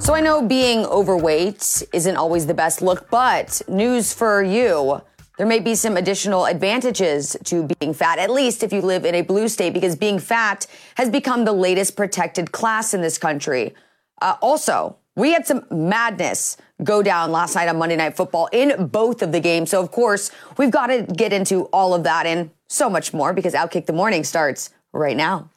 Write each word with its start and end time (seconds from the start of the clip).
So 0.00 0.14
I 0.14 0.22
know 0.22 0.40
being 0.40 0.86
overweight 0.86 1.82
isn't 1.92 2.16
always 2.16 2.46
the 2.46 2.54
best 2.54 2.80
look, 2.80 3.10
but 3.10 3.60
news 3.68 4.14
for 4.14 4.42
you. 4.42 5.02
There 5.36 5.46
may 5.46 5.60
be 5.60 5.74
some 5.74 5.98
additional 5.98 6.46
advantages 6.46 7.36
to 7.44 7.68
being 7.78 7.92
fat, 7.92 8.18
at 8.18 8.30
least 8.30 8.62
if 8.62 8.72
you 8.72 8.80
live 8.80 9.04
in 9.04 9.14
a 9.14 9.20
blue 9.20 9.46
state, 9.46 9.74
because 9.74 9.96
being 9.96 10.18
fat 10.18 10.66
has 10.94 11.10
become 11.10 11.44
the 11.44 11.52
latest 11.52 11.96
protected 11.96 12.50
class 12.50 12.94
in 12.94 13.02
this 13.02 13.18
country. 13.18 13.74
Uh, 14.22 14.36
also, 14.40 14.96
we 15.16 15.32
had 15.32 15.46
some 15.46 15.66
madness 15.70 16.56
go 16.82 17.02
down 17.02 17.30
last 17.30 17.54
night 17.54 17.68
on 17.68 17.76
Monday 17.76 17.96
Night 17.96 18.16
Football 18.16 18.48
in 18.52 18.86
both 18.86 19.20
of 19.20 19.32
the 19.32 19.40
games. 19.40 19.68
So, 19.68 19.82
of 19.82 19.90
course, 19.90 20.30
we've 20.56 20.70
got 20.70 20.86
to 20.86 21.02
get 21.02 21.34
into 21.34 21.64
all 21.74 21.92
of 21.92 22.04
that 22.04 22.24
and 22.24 22.50
so 22.70 22.88
much 22.88 23.12
more 23.12 23.34
because 23.34 23.52
Outkick 23.52 23.84
the 23.84 23.92
Morning 23.92 24.24
starts 24.24 24.70
right 24.92 25.16
now. 25.16 25.50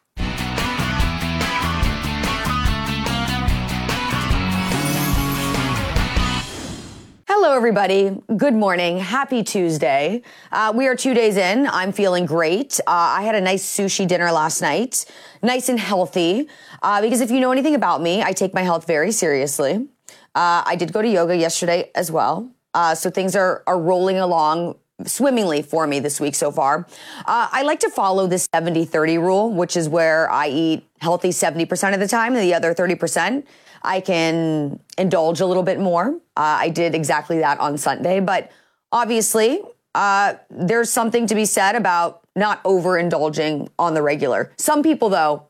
Hello, 7.44 7.58
everybody. 7.58 8.22
Good 8.38 8.54
morning. 8.54 9.00
Happy 9.00 9.44
Tuesday. 9.44 10.22
Uh, 10.50 10.72
we 10.74 10.88
are 10.88 10.96
two 10.96 11.14
days 11.14 11.36
in. 11.36 11.68
I'm 11.68 11.92
feeling 11.92 12.26
great. 12.26 12.80
Uh, 12.88 12.92
I 13.20 13.24
had 13.24 13.36
a 13.36 13.42
nice 13.42 13.66
sushi 13.66 14.08
dinner 14.08 14.32
last 14.32 14.62
night, 14.62 15.04
nice 15.42 15.68
and 15.68 15.78
healthy. 15.78 16.48
Uh, 16.82 17.02
because 17.02 17.20
if 17.20 17.32
you 17.32 17.42
know 17.42 17.52
anything 17.52 17.76
about 17.76 18.02
me, 18.02 18.24
I 18.24 18.32
take 18.32 18.54
my 18.54 18.62
health 18.62 18.88
very 18.88 19.12
seriously. 19.12 19.90
Uh, 20.34 20.64
I 20.66 20.78
did 20.78 20.94
go 20.94 21.02
to 21.02 21.08
yoga 21.08 21.36
yesterday 21.36 21.92
as 21.96 22.10
well. 22.10 22.50
Uh, 22.74 22.96
so 22.96 23.10
things 23.10 23.36
are, 23.36 23.62
are 23.68 23.78
rolling 23.78 24.20
along 24.20 24.78
swimmingly 25.06 25.62
for 25.62 25.86
me 25.86 26.00
this 26.00 26.22
week 26.22 26.36
so 26.36 26.50
far. 26.50 26.88
Uh, 27.26 27.50
I 27.52 27.64
like 27.64 27.82
to 27.82 27.90
follow 27.90 28.26
the 28.26 28.40
70 28.40 28.86
30 28.86 29.18
rule, 29.18 29.52
which 29.52 29.76
is 29.76 29.90
where 29.90 30.32
I 30.32 30.48
eat 30.48 30.88
healthy 31.02 31.30
70% 31.32 31.94
of 31.94 32.00
the 32.00 32.08
time 32.08 32.36
and 32.36 32.42
the 32.42 32.54
other 32.54 32.74
30%. 32.74 33.44
I 33.84 34.00
can 34.00 34.80
indulge 34.98 35.42
a 35.42 35.46
little 35.46 35.64
bit 35.64 35.80
more. 35.80 36.16
Uh, 36.38 36.58
I 36.62 36.70
did 36.70 36.96
exactly 36.96 37.40
that 37.40 37.60
on 37.60 37.78
Sunday, 37.78 38.20
but 38.20 38.52
obviously, 38.92 39.62
uh, 39.96 40.36
there's 40.50 40.92
something 40.92 41.28
to 41.28 41.36
be 41.36 41.46
said 41.46 41.76
about 41.76 42.22
not 42.36 42.64
overindulging 42.64 43.70
on 43.78 43.94
the 43.94 44.02
regular. 44.02 44.52
Some 44.58 44.82
people, 44.82 45.10
though, 45.10 45.48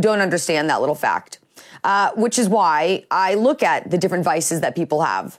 don't 0.00 0.20
understand 0.20 0.70
that 0.70 0.80
little 0.80 0.94
fact, 0.94 1.40
uh, 1.84 2.12
which 2.16 2.38
is 2.38 2.48
why 2.48 3.04
I 3.10 3.34
look 3.34 3.62
at 3.62 3.90
the 3.90 3.98
different 3.98 4.24
vices 4.24 4.60
that 4.60 4.74
people 4.74 5.02
have. 5.02 5.38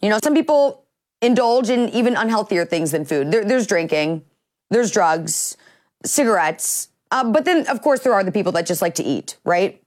You 0.00 0.10
know, 0.10 0.18
some 0.22 0.34
people 0.34 0.84
indulge 1.20 1.70
in 1.70 1.88
even 1.88 2.14
unhealthier 2.14 2.68
things 2.68 2.92
than 2.92 3.04
food. 3.04 3.32
There, 3.32 3.44
there's 3.44 3.66
drinking, 3.66 4.24
there's 4.70 4.90
drugs, 4.90 5.56
cigarettes, 6.04 6.88
uh, 7.10 7.24
but 7.24 7.44
then, 7.44 7.66
of 7.66 7.82
course, 7.82 8.00
there 8.00 8.14
are 8.14 8.24
the 8.24 8.32
people 8.32 8.52
that 8.52 8.66
just 8.66 8.80
like 8.80 8.94
to 8.94 9.04
eat, 9.04 9.36
right? 9.44 9.81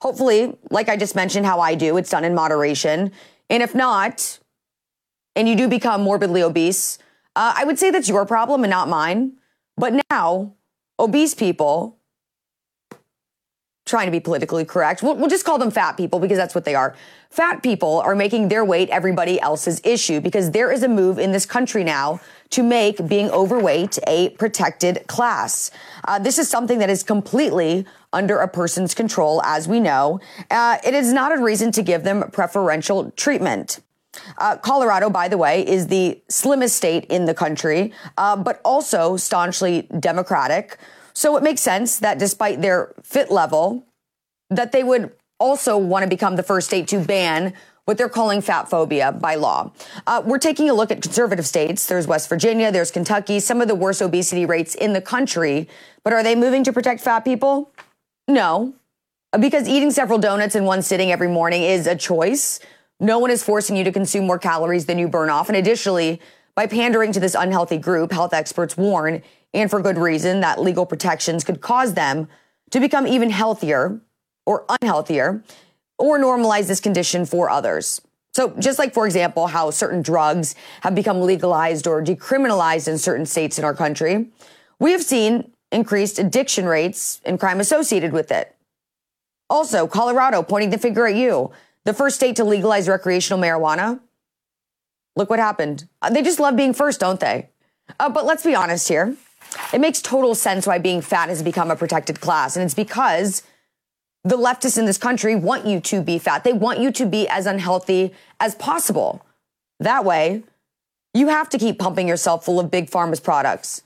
Hopefully, 0.00 0.56
like 0.70 0.88
I 0.88 0.96
just 0.96 1.14
mentioned, 1.14 1.46
how 1.46 1.60
I 1.60 1.74
do, 1.74 1.96
it's 1.96 2.10
done 2.10 2.24
in 2.24 2.34
moderation. 2.34 3.12
And 3.50 3.62
if 3.62 3.74
not, 3.74 4.38
and 5.36 5.48
you 5.48 5.56
do 5.56 5.68
become 5.68 6.02
morbidly 6.02 6.42
obese, 6.42 6.98
uh, 7.36 7.54
I 7.56 7.64
would 7.64 7.78
say 7.78 7.90
that's 7.90 8.08
your 8.08 8.26
problem 8.26 8.64
and 8.64 8.70
not 8.70 8.88
mine. 8.88 9.34
But 9.76 10.02
now, 10.10 10.54
obese 10.98 11.34
people, 11.34 11.99
trying 13.90 14.06
to 14.06 14.12
be 14.12 14.20
politically 14.20 14.64
correct, 14.64 15.02
we'll, 15.02 15.16
we'll 15.16 15.28
just 15.28 15.44
call 15.44 15.58
them 15.58 15.70
fat 15.70 15.96
people 15.96 16.18
because 16.18 16.38
that's 16.38 16.54
what 16.54 16.64
they 16.64 16.74
are. 16.74 16.94
Fat 17.30 17.62
people 17.62 18.00
are 18.00 18.14
making 18.14 18.48
their 18.48 18.64
weight 18.64 18.88
everybody 18.88 19.40
else's 19.40 19.80
issue 19.84 20.20
because 20.20 20.52
there 20.52 20.72
is 20.72 20.82
a 20.82 20.88
move 20.88 21.18
in 21.18 21.32
this 21.32 21.46
country 21.46 21.84
now 21.84 22.20
to 22.50 22.62
make 22.62 23.06
being 23.06 23.30
overweight 23.30 23.98
a 24.06 24.30
protected 24.30 25.06
class. 25.06 25.70
Uh, 26.08 26.18
this 26.18 26.38
is 26.38 26.48
something 26.48 26.78
that 26.78 26.90
is 26.90 27.02
completely 27.02 27.84
under 28.12 28.38
a 28.38 28.48
person's 28.48 28.94
control, 28.94 29.40
as 29.44 29.68
we 29.68 29.78
know. 29.78 30.20
Uh, 30.50 30.78
it 30.84 30.94
is 30.94 31.12
not 31.12 31.36
a 31.36 31.40
reason 31.40 31.70
to 31.70 31.82
give 31.82 32.02
them 32.02 32.28
preferential 32.32 33.12
treatment. 33.12 33.80
Uh, 34.38 34.56
Colorado, 34.56 35.08
by 35.08 35.28
the 35.28 35.38
way, 35.38 35.66
is 35.66 35.86
the 35.86 36.20
slimmest 36.28 36.76
state 36.76 37.04
in 37.04 37.26
the 37.26 37.34
country, 37.34 37.92
uh, 38.18 38.36
but 38.36 38.60
also 38.64 39.16
staunchly 39.16 39.82
Democratic. 40.00 40.78
So 41.20 41.36
it 41.36 41.42
makes 41.42 41.60
sense 41.60 41.98
that 41.98 42.18
despite 42.18 42.62
their 42.62 42.94
fit 43.02 43.30
level, 43.30 43.84
that 44.48 44.72
they 44.72 44.82
would 44.82 45.12
also 45.38 45.76
want 45.76 46.02
to 46.02 46.08
become 46.08 46.36
the 46.36 46.42
first 46.42 46.68
state 46.68 46.88
to 46.88 46.98
ban 46.98 47.52
what 47.84 47.98
they're 47.98 48.08
calling 48.08 48.40
fat 48.40 48.70
phobia 48.70 49.12
by 49.12 49.34
law. 49.34 49.70
Uh, 50.06 50.22
we're 50.24 50.38
taking 50.38 50.70
a 50.70 50.72
look 50.72 50.90
at 50.90 51.02
conservative 51.02 51.46
states. 51.46 51.84
There's 51.84 52.06
West 52.06 52.30
Virginia, 52.30 52.72
there's 52.72 52.90
Kentucky, 52.90 53.38
some 53.38 53.60
of 53.60 53.68
the 53.68 53.74
worst 53.74 54.00
obesity 54.00 54.46
rates 54.46 54.74
in 54.74 54.94
the 54.94 55.02
country. 55.02 55.68
But 56.04 56.14
are 56.14 56.22
they 56.22 56.34
moving 56.34 56.64
to 56.64 56.72
protect 56.72 57.02
fat 57.02 57.20
people? 57.20 57.70
No, 58.26 58.72
because 59.38 59.68
eating 59.68 59.90
several 59.90 60.18
donuts 60.18 60.54
in 60.54 60.64
one 60.64 60.80
sitting 60.80 61.12
every 61.12 61.28
morning 61.28 61.64
is 61.64 61.86
a 61.86 61.96
choice. 61.96 62.60
No 62.98 63.18
one 63.18 63.30
is 63.30 63.44
forcing 63.44 63.76
you 63.76 63.84
to 63.84 63.92
consume 63.92 64.26
more 64.26 64.38
calories 64.38 64.86
than 64.86 64.98
you 64.98 65.06
burn 65.06 65.28
off. 65.28 65.50
And 65.50 65.56
additionally, 65.58 66.18
by 66.54 66.66
pandering 66.66 67.12
to 67.12 67.20
this 67.20 67.34
unhealthy 67.34 67.76
group, 67.76 68.10
health 68.10 68.32
experts 68.32 68.74
warn, 68.78 69.22
and 69.52 69.70
for 69.70 69.80
good 69.80 69.98
reason, 69.98 70.40
that 70.40 70.60
legal 70.60 70.86
protections 70.86 71.44
could 71.44 71.60
cause 71.60 71.94
them 71.94 72.28
to 72.70 72.80
become 72.80 73.06
even 73.06 73.30
healthier 73.30 74.00
or 74.46 74.64
unhealthier 74.66 75.42
or 75.98 76.18
normalize 76.18 76.66
this 76.66 76.80
condition 76.80 77.26
for 77.26 77.50
others. 77.50 78.00
So, 78.32 78.54
just 78.58 78.78
like, 78.78 78.94
for 78.94 79.06
example, 79.06 79.48
how 79.48 79.70
certain 79.70 80.02
drugs 80.02 80.54
have 80.82 80.94
become 80.94 81.20
legalized 81.20 81.86
or 81.86 82.02
decriminalized 82.02 82.86
in 82.86 82.96
certain 82.96 83.26
states 83.26 83.58
in 83.58 83.64
our 83.64 83.74
country, 83.74 84.28
we 84.78 84.92
have 84.92 85.02
seen 85.02 85.50
increased 85.72 86.18
addiction 86.18 86.66
rates 86.66 87.20
and 87.24 87.40
crime 87.40 87.58
associated 87.58 88.12
with 88.12 88.30
it. 88.30 88.54
Also, 89.48 89.88
Colorado 89.88 90.42
pointing 90.42 90.70
the 90.70 90.78
finger 90.78 91.08
at 91.08 91.16
you, 91.16 91.50
the 91.84 91.92
first 91.92 92.16
state 92.16 92.36
to 92.36 92.44
legalize 92.44 92.88
recreational 92.88 93.42
marijuana. 93.42 94.00
Look 95.16 95.28
what 95.28 95.40
happened. 95.40 95.88
They 96.12 96.22
just 96.22 96.38
love 96.38 96.54
being 96.54 96.72
first, 96.72 97.00
don't 97.00 97.18
they? 97.18 97.48
Uh, 97.98 98.08
but 98.08 98.24
let's 98.24 98.44
be 98.44 98.54
honest 98.54 98.88
here. 98.88 99.16
It 99.72 99.80
makes 99.80 100.00
total 100.00 100.34
sense 100.34 100.66
why 100.66 100.78
being 100.78 101.00
fat 101.00 101.28
has 101.28 101.42
become 101.42 101.70
a 101.70 101.76
protected 101.76 102.20
class. 102.20 102.56
And 102.56 102.64
it's 102.64 102.74
because 102.74 103.42
the 104.24 104.36
leftists 104.36 104.78
in 104.78 104.84
this 104.84 104.98
country 104.98 105.34
want 105.34 105.66
you 105.66 105.80
to 105.80 106.02
be 106.02 106.18
fat. 106.18 106.44
They 106.44 106.52
want 106.52 106.78
you 106.80 106.90
to 106.92 107.06
be 107.06 107.28
as 107.28 107.46
unhealthy 107.46 108.12
as 108.38 108.54
possible. 108.54 109.24
That 109.78 110.04
way, 110.04 110.42
you 111.14 111.28
have 111.28 111.48
to 111.50 111.58
keep 111.58 111.78
pumping 111.78 112.06
yourself 112.06 112.44
full 112.44 112.60
of 112.60 112.70
big 112.70 112.90
pharma's 112.90 113.20
products. 113.20 113.82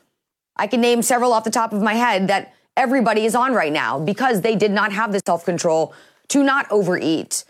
I 0.56 0.66
can 0.66 0.80
name 0.80 1.02
several 1.02 1.32
off 1.32 1.44
the 1.44 1.50
top 1.50 1.72
of 1.72 1.82
my 1.82 1.94
head 1.94 2.28
that 2.28 2.52
everybody 2.76 3.24
is 3.24 3.34
on 3.34 3.54
right 3.54 3.72
now 3.72 3.98
because 3.98 4.40
they 4.40 4.56
did 4.56 4.70
not 4.70 4.92
have 4.92 5.12
the 5.12 5.20
self 5.24 5.44
control 5.44 5.94
to 6.28 6.42
not 6.42 6.70
overeat 6.70 7.44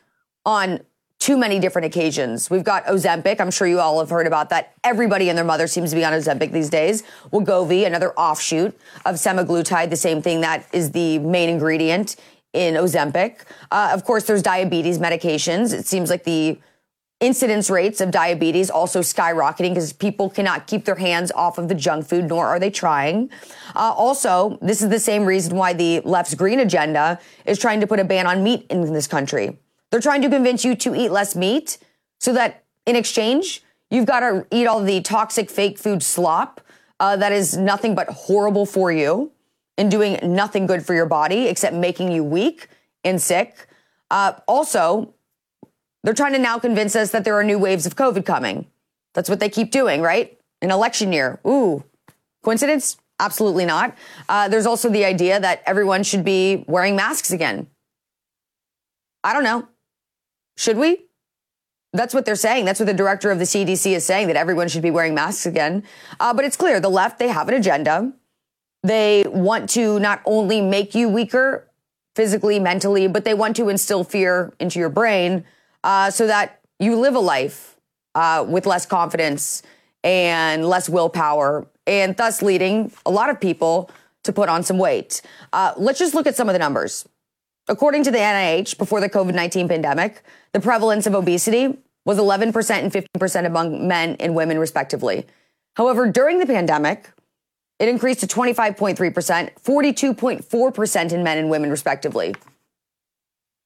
on 0.44 0.80
too 1.24 1.38
many 1.38 1.58
different 1.58 1.86
occasions. 1.86 2.50
We've 2.50 2.62
got 2.62 2.84
Ozempic. 2.84 3.40
I'm 3.40 3.50
sure 3.50 3.66
you 3.66 3.80
all 3.80 3.98
have 3.98 4.10
heard 4.10 4.26
about 4.26 4.50
that. 4.50 4.74
Everybody 4.84 5.30
and 5.30 5.38
their 5.38 5.44
mother 5.44 5.66
seems 5.66 5.88
to 5.88 5.96
be 5.96 6.04
on 6.04 6.12
Ozempic 6.12 6.52
these 6.52 6.68
days. 6.68 7.02
Wegovy, 7.32 7.86
another 7.86 8.12
offshoot 8.12 8.78
of 9.06 9.14
semaglutide, 9.14 9.88
the 9.88 9.96
same 9.96 10.20
thing 10.20 10.42
that 10.42 10.66
is 10.74 10.90
the 10.90 11.18
main 11.20 11.48
ingredient 11.48 12.16
in 12.52 12.74
Ozempic. 12.74 13.38
Uh, 13.72 13.88
of 13.94 14.04
course, 14.04 14.24
there's 14.24 14.42
diabetes 14.42 14.98
medications. 14.98 15.72
It 15.72 15.86
seems 15.86 16.10
like 16.10 16.24
the 16.24 16.60
incidence 17.20 17.70
rates 17.70 18.02
of 18.02 18.10
diabetes 18.10 18.68
also 18.68 19.00
skyrocketing 19.00 19.70
because 19.70 19.94
people 19.94 20.28
cannot 20.28 20.66
keep 20.66 20.84
their 20.84 20.96
hands 20.96 21.32
off 21.32 21.56
of 21.56 21.68
the 21.68 21.74
junk 21.74 22.06
food, 22.06 22.26
nor 22.26 22.48
are 22.48 22.58
they 22.58 22.68
trying. 22.68 23.30
Uh, 23.74 23.94
also, 23.96 24.58
this 24.60 24.82
is 24.82 24.90
the 24.90 25.00
same 25.00 25.24
reason 25.24 25.56
why 25.56 25.72
the 25.72 26.00
left's 26.00 26.34
green 26.34 26.60
agenda 26.60 27.18
is 27.46 27.58
trying 27.58 27.80
to 27.80 27.86
put 27.86 27.98
a 27.98 28.04
ban 28.04 28.26
on 28.26 28.44
meat 28.44 28.66
in 28.68 28.92
this 28.92 29.06
country. 29.06 29.58
They're 29.94 30.00
trying 30.00 30.22
to 30.22 30.28
convince 30.28 30.64
you 30.64 30.74
to 30.74 30.96
eat 30.96 31.12
less 31.12 31.36
meat 31.36 31.78
so 32.18 32.32
that 32.32 32.64
in 32.84 32.96
exchange, 32.96 33.62
you've 33.92 34.06
got 34.06 34.20
to 34.20 34.44
eat 34.50 34.66
all 34.66 34.82
the 34.82 35.00
toxic 35.00 35.48
fake 35.48 35.78
food 35.78 36.02
slop 36.02 36.60
uh, 36.98 37.14
that 37.14 37.30
is 37.30 37.56
nothing 37.56 37.94
but 37.94 38.08
horrible 38.08 38.66
for 38.66 38.90
you 38.90 39.30
and 39.78 39.92
doing 39.92 40.18
nothing 40.20 40.66
good 40.66 40.84
for 40.84 40.94
your 40.94 41.06
body 41.06 41.46
except 41.46 41.76
making 41.76 42.10
you 42.10 42.24
weak 42.24 42.66
and 43.04 43.22
sick. 43.22 43.68
Uh, 44.10 44.32
also, 44.48 45.14
they're 46.02 46.12
trying 46.12 46.32
to 46.32 46.40
now 46.40 46.58
convince 46.58 46.96
us 46.96 47.12
that 47.12 47.24
there 47.24 47.38
are 47.38 47.44
new 47.44 47.60
waves 47.60 47.86
of 47.86 47.94
COVID 47.94 48.26
coming. 48.26 48.66
That's 49.14 49.30
what 49.30 49.38
they 49.38 49.48
keep 49.48 49.70
doing, 49.70 50.02
right? 50.02 50.36
An 50.60 50.72
election 50.72 51.12
year. 51.12 51.38
Ooh, 51.46 51.84
coincidence? 52.42 52.96
Absolutely 53.20 53.64
not. 53.64 53.96
Uh, 54.28 54.48
there's 54.48 54.66
also 54.66 54.88
the 54.88 55.04
idea 55.04 55.38
that 55.38 55.62
everyone 55.66 56.02
should 56.02 56.24
be 56.24 56.64
wearing 56.66 56.96
masks 56.96 57.30
again. 57.30 57.68
I 59.22 59.32
don't 59.32 59.44
know. 59.44 59.68
Should 60.56 60.78
we? 60.78 61.06
That's 61.92 62.12
what 62.12 62.24
they're 62.24 62.36
saying. 62.36 62.64
That's 62.64 62.80
what 62.80 62.86
the 62.86 62.94
director 62.94 63.30
of 63.30 63.38
the 63.38 63.44
CDC 63.44 63.92
is 63.92 64.04
saying 64.04 64.26
that 64.26 64.36
everyone 64.36 64.68
should 64.68 64.82
be 64.82 64.90
wearing 64.90 65.14
masks 65.14 65.46
again. 65.46 65.84
Uh, 66.18 66.34
but 66.34 66.44
it's 66.44 66.56
clear 66.56 66.80
the 66.80 66.88
left, 66.88 67.18
they 67.18 67.28
have 67.28 67.48
an 67.48 67.54
agenda. 67.54 68.12
They 68.82 69.24
want 69.28 69.70
to 69.70 69.98
not 70.00 70.20
only 70.26 70.60
make 70.60 70.94
you 70.94 71.08
weaker 71.08 71.68
physically, 72.16 72.58
mentally, 72.58 73.06
but 73.06 73.24
they 73.24 73.34
want 73.34 73.56
to 73.56 73.68
instill 73.68 74.04
fear 74.04 74.52
into 74.58 74.78
your 74.78 74.88
brain 74.88 75.44
uh, 75.82 76.10
so 76.10 76.26
that 76.26 76.60
you 76.78 76.96
live 76.96 77.14
a 77.14 77.20
life 77.20 77.76
uh, 78.14 78.44
with 78.46 78.66
less 78.66 78.86
confidence 78.86 79.62
and 80.02 80.66
less 80.66 80.88
willpower, 80.88 81.66
and 81.86 82.16
thus 82.16 82.42
leading 82.42 82.92
a 83.06 83.10
lot 83.10 83.30
of 83.30 83.40
people 83.40 83.90
to 84.22 84.32
put 84.32 84.48
on 84.48 84.62
some 84.62 84.78
weight. 84.78 85.22
Uh, 85.52 85.72
let's 85.76 85.98
just 85.98 86.14
look 86.14 86.26
at 86.26 86.36
some 86.36 86.48
of 86.48 86.52
the 86.52 86.58
numbers. 86.58 87.08
According 87.66 88.04
to 88.04 88.10
the 88.10 88.18
NIH, 88.18 88.76
before 88.76 89.00
the 89.00 89.08
COVID 89.08 89.34
19 89.34 89.68
pandemic, 89.68 90.22
the 90.52 90.60
prevalence 90.60 91.06
of 91.06 91.14
obesity 91.14 91.78
was 92.04 92.18
11% 92.18 92.70
and 92.70 92.92
15% 92.92 93.46
among 93.46 93.88
men 93.88 94.16
and 94.20 94.34
women, 94.34 94.58
respectively. 94.58 95.26
However, 95.76 96.10
during 96.10 96.38
the 96.38 96.46
pandemic, 96.46 97.10
it 97.78 97.88
increased 97.88 98.20
to 98.20 98.26
25.3%, 98.26 98.96
42.4% 99.62 101.12
in 101.12 101.24
men 101.24 101.38
and 101.38 101.50
women, 101.50 101.70
respectively. 101.70 102.34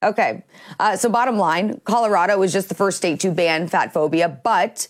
Okay, 0.03 0.45
uh, 0.79 0.97
so 0.97 1.09
bottom 1.09 1.37
line 1.37 1.81
Colorado 1.85 2.39
was 2.39 2.53
just 2.53 2.69
the 2.69 2.75
first 2.75 2.99
state 2.99 3.19
to 3.21 3.33
ban 3.33 3.67
fat 3.67 3.93
phobia, 3.93 4.29
but 4.29 4.87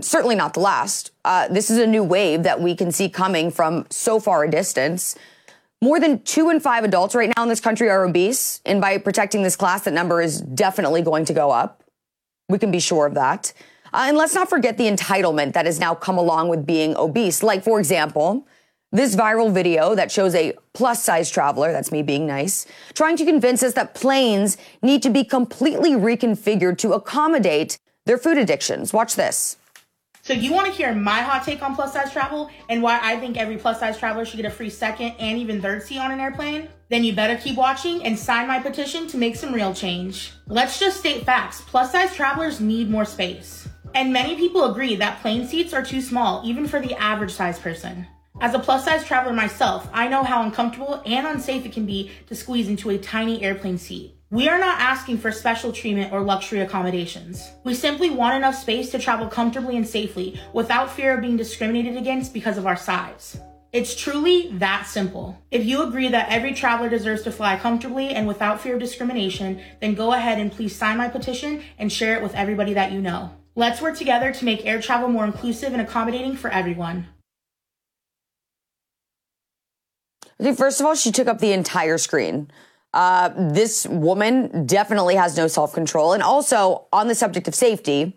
certainly 0.00 0.36
not 0.36 0.54
the 0.54 0.60
last. 0.60 1.10
Uh, 1.24 1.48
this 1.48 1.70
is 1.70 1.78
a 1.78 1.86
new 1.86 2.04
wave 2.04 2.44
that 2.44 2.60
we 2.60 2.76
can 2.76 2.92
see 2.92 3.08
coming 3.08 3.50
from 3.50 3.84
so 3.90 4.20
far 4.20 4.44
a 4.44 4.50
distance. 4.50 5.16
More 5.82 6.00
than 6.00 6.22
two 6.22 6.48
in 6.50 6.60
five 6.60 6.84
adults 6.84 7.14
right 7.14 7.30
now 7.36 7.42
in 7.42 7.48
this 7.48 7.60
country 7.60 7.90
are 7.90 8.04
obese. 8.04 8.60
And 8.64 8.80
by 8.80 8.98
protecting 8.98 9.42
this 9.42 9.56
class, 9.56 9.84
that 9.84 9.92
number 9.92 10.22
is 10.22 10.40
definitely 10.40 11.02
going 11.02 11.24
to 11.26 11.34
go 11.34 11.50
up. 11.50 11.82
We 12.48 12.58
can 12.58 12.70
be 12.70 12.80
sure 12.80 13.06
of 13.06 13.14
that. 13.14 13.52
Uh, 13.92 14.06
and 14.08 14.16
let's 14.16 14.34
not 14.34 14.48
forget 14.48 14.78
the 14.78 14.88
entitlement 14.88 15.52
that 15.52 15.66
has 15.66 15.78
now 15.78 15.94
come 15.94 16.18
along 16.18 16.48
with 16.48 16.66
being 16.66 16.96
obese. 16.96 17.42
Like, 17.42 17.62
for 17.62 17.78
example, 17.78 18.46
this 18.92 19.14
viral 19.14 19.52
video 19.52 19.94
that 19.94 20.10
shows 20.10 20.34
a 20.34 20.54
plus 20.72 21.02
size 21.02 21.30
traveler, 21.30 21.72
that's 21.72 21.92
me 21.92 22.02
being 22.02 22.26
nice, 22.26 22.66
trying 22.94 23.16
to 23.16 23.24
convince 23.24 23.62
us 23.62 23.74
that 23.74 23.94
planes 23.94 24.56
need 24.82 25.02
to 25.02 25.10
be 25.10 25.24
completely 25.24 25.92
reconfigured 25.92 26.78
to 26.78 26.92
accommodate 26.92 27.78
their 28.06 28.16
food 28.16 28.38
addictions. 28.38 28.92
Watch 28.92 29.16
this. 29.16 29.56
So 30.26 30.32
you 30.32 30.52
want 30.52 30.66
to 30.66 30.72
hear 30.72 30.92
my 30.92 31.20
hot 31.20 31.44
take 31.44 31.62
on 31.62 31.76
plus 31.76 31.92
size 31.92 32.10
travel 32.10 32.50
and 32.68 32.82
why 32.82 32.98
I 33.00 33.16
think 33.16 33.36
every 33.36 33.56
plus 33.56 33.78
size 33.78 33.96
traveler 33.96 34.24
should 34.24 34.38
get 34.38 34.46
a 34.46 34.50
free 34.50 34.70
second 34.70 35.14
and 35.20 35.38
even 35.38 35.62
third 35.62 35.84
seat 35.84 36.00
on 36.00 36.10
an 36.10 36.18
airplane? 36.18 36.68
Then 36.88 37.04
you 37.04 37.14
better 37.14 37.36
keep 37.36 37.56
watching 37.56 38.04
and 38.04 38.18
sign 38.18 38.48
my 38.48 38.58
petition 38.58 39.06
to 39.06 39.18
make 39.18 39.36
some 39.36 39.54
real 39.54 39.72
change. 39.72 40.32
Let's 40.48 40.80
just 40.80 40.98
state 40.98 41.24
facts. 41.24 41.60
Plus 41.60 41.92
size 41.92 42.12
travelers 42.12 42.60
need 42.60 42.90
more 42.90 43.04
space. 43.04 43.68
And 43.94 44.12
many 44.12 44.34
people 44.34 44.64
agree 44.64 44.96
that 44.96 45.20
plane 45.20 45.46
seats 45.46 45.72
are 45.72 45.84
too 45.84 46.00
small, 46.00 46.42
even 46.44 46.66
for 46.66 46.80
the 46.80 47.00
average 47.00 47.32
size 47.32 47.60
person. 47.60 48.04
As 48.40 48.52
a 48.52 48.58
plus 48.58 48.84
size 48.84 49.04
traveler 49.04 49.32
myself, 49.32 49.88
I 49.92 50.08
know 50.08 50.24
how 50.24 50.42
uncomfortable 50.42 51.02
and 51.06 51.24
unsafe 51.24 51.64
it 51.64 51.72
can 51.72 51.86
be 51.86 52.10
to 52.26 52.34
squeeze 52.34 52.68
into 52.68 52.90
a 52.90 52.98
tiny 52.98 53.44
airplane 53.44 53.78
seat. 53.78 54.15
We 54.28 54.48
are 54.48 54.58
not 54.58 54.80
asking 54.80 55.18
for 55.18 55.30
special 55.30 55.70
treatment 55.70 56.12
or 56.12 56.20
luxury 56.20 56.58
accommodations. 56.58 57.48
We 57.62 57.74
simply 57.74 58.10
want 58.10 58.34
enough 58.34 58.56
space 58.56 58.90
to 58.90 58.98
travel 58.98 59.28
comfortably 59.28 59.76
and 59.76 59.86
safely 59.86 60.40
without 60.52 60.90
fear 60.90 61.14
of 61.14 61.20
being 61.20 61.36
discriminated 61.36 61.96
against 61.96 62.34
because 62.34 62.58
of 62.58 62.66
our 62.66 62.74
size. 62.74 63.38
It's 63.72 63.94
truly 63.94 64.50
that 64.54 64.88
simple. 64.88 65.40
If 65.52 65.64
you 65.64 65.84
agree 65.84 66.08
that 66.08 66.28
every 66.28 66.54
traveler 66.54 66.88
deserves 66.88 67.22
to 67.22 67.30
fly 67.30 67.56
comfortably 67.56 68.08
and 68.08 68.26
without 68.26 68.60
fear 68.60 68.74
of 68.74 68.80
discrimination, 68.80 69.60
then 69.80 69.94
go 69.94 70.12
ahead 70.12 70.40
and 70.40 70.50
please 70.50 70.74
sign 70.74 70.96
my 70.96 71.08
petition 71.08 71.62
and 71.78 71.92
share 71.92 72.16
it 72.16 72.22
with 72.22 72.34
everybody 72.34 72.74
that 72.74 72.90
you 72.90 73.00
know. 73.00 73.30
Let's 73.54 73.80
work 73.80 73.96
together 73.96 74.32
to 74.32 74.44
make 74.44 74.66
air 74.66 74.82
travel 74.82 75.08
more 75.08 75.24
inclusive 75.24 75.72
and 75.72 75.80
accommodating 75.80 76.34
for 76.34 76.50
everyone. 76.50 77.06
First 80.56 80.80
of 80.80 80.86
all, 80.86 80.96
she 80.96 81.12
took 81.12 81.28
up 81.28 81.38
the 81.38 81.52
entire 81.52 81.96
screen. 81.96 82.50
Uh, 82.96 83.30
this 83.52 83.86
woman 83.86 84.64
definitely 84.64 85.16
has 85.16 85.36
no 85.36 85.48
self 85.48 85.74
control. 85.74 86.14
And 86.14 86.22
also, 86.22 86.86
on 86.94 87.08
the 87.08 87.14
subject 87.14 87.46
of 87.46 87.54
safety, 87.54 88.16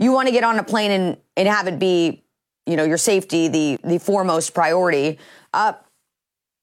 you 0.00 0.10
want 0.10 0.26
to 0.26 0.32
get 0.32 0.42
on 0.42 0.58
a 0.58 0.64
plane 0.64 0.90
and, 0.90 1.16
and 1.36 1.46
have 1.46 1.68
it 1.68 1.78
be, 1.78 2.24
you 2.66 2.74
know, 2.74 2.82
your 2.82 2.98
safety 2.98 3.46
the 3.46 3.78
the 3.84 3.98
foremost 3.98 4.54
priority. 4.54 5.20
Uh, 5.54 5.74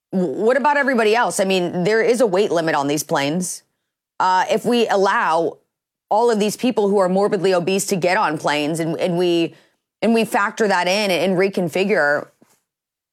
what 0.10 0.58
about 0.58 0.76
everybody 0.76 1.16
else? 1.16 1.40
I 1.40 1.46
mean, 1.46 1.86
there 1.86 2.02
is 2.02 2.20
a 2.20 2.28
weight 2.28 2.52
limit 2.52 2.76
on 2.76 2.88
these 2.88 3.04
planes. 3.04 3.64
Uh, 4.20 4.44
if 4.52 4.66
we 4.66 4.86
allow 4.90 5.60
all 6.10 6.30
of 6.30 6.40
these 6.40 6.58
people 6.58 6.90
who 6.90 6.98
are 6.98 7.08
morbidly 7.08 7.54
obese 7.54 7.86
to 7.86 7.96
get 7.96 8.18
on 8.18 8.38
planes 8.38 8.82
and, 8.82 9.00
and 9.00 9.18
we 9.18 9.56
and 10.02 10.14
we 10.14 10.26
factor 10.26 10.68
that 10.68 10.90
in 10.90 11.10
and 11.10 11.38
reconfigure, 11.38 12.28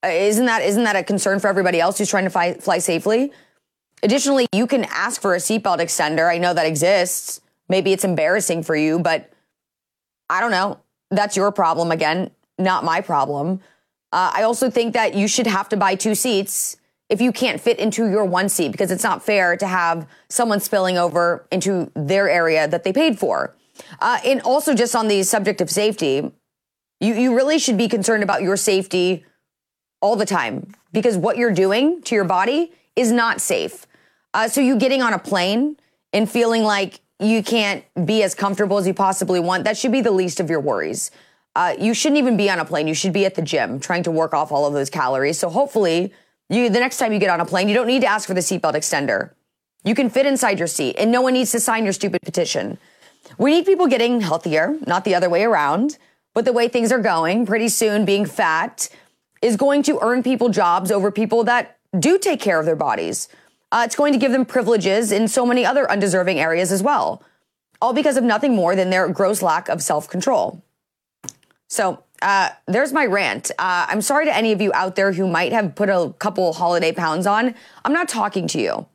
uh, 0.05 0.09
isn't 0.09 0.47
that 0.47 0.63
isn't 0.63 0.83
that 0.83 0.97
a 0.97 1.05
concern 1.05 1.39
for 1.39 1.47
everybody 1.47 1.79
else 1.79 1.99
who's 1.99 2.11
trying 2.11 2.25
to 2.25 2.31
fly, 2.31 2.55
fly 2.55 2.79
safely? 2.79 3.31
Additionally, 4.03 4.47
you 4.53 4.67
can 4.67 4.85
ask 4.85 5.21
for 5.21 5.35
a 5.35 5.39
seatbelt 5.39 5.79
extender. 5.79 6.29
I 6.29 6.39
know 6.39 6.53
that 6.53 6.67
exists. 6.67 7.41
Maybe 7.69 7.93
it's 7.93 8.05
embarrassing 8.05 8.65
for 8.65 8.75
you, 8.75 8.99
but 8.99 9.33
I 10.29 10.41
don't 10.41 10.51
know. 10.51 10.79
That's 11.11 11.37
your 11.37 11.53
problem 11.53 11.91
again, 11.91 12.31
not 12.59 12.85
my 12.85 13.01
problem. 13.01 13.61
Uh, 14.13 14.33
I 14.35 14.43
also 14.43 14.71
think 14.71 14.95
that 14.95 15.15
you 15.15 15.29
should 15.29 15.47
have 15.47 15.69
to 15.71 15.77
buy 15.77 15.95
two 15.95 16.15
seats 16.15 16.77
if 17.09 17.21
you 17.21 17.31
can't 17.31 17.61
fit 17.61 17.79
into 17.79 18.09
your 18.09 18.25
one 18.25 18.49
seat 18.49 18.73
because 18.73 18.91
it's 18.91 19.05
not 19.05 19.23
fair 19.23 19.57
to 19.57 19.67
have 19.67 20.07
someone 20.29 20.61
spilling 20.61 20.99
over 20.99 21.47
into 21.51 21.91
their 21.95 22.29
area 22.29 22.67
that 22.67 22.85
they 22.85 22.93
paid 22.93 23.19
for. 23.19 23.55
Uh, 24.01 24.19
and 24.25 24.41
also, 24.43 24.75
just 24.75 24.97
on 24.97 25.09
the 25.09 25.23
subject 25.23 25.61
of 25.61 25.71
safety, 25.71 26.31
you, 27.01 27.15
you 27.15 27.35
really 27.35 27.59
should 27.59 27.79
be 27.79 27.89
concerned 27.89 28.23
about 28.23 28.43
your 28.43 28.57
safety 28.57 29.25
all 30.01 30.17
the 30.17 30.27
time 30.27 30.73
because 30.93 31.17
what 31.17 31.37
you're 31.37 31.53
doing 31.53 32.03
to 32.03 32.15
your 32.15 32.25
body 32.25 32.73
is 32.97 33.13
not 33.13 33.41
safe. 33.41 33.87
Uh, 34.35 34.49
so 34.49 34.61
you 34.61 34.77
getting 34.77 35.03
on 35.03 35.13
a 35.13 35.19
plane 35.19 35.77
and 36.13 36.31
feeling 36.31 36.63
like 36.63 37.01
you 37.19 37.43
can't 37.43 37.85
be 38.05 38.23
as 38.23 38.35
comfortable 38.35 38.79
as 38.79 38.87
you 38.87 38.95
possibly 38.95 39.41
want, 39.41 39.65
that 39.65 39.77
should 39.77 39.93
be 39.93 40.01
the 40.01 40.11
least 40.11 40.41
of 40.41 40.51
your 40.51 40.61
worries. 40.61 41.11
Uh, 41.55 41.75
you 41.79 41.93
shouldn't 41.93 42.19
even 42.19 42.37
be 42.37 42.49
on 42.49 42.59
a 42.59 42.65
plane. 42.65 42.89
You 42.89 42.95
should 42.95 43.13
be 43.13 43.27
at 43.27 43.35
the 43.35 43.43
gym 43.43 43.79
trying 43.79 44.03
to 44.05 44.11
work 44.11 44.33
off 44.33 44.51
all 44.51 44.67
of 44.67 44.73
those 44.73 44.89
calories. 44.89 45.39
So 45.39 45.51
hopefully, 45.51 46.13
you 46.49 46.71
the 46.71 46.81
next 46.81 46.97
time 46.97 47.13
you 47.13 47.19
get 47.19 47.31
on 47.31 47.41
a 47.41 47.45
plane, 47.45 47.69
you 47.69 47.75
don't 47.75 47.87
need 47.87 48.01
to 48.01 48.07
ask 48.07 48.27
for 48.27 48.35
the 48.35 48.41
seatbelt 48.41 48.75
extender. 48.75 49.31
You 49.85 49.95
can 49.95 50.09
fit 50.09 50.27
inside 50.27 50.59
your 50.59 50.69
seat, 50.69 50.97
and 50.99 51.13
no 51.13 51.21
one 51.21 51.35
needs 51.35 51.53
to 51.53 51.61
sign 51.61 51.85
your 51.85 51.93
stupid 51.93 52.23
petition. 52.23 52.79
We 53.37 53.51
need 53.51 53.67
people 53.67 53.87
getting 53.87 54.21
healthier, 54.21 54.77
not 54.87 55.05
the 55.05 55.15
other 55.15 55.29
way 55.29 55.45
around. 55.45 55.99
But 56.35 56.47
the 56.47 56.53
way 56.53 56.69
things 56.69 56.91
are 56.93 56.99
going, 56.99 57.45
pretty 57.45 57.69
soon 57.69 58.05
being 58.05 58.25
fat 58.25 58.89
is 59.43 59.57
going 59.57 59.83
to 59.85 59.99
earn 60.01 60.23
people 60.23 60.49
jobs 60.49 60.91
over 60.91 61.11
people 61.11 61.45
that 61.45 61.79
do 61.99 62.19
take 62.19 62.41
care 62.41 62.59
of 62.59 62.65
their 62.65 62.77
bodies. 62.77 63.29
Uh, 63.73 63.83
it's 63.87 63.97
going 63.97 64.13
to 64.13 64.19
give 64.19 64.33
them 64.33 64.45
privileges 64.45 65.11
in 65.11 65.27
so 65.27 65.47
many 65.47 65.65
other 65.65 65.91
undeserving 65.91 66.39
areas 66.39 66.71
as 66.71 66.83
well, 66.83 67.23
all 67.81 67.95
because 67.95 68.19
of 68.19 68.23
nothing 68.23 68.55
more 68.55 68.77
than 68.77 68.91
their 68.91 69.09
gross 69.09 69.41
lack 69.41 69.71
of 69.71 69.83
self 69.83 70.09
control. 70.09 70.63
So, 71.69 72.05
uh, 72.21 72.51
there's 72.67 72.93
my 72.93 73.07
rant. 73.07 73.51
Uh, 73.59 73.87
I'm 73.89 74.03
sorry 74.03 74.27
to 74.27 74.37
any 74.37 74.53
of 74.53 74.61
you 74.61 74.73
out 74.75 74.95
there 74.95 75.13
who 75.13 75.27
might 75.27 75.53
have 75.53 75.75
put 75.75 75.89
a 75.89 76.15
couple 76.19 76.53
holiday 76.53 76.93
pounds 76.93 77.27
on. 77.27 77.55
I'm 77.85 77.95
not 77.95 78.09
talking 78.09 78.47
to 78.49 78.61
you. 78.61 78.87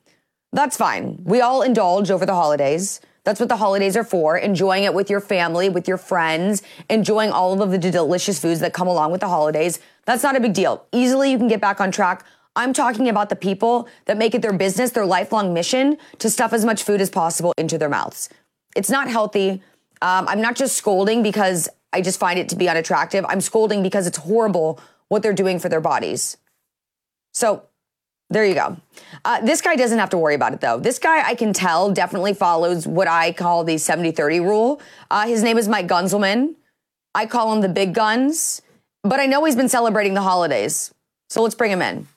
That's 0.53 0.77
fine. 0.77 1.21
We 1.25 1.41
all 1.41 1.63
indulge 1.63 2.11
over 2.11 2.25
the 2.25 2.35
holidays. 2.35 3.01
That's 3.25 3.41
what 3.41 3.49
the 3.49 3.57
holidays 3.57 3.97
are 3.97 4.05
for. 4.05 4.37
Enjoying 4.37 4.85
it 4.85 4.93
with 4.93 5.09
your 5.09 5.19
family, 5.19 5.67
with 5.67 5.87
your 5.87 5.97
friends, 5.97 6.61
enjoying 6.89 7.31
all 7.31 7.61
of 7.61 7.71
the 7.71 7.77
delicious 7.77 8.39
foods 8.39 8.61
that 8.61 8.71
come 8.71 8.87
along 8.87 9.11
with 9.11 9.19
the 9.19 9.27
holidays. 9.27 9.79
That's 10.05 10.23
not 10.23 10.37
a 10.37 10.39
big 10.39 10.53
deal. 10.53 10.85
Easily 10.93 11.31
you 11.31 11.37
can 11.37 11.49
get 11.49 11.59
back 11.59 11.81
on 11.81 11.91
track 11.91 12.23
I'm 12.57 12.73
talking 12.73 13.07
about 13.07 13.29
the 13.29 13.35
people 13.35 13.87
that 14.05 14.17
make 14.17 14.33
it 14.33 14.41
their 14.41 14.51
business, 14.51 14.91
their 14.91 15.05
lifelong 15.05 15.53
mission 15.53 15.97
to 16.17 16.29
stuff 16.29 16.53
as 16.53 16.65
much 16.65 16.83
food 16.83 16.99
as 16.99 17.09
possible 17.09 17.53
into 17.57 17.77
their 17.77 17.87
mouths. 17.87 18.29
It's 18.75 18.89
not 18.89 19.07
healthy. 19.07 19.61
Um, 20.01 20.27
I'm 20.27 20.41
not 20.41 20.55
just 20.55 20.75
scolding 20.75 21.21
because 21.21 21.69
I 21.93 22.01
just 22.01 22.19
find 22.19 22.39
it 22.39 22.49
to 22.49 22.55
be 22.55 22.67
unattractive. 22.67 23.25
I'm 23.29 23.41
scolding 23.41 23.83
because 23.83 24.07
it's 24.07 24.17
horrible 24.17 24.79
what 25.07 25.21
they're 25.21 25.33
doing 25.33 25.59
for 25.59 25.69
their 25.69 25.79
bodies. 25.79 26.37
So 27.33 27.63
there 28.31 28.43
you 28.43 28.55
go. 28.55 28.77
Uh, 29.23 29.39
this 29.41 29.61
guy 29.61 29.75
doesn't 29.75 29.99
have 29.99 30.09
to 30.09 30.17
worry 30.17 30.35
about 30.35 30.53
it 30.53 30.59
though. 30.59 30.79
This 30.79 30.97
guy, 30.97 31.25
I 31.25 31.35
can 31.35 31.53
tell, 31.53 31.91
definitely 31.91 32.33
follows 32.33 32.87
what 32.87 33.07
I 33.07 33.33
call 33.33 33.63
the 33.65 33.77
70 33.77 34.11
30 34.11 34.39
rule. 34.39 34.81
Uh, 35.11 35.27
his 35.27 35.43
name 35.43 35.59
is 35.59 35.67
Mike 35.67 35.87
Gunzelman. 35.87 36.55
I 37.13 37.27
call 37.27 37.53
him 37.53 37.61
the 37.61 37.69
big 37.69 37.93
guns, 37.93 38.63
but 39.03 39.19
I 39.19 39.27
know 39.27 39.45
he's 39.45 39.55
been 39.55 39.69
celebrating 39.69 40.15
the 40.15 40.21
holidays. 40.21 40.93
So 41.29 41.43
let's 41.43 41.55
bring 41.55 41.71
him 41.71 41.81
in. 41.81 42.07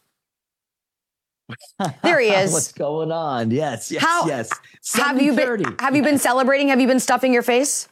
There 2.03 2.21
he 2.21 2.29
is. 2.31 2.53
What's 2.53 2.73
going 2.73 3.13
on? 3.13 3.51
Yes, 3.51 3.91
yes, 3.91 4.03
How, 4.03 4.27
yes. 4.27 4.51
Have 4.95 5.21
you 5.21 5.35
been? 5.35 5.77
Have 5.79 5.97
you 5.97 6.03
been 6.03 6.19
celebrating? 6.19 6.69
Have 6.69 6.81
you 6.81 6.87
been 6.87 7.01
stuffing 7.01 7.33
your 7.33 7.43
face? 7.43 7.89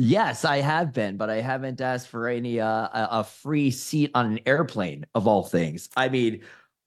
Yes, 0.00 0.44
I 0.44 0.58
have 0.58 0.92
been, 0.92 1.16
but 1.16 1.28
I 1.28 1.40
haven't 1.40 1.80
asked 1.80 2.06
for 2.06 2.28
any 2.28 2.60
uh, 2.60 2.68
a, 2.68 3.08
a 3.10 3.24
free 3.24 3.72
seat 3.72 4.12
on 4.14 4.26
an 4.26 4.40
airplane 4.46 5.04
of 5.16 5.26
all 5.26 5.42
things. 5.42 5.88
I 5.96 6.08
mean, 6.08 6.42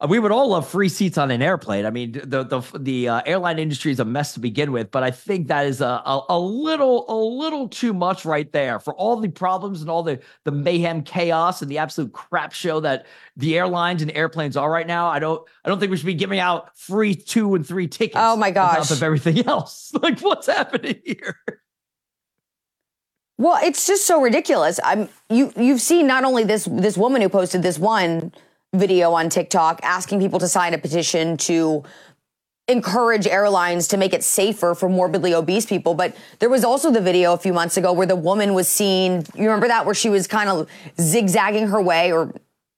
we 0.10 0.17
would 0.17 0.31
all 0.31 0.50
love 0.50 0.67
free 0.67 0.89
seats 0.89 1.17
on 1.17 1.29
an 1.29 1.41
airplane. 1.41 1.86
I 1.86 1.91
mean, 1.91 2.13
the 2.13 2.43
the 2.43 2.62
the 2.79 3.08
uh, 3.08 3.22
airline 3.25 3.60
industry 3.60 3.91
is 3.91 4.00
a 4.00 4.05
mess 4.05 4.34
to 4.34 4.39
begin 4.39 4.72
with, 4.72 4.89
but 4.89 5.03
I 5.03 5.12
think 5.12 5.48
that 5.48 5.67
is 5.67 5.79
a, 5.79 5.86
a, 5.86 6.25
a 6.29 6.39
little 6.39 7.05
a 7.08 7.15
little 7.15 7.67
too 7.67 7.93
much 7.93 8.25
right 8.25 8.51
there 8.51 8.79
for 8.79 8.96
all 8.96 9.17
the 9.17 9.29
problems 9.29 9.81
and 9.81 9.89
all 9.89 10.01
the 10.01 10.20
the 10.43 10.51
mayhem, 10.51 11.03
chaos, 11.03 11.62
and 11.62 11.70
the 11.70 11.77
absolute 11.77 12.13
crap 12.13 12.51
show 12.51 12.79
that 12.79 13.05
the 13.38 13.58
airlines 13.58 14.01
and 14.01 14.12
airplanes 14.12 14.58
are 14.58 14.72
right 14.72 14.88
now. 14.88 15.08
I 15.08 15.20
don't 15.20 15.48
I 15.63 15.70
don't 15.70 15.79
think 15.79 15.91
we 15.91 15.98
should 15.98 16.08
be 16.08 16.15
giving 16.15 16.39
out 16.39 16.75
free 16.77 17.13
two 17.13 17.53
and 17.53 17.65
three 17.65 17.88
tickets. 17.88 18.17
Oh 18.20 18.36
my 18.36 18.50
gosh! 18.50 18.89
Of 18.89 19.03
everything 19.03 19.46
else, 19.48 19.91
like 20.01 20.20
what's 20.22 20.48
happening 20.48 21.00
here? 21.05 21.38
Well, 23.38 23.60
it's 23.63 23.86
just 23.86 24.05
so 24.05 24.20
ridiculous. 24.20 24.79
I'm 24.84 25.10
you 25.29 25.53
you've 25.55 25.81
seen 25.81 26.08
not 26.08 26.24
only 26.24 26.43
this 26.43 26.65
this 26.65 26.98
woman 26.98 27.22
who 27.22 27.29
posted 27.29 27.62
this 27.62 27.77
one 27.77 28.31
video 28.73 29.11
on 29.13 29.29
TikTok 29.29 29.79
asking 29.83 30.19
people 30.19 30.39
to 30.39 30.47
sign 30.47 30.73
a 30.73 30.77
petition 30.77 31.37
to 31.37 31.83
encourage 32.67 33.27
airlines 33.27 33.87
to 33.89 33.97
make 33.97 34.13
it 34.13 34.23
safer 34.23 34.73
for 34.73 34.87
morbidly 34.87 35.33
obese 35.33 35.65
people. 35.65 35.93
But 35.93 36.15
there 36.39 36.49
was 36.49 36.63
also 36.63 36.91
the 36.91 37.01
video 37.01 37.33
a 37.33 37.37
few 37.37 37.53
months 37.53 37.75
ago 37.75 37.91
where 37.91 38.07
the 38.07 38.15
woman 38.15 38.53
was 38.53 38.67
seen, 38.67 39.23
you 39.35 39.43
remember 39.43 39.67
that, 39.67 39.85
where 39.85 39.95
she 39.95 40.09
was 40.09 40.27
kind 40.27 40.49
of 40.49 40.69
zigzagging 40.99 41.67
her 41.67 41.81
way, 41.81 42.13
or 42.13 42.33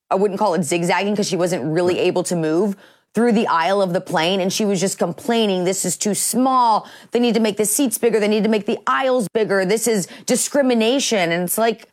I 0.10 0.16
wouldn't 0.16 0.40
call 0.40 0.56
it 0.56 0.64
zigzagging 0.64 1.14
because 1.14 1.28
she 1.28 1.36
wasn't 1.36 1.64
really 1.66 1.96
mm. 1.96 2.00
able 2.00 2.24
to 2.24 2.36
move 2.36 2.76
through 3.14 3.34
the 3.34 3.46
aisle 3.46 3.82
of 3.84 3.94
the 3.94 4.02
plane 4.02 4.42
and 4.42 4.52
she 4.52 4.66
was 4.66 4.80
just 4.80 4.98
complaining 4.98 5.66
this 5.66 5.86
is 5.86 5.96
too 5.96 6.16
small. 6.16 6.90
They 7.12 7.20
need 7.20 7.36
to 7.36 7.40
make 7.40 7.58
the 7.58 7.66
seats 7.66 8.00
bigger. 8.00 8.20
They 8.20 8.28
need 8.28 8.44
to 8.44 8.50
make 8.50 8.66
the 8.66 8.80
aisles 8.88 9.28
bigger. 9.34 9.66
This 9.66 9.88
is 9.88 10.08
discrimination. 10.26 11.32
And 11.32 11.44
it's 11.44 11.60
like 11.60 11.88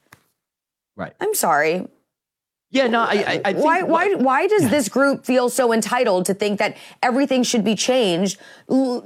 right. 0.96 1.12
I'm 1.20 1.34
sorry 1.34 1.86
yeah, 2.72 2.86
no, 2.86 3.00
I, 3.00 3.40
I, 3.44 3.52
why, 3.54 3.82
why, 3.82 4.14
why 4.14 4.46
does 4.46 4.70
this 4.70 4.88
group 4.88 5.24
feel 5.24 5.48
so 5.48 5.72
entitled 5.72 6.26
to 6.26 6.34
think 6.34 6.60
that 6.60 6.76
everything 7.02 7.42
should 7.42 7.64
be 7.64 7.74
changed? 7.74 8.38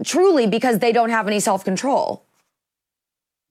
Truly, 0.04 0.47
because 0.47 0.80
they 0.80 0.92
don't 0.92 1.09
have 1.11 1.26
any 1.26 1.40
self 1.40 1.64
control. 1.64 2.26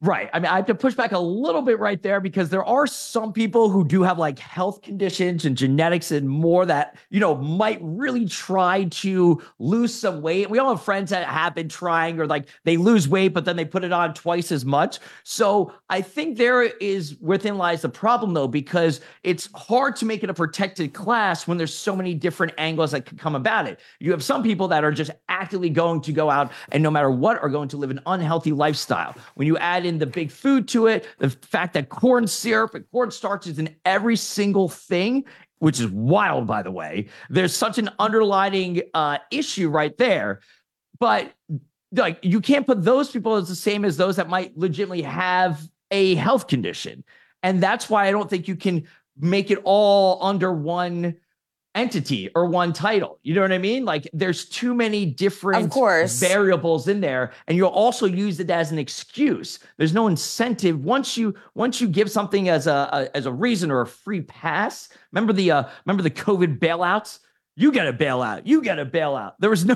Right. 0.03 0.29
I 0.33 0.39
mean, 0.39 0.48
I 0.48 0.57
have 0.57 0.65
to 0.65 0.75
push 0.75 0.95
back 0.95 1.13
a 1.13 1.17
little 1.19 1.62
bit 1.62 1.79
right 1.79 2.03
there 2.03 2.19
because 2.19 2.50
there 2.50 2.65
are 2.65 2.86
some 2.86 3.31
people 3.31 3.69
who 3.69 3.86
do 3.86 4.03
have 4.03 4.19
like 4.19 4.38
health 4.38 4.81
conditions 4.81 5.45
and 5.45 5.55
genetics 5.55 6.12
and 6.12 6.27
more 6.27 6.65
that, 6.65 6.98
you 7.10 7.22
know, 7.22 7.36
might 7.36 7.79
really 7.81 8.25
try 8.25 8.83
to 8.83 9.41
lose 9.60 9.93
some 9.93 10.22
weight. 10.22 10.50
We 10.50 10.60
all 10.60 10.75
have 10.75 10.83
friends 10.83 11.12
that 11.12 11.25
have 11.29 11.55
been 11.55 11.69
trying 11.69 12.19
or 12.19 12.27
like 12.27 12.50
they 12.65 12.75
lose 12.75 13.07
weight, 13.07 13.29
but 13.29 13.45
then 13.45 13.55
they 13.55 13.63
put 13.63 13.86
it 13.86 13.93
on 13.93 14.13
twice 14.13 14.51
as 14.51 14.65
much. 14.65 15.00
So 15.24 15.72
I 15.89 16.01
think 16.01 16.38
there 16.38 16.63
is 16.63 17.15
within 17.22 17.57
lies 17.57 17.83
the 17.83 17.88
problem 17.88 18.33
though, 18.33 18.50
because 18.50 19.00
it's 19.24 19.48
hard 19.55 19.95
to 19.95 20.05
make 20.05 20.22
it 20.22 20.29
a 20.29 20.33
protected 20.33 20.91
class 20.91 21.48
when 21.48 21.57
there's 21.57 21.74
so 21.74 21.95
many 21.95 22.13
different 22.13 22.51
angles 22.57 22.91
that 22.91 23.05
could 23.05 23.19
come 23.19 23.36
about 23.36 23.67
it. 23.67 23.79
You 24.01 24.12
have 24.12 24.22
some 24.22 24.43
people 24.43 24.67
that 24.67 24.83
are 24.83 24.91
just 24.91 25.12
actively 25.29 25.69
going 25.69 26.01
to 26.01 26.12
go 26.12 26.29
out 26.29 26.51
and 26.74 26.83
no 26.83 26.91
matter 26.91 27.10
what 27.10 27.41
are 27.41 27.48
going 27.48 27.69
to 27.69 27.77
live 27.77 27.89
an 27.89 28.01
unhealthy 28.05 28.51
lifestyle. 28.51 29.15
When 29.36 29.48
you 29.48 29.57
add 29.60 29.86
in 29.86 29.92
the 30.00 30.05
big 30.05 30.31
food 30.31 30.67
to 30.69 30.88
it, 30.88 31.07
the 31.19 31.29
fact 31.29 31.73
that 31.73 31.89
corn 31.89 32.27
syrup 32.27 32.75
and 32.75 32.85
cornstarch 32.91 33.47
is 33.47 33.59
in 33.59 33.75
every 33.85 34.15
single 34.15 34.69
thing, 34.69 35.25
which 35.59 35.79
is 35.79 35.88
wild, 35.88 36.47
by 36.47 36.62
the 36.62 36.71
way. 36.71 37.07
There's 37.29 37.55
such 37.55 37.77
an 37.77 37.89
underlining 38.00 38.81
uh, 38.93 39.19
issue 39.31 39.69
right 39.69 39.97
there. 39.97 40.41
But 41.00 41.33
like 41.91 42.19
you 42.21 42.41
can't 42.41 42.65
put 42.65 42.83
those 42.83 43.12
people 43.12 43.35
as 43.35 43.47
the 43.47 43.55
same 43.55 43.85
as 43.85 43.97
those 43.97 44.15
that 44.15 44.29
might 44.29 44.57
legitimately 44.57 45.03
have 45.03 45.62
a 45.91 46.15
health 46.15 46.47
condition. 46.47 47.03
And 47.43 47.62
that's 47.62 47.89
why 47.89 48.07
I 48.07 48.12
don't 48.12 48.29
think 48.29 48.47
you 48.47 48.55
can 48.55 48.88
make 49.17 49.51
it 49.51 49.59
all 49.63 50.23
under 50.23 50.51
one 50.51 51.15
entity 51.75 52.30
or 52.36 52.46
one 52.46 52.74
title. 52.74 53.20
You 53.24 53.34
know 53.34 53.42
what 53.42 53.51
I 53.51 53.58
mean? 53.58 53.86
Like 53.86 54.08
there's 54.13 54.46
too 54.46 54.74
many 54.74 55.06
different 55.06 55.65
of 55.65 55.72
course. 55.72 56.20
variables 56.20 56.88
in 56.88 57.01
there 57.01 57.32
and 57.48 57.58
you'll 57.58 57.70
also 57.70 58.06
use 58.06 58.39
it 58.39 58.50
as 58.50 58.72
an 58.72 58.80
excuse. 58.80 59.60
There's 59.77 59.94
no 59.94 60.08
incentive 60.08 60.84
once 60.84 61.18
you 61.18 61.34
once 61.56 61.82
you 61.82 61.88
give 61.88 62.12
something 62.12 62.50
as 62.50 62.68
a, 62.68 62.89
a 63.13 63.18
as 63.18 63.25
a 63.25 63.32
reason 63.32 63.72
or 63.72 63.82
a 63.82 63.88
free 63.88 64.22
pass. 64.22 64.89
Remember 65.12 65.34
the 65.34 65.51
uh 65.51 65.63
remember 65.86 66.03
the 66.03 66.12
COVID 66.12 66.60
bailouts? 66.60 67.20
You 67.56 67.72
get 67.72 67.88
a 67.88 67.94
bailout. 67.94 68.42
You 68.46 68.62
get 68.62 68.80
a 68.80 68.86
bailout. 68.86 69.34
There 69.39 69.50
was 69.50 69.65
no 69.65 69.75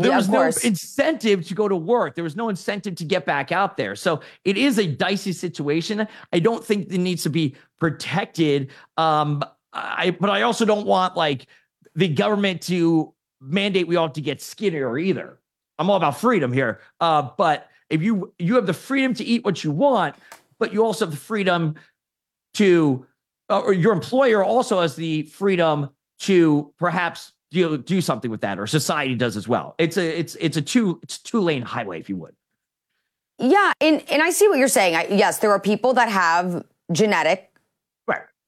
there 0.00 0.12
yeah, 0.12 0.16
was 0.16 0.28
no 0.30 0.42
incentive 0.44 1.46
to 1.48 1.54
go 1.54 1.68
to 1.68 1.76
work. 1.76 2.14
There 2.14 2.24
was 2.24 2.34
no 2.34 2.48
incentive 2.48 2.94
to 2.96 3.04
get 3.04 3.26
back 3.26 3.52
out 3.52 3.76
there. 3.76 3.94
So 3.94 4.20
it 4.44 4.56
is 4.56 4.78
a 4.78 4.86
dicey 4.86 5.32
situation. 5.32 6.08
I 6.32 6.38
don't 6.38 6.64
think 6.64 6.90
it 6.90 6.98
needs 6.98 7.22
to 7.24 7.30
be 7.30 7.54
protected. 7.78 8.70
Um, 8.96 9.42
I 9.72 10.10
but 10.18 10.30
I 10.30 10.42
also 10.42 10.64
don't 10.64 10.86
want 10.86 11.16
like 11.16 11.46
the 11.94 12.08
government 12.08 12.62
to 12.62 13.14
mandate 13.40 13.86
we 13.88 13.96
all 13.96 14.06
have 14.06 14.14
to 14.14 14.20
get 14.20 14.40
skinnier 14.40 14.98
either. 14.98 15.38
I'm 15.78 15.88
all 15.88 15.96
about 15.96 16.18
freedom 16.18 16.52
here. 16.52 16.80
Uh, 17.00 17.28
but 17.36 17.68
if 17.88 18.02
you 18.02 18.32
you 18.38 18.54
have 18.56 18.66
the 18.66 18.74
freedom 18.74 19.14
to 19.14 19.24
eat 19.24 19.44
what 19.44 19.64
you 19.64 19.70
want, 19.70 20.14
but 20.58 20.72
you 20.72 20.84
also 20.84 21.06
have 21.06 21.12
the 21.12 21.20
freedom 21.20 21.74
to, 22.54 23.06
uh, 23.48 23.60
or 23.60 23.72
your 23.72 23.92
employer 23.92 24.44
also 24.44 24.80
has 24.80 24.94
the 24.94 25.22
freedom 25.22 25.90
to 26.20 26.72
perhaps 26.78 27.32
do 27.50 27.78
do 27.78 28.00
something 28.00 28.30
with 28.30 28.42
that, 28.42 28.58
or 28.58 28.66
society 28.66 29.14
does 29.14 29.36
as 29.36 29.48
well. 29.48 29.74
It's 29.78 29.96
a 29.96 30.18
it's 30.18 30.36
it's 30.36 30.56
a 30.56 30.62
two 30.62 31.00
it's 31.02 31.18
two 31.18 31.40
lane 31.40 31.62
highway, 31.62 31.98
if 31.98 32.08
you 32.08 32.16
would. 32.16 32.34
Yeah, 33.38 33.72
and 33.80 34.04
and 34.10 34.22
I 34.22 34.30
see 34.30 34.48
what 34.48 34.58
you're 34.58 34.68
saying. 34.68 34.96
I, 34.96 35.06
yes, 35.06 35.38
there 35.38 35.50
are 35.50 35.60
people 35.60 35.94
that 35.94 36.08
have 36.08 36.62
genetic 36.92 37.49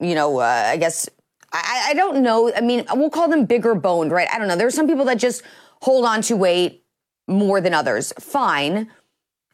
you 0.02 0.14
know, 0.14 0.38
uh, 0.40 0.64
I 0.66 0.76
guess 0.76 1.08
I, 1.52 1.86
I 1.90 1.94
don't 1.94 2.22
know. 2.22 2.52
I 2.54 2.60
mean, 2.60 2.84
we'll 2.94 3.10
call 3.10 3.28
them 3.28 3.44
bigger 3.44 3.74
boned, 3.74 4.10
right? 4.10 4.28
I 4.32 4.38
don't 4.38 4.48
know. 4.48 4.56
There 4.56 4.66
are 4.66 4.70
some 4.70 4.86
people 4.86 5.04
that 5.06 5.18
just 5.18 5.42
hold 5.80 6.04
on 6.04 6.22
to 6.22 6.36
weight 6.36 6.84
more 7.28 7.60
than 7.60 7.74
others. 7.74 8.12
Fine. 8.18 8.90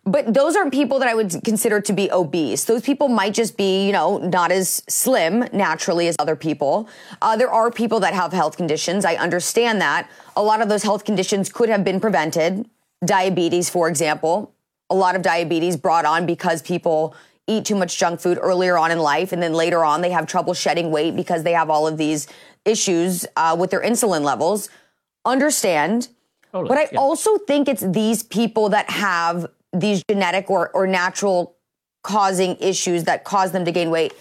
But 0.05 0.33
those 0.33 0.57
aren't 0.57 0.73
people 0.73 0.99
that 1.01 1.09
I 1.09 1.15
would 1.15 1.35
consider 1.45 1.83
to 1.83 1.93
be 1.93 2.11
obese. 2.11 2.65
Those 2.65 2.83
people 2.83 3.09
might 3.09 3.35
just 3.35 3.59
be, 3.59 3.87
you 3.87 3.93
know, 3.93 4.17
not 4.19 4.51
as 4.51 4.83
slim 4.89 5.47
naturally 5.53 6.09
as 6.09 6.17
other 6.19 6.37
people. 6.37 6.89
Uh, 7.21 7.37
there 7.37 7.51
are 7.51 7.71
people 7.71 8.01
that 8.01 8.15
have 8.15 8.33
health 8.33 8.57
conditions. 8.57 9.05
I 9.05 9.17
understand 9.17 9.83
that. 9.83 10.09
A 10.35 10.43
lot 10.43 10.63
of 10.63 10.71
those 10.71 10.83
health 10.83 11.05
conditions 11.05 11.53
could 11.53 11.69
have 11.69 11.85
been 11.85 12.01
prevented. 12.01 12.71
Diabetes, 13.05 13.69
for 13.69 13.87
example. 13.87 14.55
A 14.89 14.95
lot 14.95 15.15
of 15.15 15.21
diabetes 15.21 15.77
brought 15.77 16.07
on 16.07 16.25
because 16.25 16.63
people 16.63 17.15
eat 17.49 17.65
too 17.65 17.75
much 17.75 17.99
junk 17.99 18.21
food 18.21 18.39
earlier 18.41 18.79
on 18.79 18.91
in 18.91 18.99
life, 18.99 19.33
and 19.33 19.43
then 19.43 19.53
later 19.53 19.85
on 19.85 20.01
they 20.01 20.11
have 20.11 20.27
trouble 20.27 20.55
shedding 20.55 20.91
weight 20.91 21.17
because 21.17 21.43
they 21.43 21.53
have 21.53 21.71
all 21.71 21.87
of 21.87 21.97
these 21.97 22.29
issues 22.65 23.27
uh, 23.37 23.57
with 23.59 23.71
their 23.71 23.83
insulin 23.83 24.23
levels. 24.23 24.69
Understand. 25.25 26.09
Totally, 26.53 26.69
but 26.69 26.79
I 26.79 26.89
yeah. 26.93 26.99
also 26.99 27.39
think 27.39 27.69
it's 27.69 27.83
these 27.83 28.23
people 28.23 28.69
that 28.71 28.89
have 28.91 29.47
these 29.73 30.03
genetic 30.09 30.49
or, 30.49 30.71
or 30.71 30.87
natural 30.87 31.57
causing 32.03 32.57
issues 32.61 33.05
that 33.05 33.25
cause 33.25 33.53
them 33.53 33.65
to 33.65 33.73
gain 33.73 33.91
weight 33.91 34.13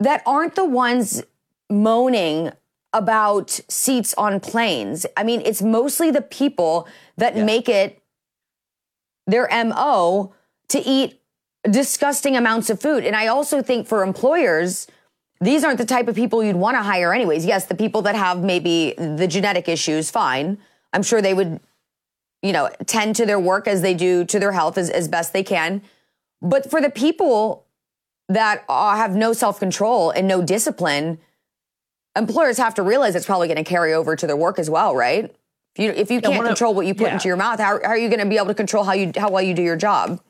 that 0.00 0.22
aren't 0.26 0.54
the 0.54 0.64
ones 0.64 1.22
moaning 1.70 2.52
about 2.92 3.50
seats 3.68 4.14
on 4.14 4.40
planes. 4.40 5.04
I 5.16 5.24
mean, 5.24 5.42
it's 5.44 5.60
mostly 5.60 6.10
the 6.10 6.22
people 6.22 6.88
that 7.16 7.36
yeah. 7.36 7.44
make 7.44 7.68
it 7.68 8.02
their 9.26 9.48
MO 9.64 10.32
to 10.70 10.78
eat 10.78 11.17
disgusting 11.70 12.36
amounts 12.36 12.70
of 12.70 12.80
food. 12.80 13.04
And 13.04 13.14
I 13.14 13.26
also 13.26 13.62
think 13.62 13.86
for 13.86 14.02
employers, 14.02 14.86
these 15.40 15.64
aren't 15.64 15.78
the 15.78 15.86
type 15.86 16.08
of 16.08 16.16
people 16.16 16.42
you'd 16.42 16.56
want 16.56 16.76
to 16.76 16.82
hire 16.82 17.12
anyways. 17.12 17.46
Yes, 17.46 17.66
the 17.66 17.74
people 17.74 18.02
that 18.02 18.16
have 18.16 18.42
maybe 18.42 18.94
the 18.96 19.26
genetic 19.26 19.68
issues, 19.68 20.10
fine. 20.10 20.58
I'm 20.92 21.02
sure 21.02 21.22
they 21.22 21.34
would, 21.34 21.60
you 22.42 22.52
know, 22.52 22.70
tend 22.86 23.16
to 23.16 23.26
their 23.26 23.38
work 23.38 23.68
as 23.68 23.82
they 23.82 23.94
do 23.94 24.24
to 24.24 24.38
their 24.38 24.52
health 24.52 24.78
as, 24.78 24.90
as 24.90 25.06
best 25.08 25.32
they 25.32 25.44
can. 25.44 25.82
But 26.40 26.70
for 26.70 26.80
the 26.80 26.90
people 26.90 27.66
that 28.28 28.64
uh, 28.68 28.96
have 28.96 29.14
no 29.14 29.32
self 29.32 29.58
control 29.58 30.10
and 30.10 30.26
no 30.26 30.42
discipline, 30.42 31.18
employers 32.16 32.58
have 32.58 32.74
to 32.74 32.82
realize 32.82 33.14
it's 33.14 33.26
probably 33.26 33.48
going 33.48 33.62
to 33.62 33.68
carry 33.68 33.94
over 33.94 34.16
to 34.16 34.26
their 34.26 34.36
work 34.36 34.58
as 34.58 34.68
well, 34.68 34.94
right? 34.94 35.34
If 35.76 35.84
you, 35.84 35.90
if 35.90 36.10
you 36.10 36.20
can't 36.20 36.44
control 36.44 36.74
what 36.74 36.86
you 36.86 36.94
put 36.94 37.08
yeah. 37.08 37.14
into 37.14 37.28
your 37.28 37.36
mouth, 37.36 37.60
how, 37.60 37.78
how 37.80 37.90
are 37.90 37.98
you 37.98 38.08
going 38.08 38.20
to 38.20 38.26
be 38.26 38.36
able 38.36 38.48
to 38.48 38.54
control 38.54 38.82
how 38.82 38.92
you 38.92 39.12
how 39.16 39.30
well 39.30 39.42
you 39.42 39.54
do 39.54 39.62
your 39.62 39.76
job? 39.76 40.20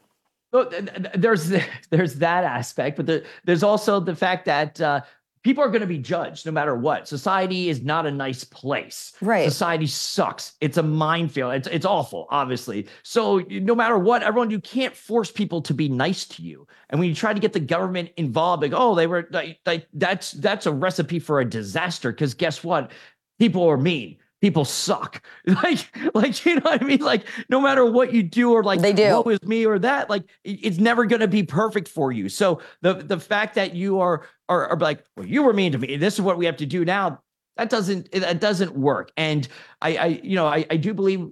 There's 0.51 1.53
there's 1.91 2.15
that 2.17 2.45
aspect, 2.45 2.97
but 2.97 3.07
the, 3.07 3.25
there's 3.45 3.63
also 3.63 4.01
the 4.01 4.17
fact 4.17 4.47
that 4.47 4.81
uh, 4.81 5.03
people 5.43 5.63
are 5.63 5.69
going 5.69 5.81
to 5.81 5.87
be 5.87 5.99
judged 5.99 6.47
no 6.47 6.53
matter 6.53 6.75
what. 6.75 7.07
Society 7.07 7.69
is 7.69 7.83
not 7.83 8.07
a 8.07 8.11
nice 8.11 8.45
place. 8.45 9.13
Right. 9.21 9.45
Society 9.45 9.87
sucks. 9.87 10.53
It's 10.61 10.77
a 10.77 10.83
minefield. 10.83 11.55
It's 11.55 11.69
it's 11.69 11.87
awful, 11.87 12.27
obviously. 12.31 12.87
So 13.03 13.39
no 13.51 13.75
matter 13.75 13.99
what, 13.99 14.23
everyone 14.23 14.51
you 14.51 14.61
can't 14.61 14.97
force 14.97 15.31
people 15.31 15.61
to 15.63 15.75
be 15.75 15.89
nice 15.89 16.25
to 16.27 16.43
you. 16.43 16.67
And 16.91 16.99
when 16.99 17.09
you 17.09 17.15
try 17.15 17.33
to 17.33 17.41
get 17.41 17.53
the 17.53 17.61
government 17.61 18.11
involved, 18.17 18.63
like 18.63 18.73
oh 18.75 18.95
they 18.95 19.07
were 19.07 19.29
like, 19.31 19.59
like 19.67 19.87
that's 19.93 20.33
that's 20.33 20.67
a 20.67 20.73
recipe 20.73 21.19
for 21.19 21.41
a 21.41 21.45
disaster. 21.45 22.11
Because 22.11 22.35
guess 22.35 22.65
what, 22.65 22.91
people 23.39 23.69
are 23.69 23.77
mean 23.77 24.19
people 24.41 24.65
suck. 24.65 25.23
Like, 25.47 25.89
like 26.15 26.45
you 26.45 26.57
know 26.57 26.63
what 26.63 26.83
I 26.83 26.85
mean? 26.85 27.01
Like, 27.01 27.27
no 27.49 27.61
matter 27.61 27.85
what 27.85 28.13
you 28.13 28.23
do, 28.23 28.53
or 28.53 28.63
like 28.63 28.81
they 28.81 28.93
do, 28.93 29.23
was 29.23 29.43
me 29.43 29.67
or 29.67 29.79
that, 29.79 30.11
like 30.11 30.25
it's 30.45 30.79
never 30.79 31.07
going 31.07 31.21
to 31.21 31.29
be 31.29 31.43
perfect 31.43 31.89
for 31.89 32.13
you. 32.13 32.29
So 32.29 32.61
the 32.83 32.95
the 32.95 33.19
fact 33.19 33.55
that 33.55 33.75
you 33.75 34.01
are 34.01 34.27
are, 34.49 34.69
are 34.69 34.79
like, 34.79 35.05
well, 35.17 35.27
you 35.27 35.43
were 35.43 35.53
mean 35.53 35.73
to 35.73 35.79
me. 35.79 35.97
This 35.97 36.15
is 36.15 36.21
what 36.21 36.39
we 36.39 36.47
have 36.47 36.59
to 36.59 36.67
do 36.67 36.85
now. 36.85 37.23
that 37.57 37.71
doesn't 37.71 38.13
that 38.13 38.41
doesn't 38.41 38.77
work. 38.77 39.11
And 39.17 39.49
I, 39.81 39.97
I 39.97 40.07
you 40.23 40.37
know, 40.37 40.47
I, 40.47 40.67
I 40.71 40.77
do 40.77 40.95
believe 40.95 41.29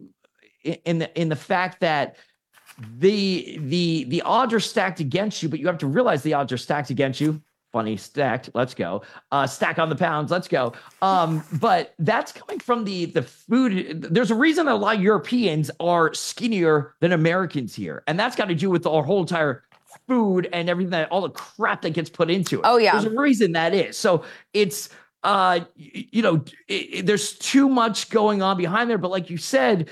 in 0.65 0.99
the 0.99 1.21
in 1.21 1.29
the 1.29 1.37
fact 1.37 1.81
that 1.81 2.17
the 2.99 3.59
the 3.63 4.05
the 4.05 4.23
odds 4.23 4.53
are 4.53 4.61
stacked 4.61 5.01
against 5.01 5.43
you, 5.43 5.49
but 5.49 5.61
you 5.61 5.67
have 5.67 5.79
to 5.79 5.87
realize 5.87 6.23
the 6.23 6.35
odds 6.35 6.53
are 6.53 6.59
stacked 6.59 6.91
against 6.91 7.21
you. 7.21 7.41
Funny 7.77 7.99
stacked. 7.99 8.49
Let's 8.55 8.73
go. 8.73 9.03
Uh, 9.31 9.47
stack 9.47 9.79
on 9.79 9.91
the 9.91 9.97
pounds. 9.97 10.31
Let's 10.31 10.49
go. 10.49 10.73
Um, 11.03 11.45
but 11.61 11.93
that's 11.99 12.33
coming 12.33 12.59
from 12.59 12.85
the 12.85 13.05
the 13.05 13.21
food. 13.21 14.01
There's 14.01 14.31
a 14.31 14.35
reason 14.35 14.65
that 14.65 14.73
a 14.73 14.77
lot 14.77 14.97
of 14.97 15.03
Europeans 15.03 15.71
are 15.79 16.15
skinnier 16.15 16.95
than 17.01 17.13
Americans 17.13 17.75
here, 17.75 18.03
and 18.07 18.19
that's 18.19 18.35
got 18.35 18.47
to 18.47 18.55
do 18.55 18.71
with 18.71 18.87
our 18.87 19.03
whole 19.03 19.21
entire 19.21 19.65
food 20.09 20.49
and 20.55 20.71
everything 20.71 20.93
that 20.93 21.13
all 21.13 21.21
the 21.21 21.29
crap 21.29 21.83
that 21.83 21.91
gets 21.91 22.09
put 22.09 22.31
into 22.31 22.61
it. 22.61 22.63
Oh 22.65 22.79
yeah, 22.79 22.93
there's 22.93 23.13
a 23.13 23.15
reason 23.15 23.53
that 23.53 23.75
is. 23.75 23.99
So 23.99 24.25
it's 24.55 24.89
uh, 25.23 25.61
you 25.75 26.23
know, 26.23 26.37
it, 26.69 26.73
it, 26.73 27.07
there's 27.07 27.35
too 27.35 27.69
much 27.69 28.09
going 28.09 28.41
on 28.41 28.57
behind 28.57 28.89
there. 28.89 28.97
But 28.97 29.11
like 29.11 29.29
you 29.29 29.37
said, 29.37 29.91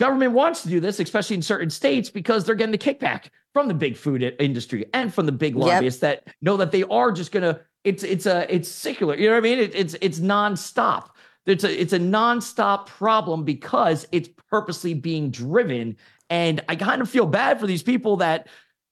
government 0.00 0.32
wants 0.32 0.64
to 0.64 0.68
do 0.68 0.80
this, 0.80 0.98
especially 0.98 1.36
in 1.36 1.42
certain 1.42 1.70
states, 1.70 2.10
because 2.10 2.44
they're 2.44 2.56
getting 2.56 2.72
the 2.72 2.78
kickback 2.78 3.28
from 3.52 3.68
the 3.68 3.74
big 3.74 3.96
food 3.96 4.22
industry 4.38 4.86
and 4.94 5.12
from 5.12 5.26
the 5.26 5.32
big 5.32 5.56
lobbyists 5.56 6.02
yep. 6.02 6.24
that 6.24 6.34
know 6.40 6.56
that 6.56 6.72
they 6.72 6.84
are 6.84 7.12
just 7.12 7.32
gonna. 7.32 7.60
It's 7.84 8.02
it's 8.02 8.26
a 8.26 8.52
it's 8.54 8.68
secular. 8.68 9.16
You 9.16 9.28
know 9.28 9.34
what 9.34 9.38
I 9.38 9.40
mean? 9.40 9.58
It, 9.58 9.74
it's 9.74 9.96
it's 10.00 10.20
nonstop. 10.20 11.10
It's 11.46 11.64
a 11.64 11.80
it's 11.80 11.92
a 11.92 11.98
nonstop 11.98 12.86
problem 12.86 13.44
because 13.44 14.06
it's 14.12 14.28
purposely 14.50 14.94
being 14.94 15.30
driven. 15.30 15.96
And 16.28 16.60
I 16.68 16.76
kind 16.76 17.02
of 17.02 17.10
feel 17.10 17.26
bad 17.26 17.58
for 17.58 17.66
these 17.66 17.82
people 17.82 18.18
that 18.18 18.46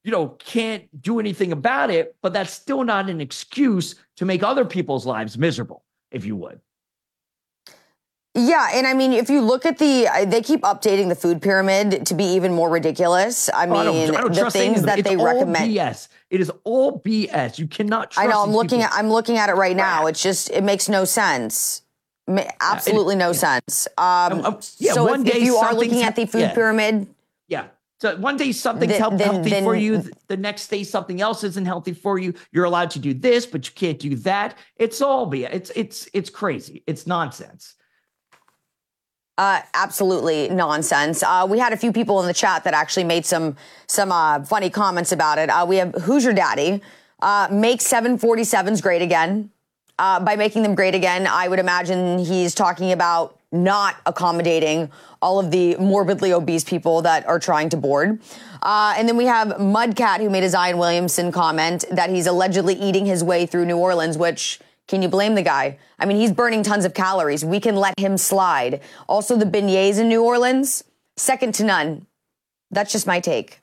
you 0.09 0.13
know, 0.13 0.29
can't 0.39 1.03
do 1.03 1.21
anything 1.21 1.53
about 1.53 1.91
it, 1.91 2.17
but 2.23 2.33
that's 2.33 2.53
still 2.53 2.83
not 2.83 3.11
an 3.11 3.21
excuse 3.21 3.95
to 4.17 4.25
make 4.25 4.43
other 4.43 4.65
people's 4.65 5.05
lives 5.05 5.37
miserable, 5.37 5.85
if 6.11 6.25
you 6.25 6.37
would. 6.37 6.61
Yeah, 8.35 8.71
and 8.75 8.87
I 8.87 8.95
mean, 8.95 9.13
if 9.13 9.31
you 9.31 9.41
look 9.41 9.67
at 9.67 9.79
the, 9.79 10.07
they 10.27 10.43
keep 10.43 10.63
updating 10.63 11.09
the 11.09 11.15
food 11.15 11.43
pyramid 11.43 12.07
to 12.07 12.15
be 12.15 12.25
even 12.25 12.55
more 12.55 12.71
ridiculous. 12.71 13.51
I 13.53 13.67
mean, 13.67 13.75
oh, 13.75 13.81
I 13.81 13.85
don't, 13.85 14.17
I 14.17 14.21
don't 14.21 14.35
the 14.35 14.51
things 14.51 14.83
that 14.83 15.03
they 15.03 15.17
recommend. 15.17 15.73
Yes, 15.73 16.09
It 16.31 16.41
is 16.41 16.53
all 16.65 17.01
BS. 17.01 17.59
You 17.59 17.67
cannot. 17.67 18.15
I 18.17 18.27
know. 18.27 18.43
I'm 18.43 18.53
looking 18.53 18.83
at. 18.83 18.93
I'm 18.93 19.11
looking 19.11 19.39
at 19.39 19.49
it 19.49 19.55
right 19.55 19.77
now. 19.77 20.07
It's 20.07 20.23
just. 20.23 20.51
It 20.51 20.63
makes 20.63 20.89
no 20.89 21.05
sense. 21.05 21.83
Absolutely 22.61 23.17
no 23.17 23.29
yeah. 23.29 23.33
sense. 23.33 23.89
Um, 23.97 24.45
um, 24.45 24.61
yeah, 24.77 24.93
so 24.93 25.13
if, 25.15 25.27
if, 25.27 25.43
you 25.43 25.57
are 25.57 25.75
looking 25.75 26.03
at 26.03 26.15
the 26.15 26.27
food 26.27 26.41
yeah. 26.41 26.55
pyramid, 26.55 27.07
yeah, 27.49 27.69
so 28.01 28.17
one 28.17 28.37
day 28.37 28.53
something's 28.53 28.93
the, 28.93 28.99
healthy 28.99 29.51
then, 29.51 29.65
for 29.65 29.75
you, 29.75 30.05
the 30.29 30.37
next 30.37 30.69
day 30.69 30.85
something 30.85 31.21
else 31.21 31.43
isn't 31.43 31.65
healthy 31.65 31.95
for 31.95 32.19
you. 32.19 32.35
You're 32.53 32.67
allowed 32.67 32.91
to 32.93 32.99
do 32.99 33.13
this, 33.13 33.45
but 33.45 33.67
you 33.67 33.75
can't 33.75 33.99
do 33.99 34.15
that. 34.17 34.57
It's 34.77 35.01
all 35.01 35.31
BS. 35.31 35.49
it's 35.53 35.71
it's 35.75 36.09
it's 36.13 36.31
crazy. 36.31 36.85
It's 36.87 37.07
nonsense. 37.07 37.75
Uh, 39.39 39.61
absolutely 39.75 40.49
nonsense. 40.49 41.23
Uh, 41.23 41.47
we 41.49 41.61
had 41.61 41.73
a 41.73 41.77
few 41.77 41.93
people 41.93 42.21
in 42.21 42.27
the 42.27 42.35
chat 42.35 42.65
that 42.65 42.75
actually 42.75 43.05
made 43.05 43.25
some 43.25 43.55
some 43.87 44.11
uh, 44.11 44.43
funny 44.43 44.69
comments 44.69 45.13
about 45.13 45.39
it. 45.39 45.49
Uh, 45.49 45.65
we 45.67 45.77
have 45.77 45.95
Hoosier 45.95 46.33
Daddy 46.33 46.83
uh, 47.23 47.47
make 47.49 47.79
747s 47.79 48.83
great 48.83 49.01
again. 49.01 49.51
Uh, 49.97 50.19
by 50.19 50.35
making 50.35 50.65
them 50.65 50.75
great 50.75 50.95
again, 50.95 51.29
I 51.29 51.47
would 51.47 51.61
imagine 51.61 52.19
he's 52.19 52.53
talking 52.53 52.91
about 52.91 53.39
not 53.53 53.97
accommodating 54.07 54.91
all 55.23 55.39
of 55.39 55.53
the 55.53 55.77
morbidly 55.77 56.33
obese 56.33 56.65
people 56.65 57.03
that 57.03 57.25
are 57.29 57.39
trying 57.39 57.69
to 57.69 57.77
board. 57.77 58.21
And 58.63 59.09
then 59.09 59.17
we 59.17 59.27
have 59.27 59.49
Mudcat, 59.59 60.19
who 60.19 60.31
made 60.31 60.45
a 60.45 60.49
Zion 60.49 60.79
Williamson 60.79 61.31
comment 61.33 61.85
that 61.91 62.11
he's 62.11 62.27
allegedly 62.27 62.75
eating 62.75 63.07
his 63.07 63.23
way 63.25 63.47
through 63.47 63.67
New 63.67 63.79
Orleans, 63.79 64.19
which 64.19 64.61
can 64.89 65.03
you 65.03 65.09
blame 65.09 65.35
the 65.35 65.43
guy? 65.43 65.79
I 65.99 66.07
mean, 66.07 66.17
he's 66.17 66.33
burning 66.33 66.63
tons 66.63 66.85
of 66.87 66.95
calories. 66.95 67.45
We 67.45 67.61
can 67.61 67.77
let 67.77 67.99
him 67.99 68.17
slide. 68.17 68.81
Also, 69.07 69.37
the 69.37 69.45
beignets 69.45 69.99
in 69.99 70.09
New 70.09 70.25
Orleans, 70.25 70.83
second 71.17 71.55
to 71.57 71.65
none. 71.65 72.07
That's 72.71 72.91
just 72.91 73.07
my 73.07 73.21
take. 73.21 73.61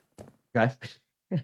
Okay. 0.56 0.72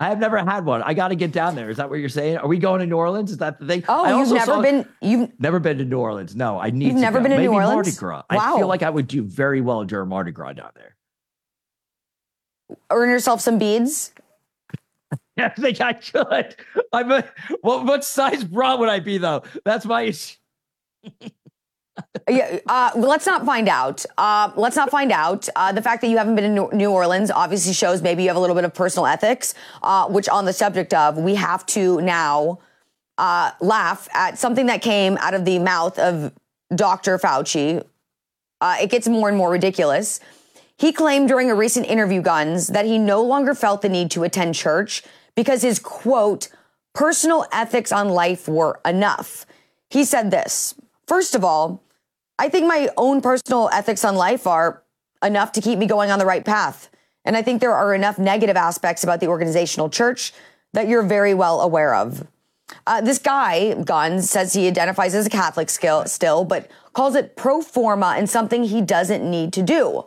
I 0.00 0.08
have 0.08 0.18
never 0.18 0.38
had 0.38 0.64
one. 0.64 0.82
I 0.82 0.94
got 0.94 1.08
to 1.08 1.14
get 1.14 1.30
down 1.30 1.54
there. 1.54 1.68
Is 1.68 1.76
that 1.76 1.90
what 1.90 1.98
you're 1.98 2.08
saying? 2.08 2.38
Are 2.38 2.48
we 2.48 2.58
going 2.58 2.80
to 2.80 2.86
New 2.86 2.96
Orleans? 2.96 3.30
Is 3.30 3.38
that 3.38 3.60
the 3.60 3.66
thing? 3.66 3.84
Oh, 3.88 4.18
you've 4.18 4.32
never 4.32 4.62
been. 4.62 4.88
You've 5.02 5.30
never 5.38 5.60
been 5.60 5.78
to 5.78 5.84
New 5.84 5.98
Orleans. 5.98 6.34
No, 6.34 6.58
I 6.58 6.70
need. 6.70 6.86
You've 6.86 6.96
never 6.96 7.18
go. 7.18 7.24
been 7.24 7.32
to 7.32 7.36
Maybe 7.36 7.48
New 7.48 7.54
Orleans. 7.54 7.74
Mardi 7.74 7.92
Gras. 7.92 8.22
Wow. 8.30 8.54
I 8.54 8.58
feel 8.58 8.66
like 8.66 8.82
I 8.82 8.90
would 8.90 9.06
do 9.06 9.22
very 9.22 9.60
well 9.60 9.84
during 9.84 10.08
Mardi 10.08 10.32
Gras 10.32 10.54
down 10.54 10.70
there. 10.74 10.96
Earn 12.90 13.10
yourself 13.10 13.40
some 13.40 13.58
beads. 13.58 14.12
I 15.38 15.48
think 15.50 15.80
I 15.80 15.92
could. 15.92 16.56
I'm 16.92 17.12
a, 17.12 17.24
what, 17.60 17.84
what 17.84 18.04
size 18.04 18.44
bra 18.44 18.76
would 18.76 18.88
I 18.88 19.00
be 19.00 19.18
though? 19.18 19.42
That's 19.64 19.84
my 19.84 20.02
issue. 20.02 20.36
yeah, 22.28 22.58
uh, 22.66 22.90
let's 22.96 23.26
not 23.26 23.44
find 23.44 23.68
out. 23.68 24.04
Uh, 24.16 24.50
let's 24.56 24.76
not 24.76 24.90
find 24.90 25.12
out. 25.12 25.48
Uh, 25.54 25.72
the 25.72 25.82
fact 25.82 26.00
that 26.02 26.08
you 26.08 26.16
haven't 26.16 26.36
been 26.36 26.56
in 26.56 26.68
New 26.76 26.90
Orleans 26.90 27.30
obviously 27.30 27.72
shows 27.72 28.02
maybe 28.02 28.22
you 28.22 28.28
have 28.28 28.36
a 28.36 28.40
little 28.40 28.56
bit 28.56 28.64
of 28.64 28.74
personal 28.74 29.06
ethics, 29.06 29.54
uh, 29.82 30.08
which 30.08 30.28
on 30.28 30.46
the 30.46 30.52
subject 30.52 30.94
of, 30.94 31.18
we 31.18 31.34
have 31.34 31.66
to 31.66 32.00
now 32.00 32.58
uh, 33.18 33.52
laugh 33.60 34.08
at 34.14 34.38
something 34.38 34.66
that 34.66 34.82
came 34.82 35.16
out 35.18 35.34
of 35.34 35.44
the 35.44 35.58
mouth 35.58 35.98
of 35.98 36.32
Dr. 36.74 37.18
Fauci. 37.18 37.84
Uh, 38.60 38.76
it 38.80 38.90
gets 38.90 39.06
more 39.06 39.28
and 39.28 39.36
more 39.36 39.50
ridiculous. 39.50 40.20
He 40.78 40.92
claimed 40.92 41.28
during 41.28 41.50
a 41.50 41.54
recent 41.54 41.86
interview, 41.86 42.20
Gunz, 42.20 42.72
that 42.72 42.84
he 42.84 42.98
no 42.98 43.22
longer 43.22 43.54
felt 43.54 43.82
the 43.82 43.88
need 43.88 44.10
to 44.10 44.24
attend 44.24 44.54
church 44.54 45.02
because 45.36 45.62
his 45.62 45.78
quote, 45.78 46.48
personal 46.94 47.46
ethics 47.52 47.92
on 47.92 48.08
life 48.08 48.48
were 48.48 48.80
enough. 48.84 49.46
He 49.90 50.04
said 50.04 50.32
this 50.32 50.74
First 51.06 51.36
of 51.36 51.44
all, 51.44 51.82
I 52.38 52.48
think 52.48 52.66
my 52.66 52.88
own 52.96 53.20
personal 53.20 53.70
ethics 53.72 54.04
on 54.04 54.16
life 54.16 54.46
are 54.46 54.82
enough 55.22 55.52
to 55.52 55.60
keep 55.60 55.78
me 55.78 55.86
going 55.86 56.10
on 56.10 56.18
the 56.18 56.26
right 56.26 56.44
path. 56.44 56.90
And 57.24 57.36
I 57.36 57.42
think 57.42 57.60
there 57.60 57.74
are 57.74 57.94
enough 57.94 58.18
negative 58.18 58.56
aspects 58.56 59.04
about 59.04 59.20
the 59.20 59.28
organizational 59.28 59.88
church 59.88 60.32
that 60.72 60.88
you're 60.88 61.02
very 61.02 61.34
well 61.34 61.60
aware 61.60 61.94
of. 61.94 62.26
Uh, 62.86 63.00
this 63.00 63.18
guy, 63.18 63.74
Gunz, 63.78 64.22
says 64.24 64.52
he 64.52 64.66
identifies 64.66 65.14
as 65.14 65.26
a 65.26 65.30
Catholic 65.30 65.70
skill, 65.70 66.04
still, 66.06 66.44
but 66.44 66.70
calls 66.92 67.14
it 67.14 67.36
pro 67.36 67.62
forma 67.62 68.14
and 68.16 68.28
something 68.28 68.64
he 68.64 68.80
doesn't 68.80 69.28
need 69.28 69.52
to 69.52 69.62
do. 69.62 70.04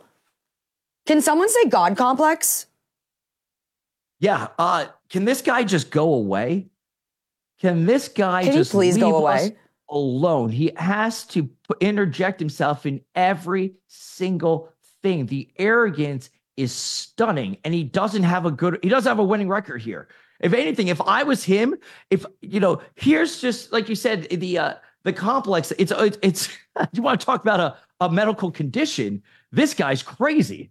Can 1.06 1.20
someone 1.20 1.48
say 1.48 1.64
God 1.66 1.96
complex? 1.96 2.66
Yeah. 4.18 4.48
Uh, 4.58 4.86
can 5.10 5.24
this 5.24 5.42
guy 5.42 5.64
just 5.64 5.90
go 5.90 6.14
away? 6.14 6.68
Can 7.60 7.84
this 7.84 8.08
guy 8.08 8.44
can 8.44 8.54
just 8.54 8.70
please 8.70 8.96
go 8.96 9.16
away? 9.16 9.56
alone. 9.90 10.50
He 10.50 10.72
has 10.76 11.24
to 11.26 11.50
interject 11.80 12.40
himself 12.40 12.86
in 12.86 13.00
every 13.14 13.74
single 13.88 14.72
thing. 15.02 15.26
The 15.26 15.50
arrogance 15.58 16.30
is 16.56 16.72
stunning, 16.72 17.58
and 17.64 17.74
he 17.74 17.84
doesn't 17.84 18.22
have 18.22 18.46
a 18.46 18.50
good. 18.50 18.78
He 18.82 18.88
doesn't 18.88 19.10
have 19.10 19.18
a 19.18 19.24
winning 19.24 19.48
record 19.48 19.82
here. 19.82 20.08
If 20.40 20.54
anything, 20.54 20.88
if 20.88 21.00
I 21.02 21.22
was 21.22 21.44
him, 21.44 21.74
if 22.08 22.24
you 22.40 22.60
know, 22.60 22.80
here's 22.94 23.40
just 23.40 23.72
like 23.72 23.88
you 23.88 23.94
said, 23.94 24.28
the 24.30 24.58
uh, 24.58 24.74
the 25.02 25.12
complex. 25.12 25.72
It's 25.78 25.92
it's, 25.92 26.18
it's 26.22 26.48
you 26.92 27.02
want 27.02 27.20
to 27.20 27.26
talk 27.26 27.42
about 27.42 27.60
a 27.60 27.76
a 28.00 28.10
medical 28.10 28.50
condition. 28.50 29.22
This 29.52 29.74
guy's 29.74 30.02
crazy. 30.02 30.70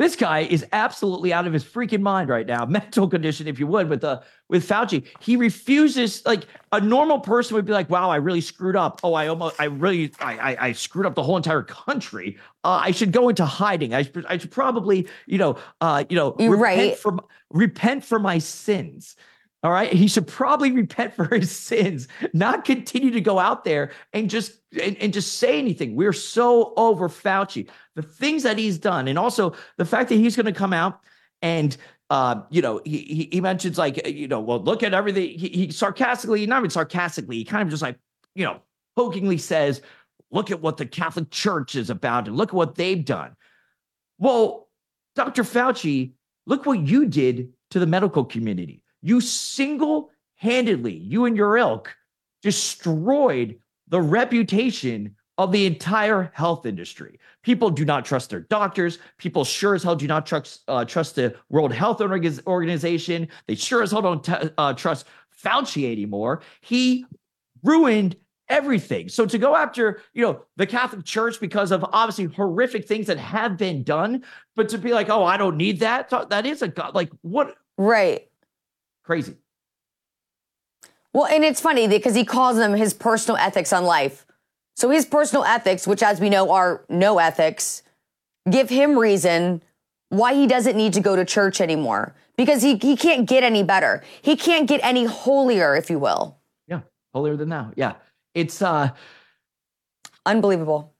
This 0.00 0.16
guy 0.16 0.40
is 0.40 0.64
absolutely 0.72 1.30
out 1.30 1.46
of 1.46 1.52
his 1.52 1.62
freaking 1.62 2.00
mind 2.00 2.30
right 2.30 2.46
now. 2.46 2.64
Mental 2.80 3.06
condition, 3.06 3.46
if 3.46 3.58
you 3.58 3.66
would, 3.66 3.90
with 3.90 4.00
the 4.00 4.22
with 4.48 4.66
Fauci. 4.66 5.06
He 5.20 5.36
refuses. 5.36 6.24
Like 6.24 6.46
a 6.72 6.80
normal 6.80 7.20
person 7.20 7.54
would 7.56 7.66
be 7.66 7.74
like, 7.74 7.90
"Wow, 7.90 8.08
I 8.08 8.16
really 8.16 8.40
screwed 8.40 8.76
up. 8.76 9.00
Oh, 9.02 9.12
I 9.12 9.26
almost, 9.26 9.60
I 9.60 9.66
really, 9.66 10.10
I, 10.18 10.38
I, 10.38 10.66
I 10.68 10.72
screwed 10.72 11.04
up 11.04 11.14
the 11.16 11.22
whole 11.22 11.36
entire 11.36 11.62
country. 11.62 12.38
Uh, 12.64 12.80
I 12.82 12.92
should 12.92 13.12
go 13.12 13.28
into 13.28 13.44
hiding. 13.44 13.92
I, 13.92 14.08
I 14.26 14.38
should 14.38 14.50
probably, 14.50 15.06
you 15.26 15.36
know, 15.36 15.58
uh, 15.82 16.04
you 16.08 16.16
know, 16.16 16.32
repent 16.32 16.60
right. 16.60 16.96
for 16.96 17.18
repent 17.50 18.02
for 18.02 18.18
my 18.18 18.38
sins." 18.38 19.16
All 19.62 19.70
right. 19.70 19.92
He 19.92 20.08
should 20.08 20.26
probably 20.26 20.72
repent 20.72 21.14
for 21.14 21.26
his 21.26 21.50
sins, 21.50 22.08
not 22.32 22.64
continue 22.64 23.10
to 23.10 23.20
go 23.20 23.38
out 23.38 23.64
there 23.64 23.92
and 24.12 24.30
just 24.30 24.58
and, 24.80 24.96
and, 24.96 25.12
just 25.12 25.34
say 25.34 25.58
anything. 25.58 25.96
We're 25.96 26.14
so 26.14 26.72
over 26.76 27.08
Fauci. 27.08 27.68
The 27.94 28.02
things 28.02 28.44
that 28.44 28.56
he's 28.56 28.78
done, 28.78 29.08
and 29.08 29.18
also 29.18 29.54
the 29.76 29.84
fact 29.84 30.08
that 30.08 30.14
he's 30.14 30.36
going 30.36 30.46
to 30.46 30.52
come 30.52 30.72
out 30.72 31.00
and 31.42 31.76
uh, 32.10 32.42
you 32.50 32.60
know, 32.60 32.80
he, 32.84 33.28
he 33.30 33.40
mentions 33.40 33.78
like, 33.78 34.04
you 34.06 34.26
know, 34.26 34.40
well, 34.40 34.60
look 34.60 34.82
at 34.82 34.92
everything. 34.92 35.38
He, 35.38 35.48
he 35.48 35.70
sarcastically, 35.70 36.44
not 36.44 36.58
even 36.58 36.70
sarcastically, 36.70 37.36
he 37.36 37.44
kind 37.44 37.62
of 37.62 37.68
just 37.68 37.82
like, 37.82 37.96
you 38.34 38.44
know, 38.44 38.60
pokingly 38.96 39.38
says, 39.38 39.80
look 40.32 40.50
at 40.50 40.60
what 40.60 40.76
the 40.76 40.86
Catholic 40.86 41.30
Church 41.30 41.76
is 41.76 41.88
about 41.88 42.26
and 42.26 42.36
look 42.36 42.48
at 42.50 42.54
what 42.54 42.74
they've 42.74 43.04
done. 43.04 43.36
Well, 44.18 44.68
Dr. 45.14 45.44
Fauci, 45.44 46.12
look 46.46 46.66
what 46.66 46.80
you 46.80 47.06
did 47.06 47.52
to 47.70 47.78
the 47.78 47.86
medical 47.86 48.24
community. 48.24 48.82
You 49.02 49.20
single 49.20 50.10
handedly, 50.36 50.94
you 50.94 51.24
and 51.24 51.36
your 51.36 51.56
ilk, 51.56 51.94
destroyed 52.42 53.58
the 53.88 54.00
reputation 54.00 55.16
of 55.38 55.52
the 55.52 55.64
entire 55.64 56.30
health 56.34 56.66
industry. 56.66 57.18
People 57.42 57.70
do 57.70 57.84
not 57.84 58.04
trust 58.04 58.28
their 58.28 58.40
doctors. 58.40 58.98
People 59.16 59.44
sure 59.44 59.74
as 59.74 59.82
hell 59.82 59.96
do 59.96 60.06
not 60.06 60.26
trust 60.26 60.60
uh, 60.68 60.84
trust 60.84 61.14
the 61.14 61.34
World 61.48 61.72
Health 61.72 62.02
Organization. 62.02 63.28
They 63.46 63.54
sure 63.54 63.82
as 63.82 63.90
hell 63.90 64.02
don't 64.02 64.22
t- 64.22 64.50
uh, 64.58 64.74
trust 64.74 65.06
Fauci 65.42 65.90
anymore. 65.90 66.42
He 66.60 67.06
ruined 67.62 68.16
everything. 68.50 69.08
So 69.08 69.24
to 69.24 69.38
go 69.38 69.56
after, 69.56 70.02
you 70.12 70.22
know, 70.22 70.44
the 70.56 70.66
Catholic 70.66 71.06
Church 71.06 71.40
because 71.40 71.70
of 71.70 71.84
obviously 71.92 72.26
horrific 72.26 72.86
things 72.86 73.06
that 73.06 73.16
have 73.16 73.56
been 73.56 73.82
done, 73.82 74.24
but 74.56 74.68
to 74.70 74.78
be 74.78 74.92
like, 74.92 75.08
oh, 75.08 75.24
I 75.24 75.38
don't 75.38 75.56
need 75.56 75.80
that. 75.80 76.10
That 76.28 76.44
is 76.44 76.60
a 76.60 76.68
god. 76.68 76.94
Like 76.94 77.10
what? 77.22 77.54
Right. 77.78 78.29
Crazy. 79.10 79.34
Well, 81.12 81.26
and 81.26 81.44
it's 81.44 81.60
funny 81.60 81.88
because 81.88 82.14
he 82.14 82.24
calls 82.24 82.58
them 82.58 82.74
his 82.74 82.94
personal 82.94 83.36
ethics 83.38 83.72
on 83.72 83.82
life. 83.82 84.24
So 84.76 84.90
his 84.90 85.04
personal 85.04 85.44
ethics, 85.44 85.84
which 85.84 86.00
as 86.00 86.20
we 86.20 86.30
know 86.30 86.52
are 86.52 86.84
no 86.88 87.18
ethics, 87.18 87.82
give 88.48 88.70
him 88.70 88.96
reason 88.96 89.64
why 90.10 90.34
he 90.34 90.46
doesn't 90.46 90.76
need 90.76 90.92
to 90.92 91.00
go 91.00 91.16
to 91.16 91.24
church 91.24 91.60
anymore 91.60 92.14
because 92.36 92.62
he, 92.62 92.76
he 92.76 92.96
can't 92.96 93.28
get 93.28 93.42
any 93.42 93.64
better. 93.64 94.04
He 94.22 94.36
can't 94.36 94.68
get 94.68 94.80
any 94.84 95.06
holier, 95.06 95.74
if 95.74 95.90
you 95.90 95.98
will. 95.98 96.38
Yeah, 96.68 96.82
holier 97.12 97.36
than 97.36 97.48
thou. 97.48 97.72
Yeah. 97.74 97.94
It's 98.36 98.62
uh 98.62 98.90
unbelievable. 100.24 100.94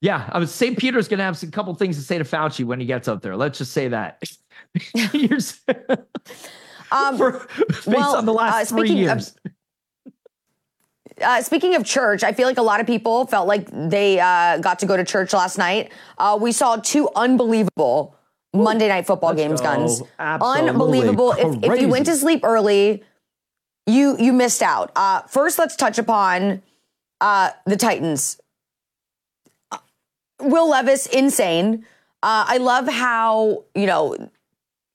Yeah, 0.00 0.28
I 0.32 0.40
mean, 0.40 0.48
St. 0.48 0.76
Peter's 0.76 1.06
going 1.06 1.18
to 1.18 1.24
have 1.24 1.40
a 1.40 1.46
couple 1.46 1.72
things 1.76 1.96
to 1.96 2.02
say 2.02 2.18
to 2.18 2.24
Fauci 2.24 2.64
when 2.64 2.80
he 2.80 2.86
gets 2.86 3.06
up 3.06 3.22
there. 3.22 3.36
Let's 3.36 3.58
just 3.58 3.72
say 3.72 3.86
that. 3.86 4.20
um, 6.90 7.16
For, 7.16 7.46
based 7.58 7.86
well, 7.86 8.16
on 8.16 8.26
the 8.26 8.32
last 8.32 8.72
uh, 8.72 8.76
three 8.76 8.92
years. 8.92 9.34
Of, 10.04 10.12
uh, 11.22 11.42
speaking 11.42 11.74
of 11.74 11.84
church, 11.84 12.22
I 12.22 12.32
feel 12.32 12.46
like 12.46 12.58
a 12.58 12.62
lot 12.62 12.80
of 12.80 12.86
people 12.86 13.26
felt 13.26 13.48
like 13.48 13.68
they 13.72 14.20
uh, 14.20 14.58
got 14.58 14.78
to 14.80 14.86
go 14.86 14.96
to 14.96 15.04
church 15.04 15.32
last 15.32 15.58
night. 15.58 15.92
Uh, 16.18 16.38
we 16.40 16.52
saw 16.52 16.76
two 16.76 17.08
unbelievable 17.16 18.16
Monday 18.52 18.88
night 18.88 19.06
football 19.06 19.34
games, 19.34 19.60
guns. 19.60 20.02
Absolutely 20.18 20.68
unbelievable. 20.68 21.32
If, 21.32 21.62
if, 21.62 21.80
you 21.80 21.88
went 21.88 22.06
to 22.06 22.16
sleep 22.16 22.40
early, 22.42 23.02
you 23.86 24.16
you 24.18 24.32
missed 24.32 24.62
out. 24.62 24.92
Uh, 24.96 25.22
first, 25.22 25.58
let's 25.58 25.76
touch 25.76 25.98
upon 25.98 26.62
uh, 27.20 27.50
the 27.66 27.76
Titans. 27.76 28.40
Will 30.40 30.68
Levis, 30.68 31.06
insane. 31.06 31.86
Uh, 32.22 32.44
I 32.48 32.56
love 32.58 32.88
how 32.88 33.64
you 33.74 33.86
know 33.86 34.30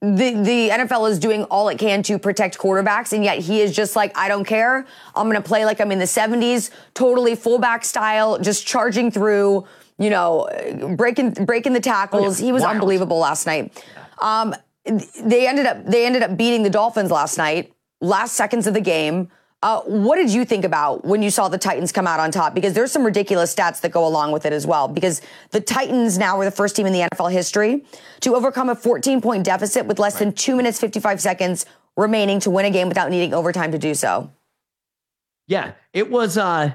the 0.02 0.34
the 0.34 0.70
NFL 0.70 1.10
is 1.10 1.20
doing 1.20 1.44
all 1.46 1.70
it 1.70 1.78
can 1.78 2.04
to 2.04 2.18
protect 2.18 2.58
quarterbacks, 2.58 3.14
and 3.14 3.24
yet 3.24 3.40
he 3.40 3.62
is 3.62 3.76
just 3.76 3.96
like, 3.96 4.18
I 4.18 4.28
don't 4.28 4.46
care. 4.46 4.86
I'm 5.16 5.30
going 5.30 5.42
to 5.42 5.48
play 5.48 5.64
like 5.64 5.80
I'm 5.80 5.92
in 5.92 6.00
the 6.00 6.06
70s, 6.06 6.72
totally 6.94 7.36
fullback 7.36 7.86
style, 7.86 8.40
just 8.40 8.66
charging 8.66 9.12
through. 9.12 9.66
You 10.00 10.10
know, 10.10 10.50
breaking 10.98 11.34
breaking 11.46 11.74
the 11.74 11.80
tackles. 11.80 12.40
Oh, 12.40 12.40
yeah. 12.40 12.46
He 12.48 12.52
was 12.52 12.64
Wild. 12.64 12.76
unbelievable 12.76 13.20
last 13.20 13.46
night. 13.46 13.86
Um, 14.20 14.56
they 14.86 15.48
ended 15.48 15.68
up 15.68 15.86
they 15.86 16.08
ended 16.08 16.24
up 16.24 16.36
beating 16.36 16.64
the 16.64 16.72
Dolphins 16.72 17.12
last 17.12 17.38
night 17.38 17.72
last 18.02 18.34
seconds 18.34 18.68
of 18.68 18.74
the 18.74 18.82
game. 18.82 19.30
Uh, 19.64 19.82
what 19.82 20.16
did 20.16 20.32
you 20.32 20.44
think 20.44 20.66
about 20.66 21.06
when 21.06 21.22
you 21.22 21.30
saw 21.30 21.48
the 21.48 21.58
Titans 21.58 21.92
come 21.92 22.08
out 22.08 22.20
on 22.20 22.32
top? 22.32 22.56
Because 22.56 22.74
there's 22.74 22.92
some 22.92 23.04
ridiculous 23.04 23.54
stats 23.54 23.80
that 23.82 23.92
go 23.92 24.08
along 24.08 24.32
with 24.32 24.46
it 24.46 24.54
as 24.54 24.66
well. 24.66 24.88
Because 24.88 25.22
the 25.52 25.62
Titans 25.62 26.18
now 26.18 26.38
were 26.38 26.46
the 26.46 26.52
first 26.52 26.76
team 26.76 26.88
in 26.88 26.94
the 26.94 27.08
NFL 27.14 27.32
history 27.32 27.86
to 28.22 28.36
overcome 28.36 28.70
a 28.70 28.76
14 28.76 29.22
point 29.22 29.44
deficit 29.44 29.86
with 29.86 30.00
less 30.00 30.16
right. 30.16 30.26
than 30.26 30.34
two 30.34 30.56
minutes, 30.56 30.80
55 30.80 31.22
seconds 31.22 31.68
remaining 31.96 32.40
to 32.40 32.50
win 32.50 32.66
a 32.66 32.72
game 32.72 32.88
without 32.88 33.12
needing 33.12 33.34
overtime 33.36 33.72
to 33.72 33.78
do 33.78 33.94
so. 33.94 34.32
Yeah, 35.48 35.74
it 35.94 36.10
was, 36.10 36.38
uh, 36.38 36.74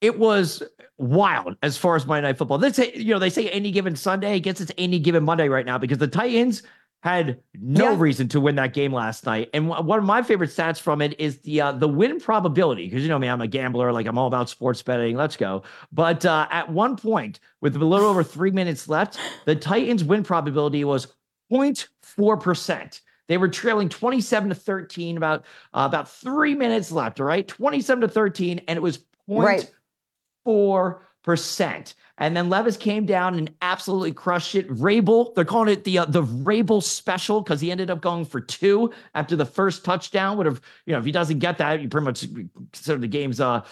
it 0.00 0.18
was 0.18 0.62
wild 0.96 1.56
as 1.62 1.76
far 1.76 1.96
as 1.96 2.06
Monday 2.06 2.28
Night 2.28 2.38
Football. 2.38 2.58
They 2.58 2.72
say, 2.72 2.92
you 2.94 3.12
know, 3.12 3.18
they 3.18 3.30
say 3.30 3.50
any 3.50 3.70
given 3.70 3.94
Sunday. 3.96 4.40
gets 4.40 4.60
it's 4.60 4.72
any 4.78 4.98
given 4.98 5.24
Monday 5.24 5.48
right 5.48 5.66
now 5.66 5.76
because 5.76 5.98
the 5.98 6.08
Titans 6.08 6.62
had 7.04 7.38
no 7.60 7.92
yeah. 7.92 7.98
reason 7.98 8.28
to 8.28 8.40
win 8.40 8.54
that 8.54 8.72
game 8.72 8.90
last 8.90 9.26
night. 9.26 9.50
And 9.52 9.68
one 9.68 9.98
of 9.98 10.06
my 10.06 10.22
favorite 10.22 10.48
stats 10.48 10.80
from 10.80 11.02
it 11.02 11.20
is 11.20 11.38
the 11.40 11.60
uh, 11.60 11.72
the 11.72 11.86
win 11.86 12.18
probability 12.18 12.86
because 12.86 13.02
you 13.02 13.10
know 13.10 13.18
me, 13.18 13.28
I'm 13.28 13.42
a 13.42 13.46
gambler, 13.46 13.92
like 13.92 14.06
I'm 14.06 14.16
all 14.16 14.26
about 14.26 14.48
sports 14.48 14.82
betting. 14.82 15.14
Let's 15.14 15.36
go. 15.36 15.64
But 15.92 16.24
uh, 16.24 16.48
at 16.50 16.70
one 16.70 16.96
point, 16.96 17.40
with 17.60 17.76
a 17.76 17.84
little 17.84 18.06
over 18.06 18.24
three 18.24 18.52
minutes 18.52 18.88
left, 18.88 19.18
the 19.44 19.54
Titans' 19.54 20.02
win 20.02 20.22
probability 20.22 20.82
was 20.84 21.08
0.4 21.52 22.40
percent. 22.40 23.02
They 23.28 23.36
were 23.36 23.48
trailing 23.48 23.90
27 23.90 24.48
to 24.48 24.54
13, 24.54 25.18
about 25.18 25.40
uh, 25.74 25.84
about 25.84 26.10
three 26.10 26.54
minutes 26.54 26.90
left. 26.90 27.20
All 27.20 27.26
right, 27.26 27.46
27 27.46 28.00
to 28.00 28.08
13, 28.08 28.62
and 28.66 28.78
it 28.78 28.82
was 28.82 29.00
0.4 29.28 30.98
percent. 31.24 31.94
And 32.18 32.36
then 32.36 32.48
Levis 32.48 32.76
came 32.76 33.06
down 33.06 33.34
and 33.34 33.52
absolutely 33.60 34.12
crushed 34.12 34.54
it. 34.54 34.70
Vrabel, 34.70 35.34
they're 35.34 35.44
calling 35.44 35.72
it 35.72 35.82
the 35.82 35.98
uh, 35.98 36.04
the 36.04 36.22
Vrabel 36.22 36.80
special 36.80 37.40
because 37.40 37.60
he 37.60 37.72
ended 37.72 37.90
up 37.90 38.00
going 38.00 38.24
for 38.24 38.40
two 38.40 38.92
after 39.16 39.34
the 39.34 39.44
first 39.44 39.84
touchdown. 39.84 40.36
Would 40.36 40.46
have, 40.46 40.60
you 40.86 40.92
know, 40.92 41.00
if 41.00 41.04
he 41.04 41.10
doesn't 41.10 41.40
get 41.40 41.58
that, 41.58 41.82
you 41.82 41.88
pretty 41.88 42.04
much 42.04 42.24
consider 42.72 42.98
the 42.98 43.08
game's 43.08 43.40
uh 43.40 43.64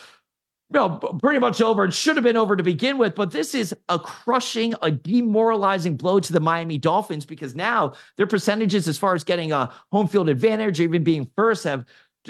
you 0.73 0.81
know, 0.81 0.97
pretty 1.21 1.39
much 1.39 1.61
over. 1.61 1.85
It 1.85 1.93
should 1.93 2.17
have 2.17 2.25
been 2.25 2.37
over 2.37 2.57
to 2.57 2.63
begin 2.63 2.97
with, 2.97 3.15
but 3.15 3.31
this 3.31 3.55
is 3.55 3.75
a 3.91 3.99
crushing, 3.99 4.75
a 4.81 4.91
demoralizing 4.91 5.99
blow 5.99 6.19
to 6.19 6.33
the 6.33 6.41
Miami 6.41 6.79
Dolphins 6.79 7.27
because 7.27 7.55
now 7.55 7.93
their 8.17 8.27
percentages 8.27 8.89
as 8.89 8.97
far 8.97 9.15
as 9.15 9.23
getting 9.23 9.53
a 9.53 9.71
home 9.93 10.09
field 10.09 10.31
advantage, 10.31 10.81
or 10.81 10.85
even 10.85 11.05
being 11.05 11.31
first, 11.37 11.65
have 11.65 11.85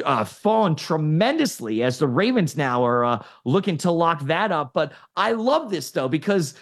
uh, 0.05 0.25
fallen 0.25 0.75
tremendously 0.75 1.83
as 1.83 1.99
the 1.99 2.09
Ravens 2.09 2.57
now 2.57 2.85
are 2.85 3.05
uh, 3.05 3.25
looking 3.45 3.77
to 3.79 3.91
lock 3.91 4.23
that 4.23 4.53
up. 4.53 4.73
But 4.73 4.93
I 5.17 5.33
love 5.33 5.71
this 5.71 5.91
though 5.91 6.09
because 6.09 6.55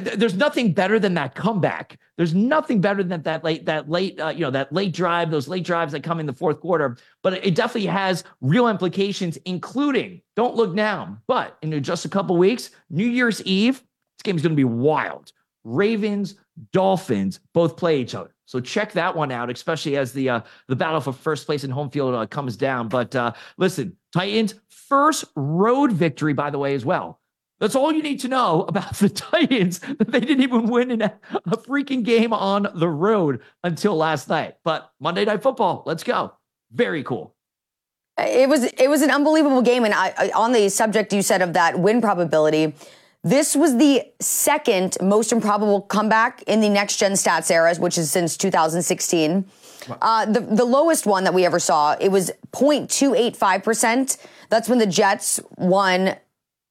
there's 0.00 0.34
nothing 0.34 0.72
better 0.72 0.98
than 0.98 1.14
that 1.14 1.34
comeback. 1.34 1.98
There's 2.16 2.34
nothing 2.34 2.80
better 2.80 3.02
than 3.02 3.22
that 3.22 3.44
late 3.44 3.66
that 3.66 3.88
late 3.88 4.20
uh, 4.20 4.28
you 4.28 4.40
know 4.40 4.50
that 4.50 4.72
late 4.72 4.92
drive, 4.92 5.30
those 5.30 5.48
late 5.48 5.64
drives 5.64 5.92
that 5.92 6.02
come 6.02 6.20
in 6.20 6.26
the 6.26 6.32
fourth 6.32 6.60
quarter. 6.60 6.96
But 7.22 7.44
it 7.44 7.54
definitely 7.54 7.86
has 7.86 8.24
real 8.40 8.68
implications, 8.68 9.36
including 9.44 10.22
don't 10.36 10.56
look 10.56 10.74
now, 10.74 11.18
but 11.26 11.58
in 11.62 11.82
just 11.82 12.04
a 12.04 12.08
couple 12.08 12.36
weeks, 12.36 12.70
New 12.88 13.06
Year's 13.06 13.42
Eve, 13.42 13.74
this 13.76 14.22
game 14.22 14.36
is 14.36 14.42
going 14.42 14.52
to 14.52 14.56
be 14.56 14.64
wild. 14.64 15.32
Ravens, 15.64 16.36
Dolphins 16.72 17.40
both 17.52 17.76
play 17.76 18.00
each 18.00 18.14
other. 18.14 18.34
So 18.50 18.58
check 18.58 18.90
that 18.94 19.14
one 19.14 19.30
out, 19.30 19.48
especially 19.48 19.96
as 19.96 20.12
the 20.12 20.28
uh, 20.28 20.40
the 20.66 20.74
battle 20.74 21.00
for 21.00 21.12
first 21.12 21.46
place 21.46 21.62
in 21.62 21.70
home 21.70 21.88
field 21.88 22.16
uh, 22.16 22.26
comes 22.26 22.56
down. 22.56 22.88
But 22.88 23.14
uh, 23.14 23.32
listen, 23.58 23.96
Titans 24.12 24.56
first 24.68 25.24
road 25.36 25.92
victory, 25.92 26.32
by 26.32 26.50
the 26.50 26.58
way, 26.58 26.74
as 26.74 26.84
well. 26.84 27.20
That's 27.60 27.76
all 27.76 27.92
you 27.92 28.02
need 28.02 28.18
to 28.20 28.28
know 28.28 28.62
about 28.68 28.94
the 28.94 29.08
Titans. 29.08 29.78
That 29.78 30.10
they 30.10 30.18
didn't 30.18 30.42
even 30.42 30.66
win 30.66 30.90
in 30.90 31.00
a, 31.00 31.14
a 31.46 31.58
freaking 31.58 32.02
game 32.02 32.32
on 32.32 32.66
the 32.74 32.88
road 32.88 33.40
until 33.62 33.94
last 33.94 34.28
night. 34.28 34.56
But 34.64 34.90
Monday 34.98 35.24
Night 35.24 35.44
Football, 35.44 35.84
let's 35.86 36.02
go. 36.02 36.32
Very 36.72 37.04
cool. 37.04 37.36
It 38.18 38.48
was 38.48 38.64
it 38.64 38.90
was 38.90 39.02
an 39.02 39.12
unbelievable 39.12 39.62
game, 39.62 39.84
and 39.84 39.94
I, 39.94 40.32
on 40.34 40.50
the 40.50 40.68
subject 40.70 41.12
you 41.12 41.22
said 41.22 41.40
of 41.40 41.52
that 41.52 41.78
win 41.78 42.00
probability. 42.00 42.74
This 43.22 43.54
was 43.54 43.76
the 43.76 44.02
second 44.18 44.96
most 45.02 45.30
improbable 45.30 45.82
comeback 45.82 46.42
in 46.44 46.60
the 46.60 46.70
next 46.70 46.96
gen 46.96 47.12
stats 47.12 47.50
era, 47.50 47.74
which 47.76 47.98
is 47.98 48.10
since 48.10 48.34
2016. 48.38 49.44
Uh, 50.00 50.24
the, 50.24 50.40
the 50.40 50.64
lowest 50.64 51.04
one 51.04 51.24
that 51.24 51.34
we 51.34 51.44
ever 51.44 51.58
saw, 51.58 51.94
it 52.00 52.08
was 52.08 52.30
0.285%. 52.52 54.16
That's 54.48 54.70
when 54.70 54.78
the 54.78 54.86
Jets 54.86 55.38
won 55.58 56.16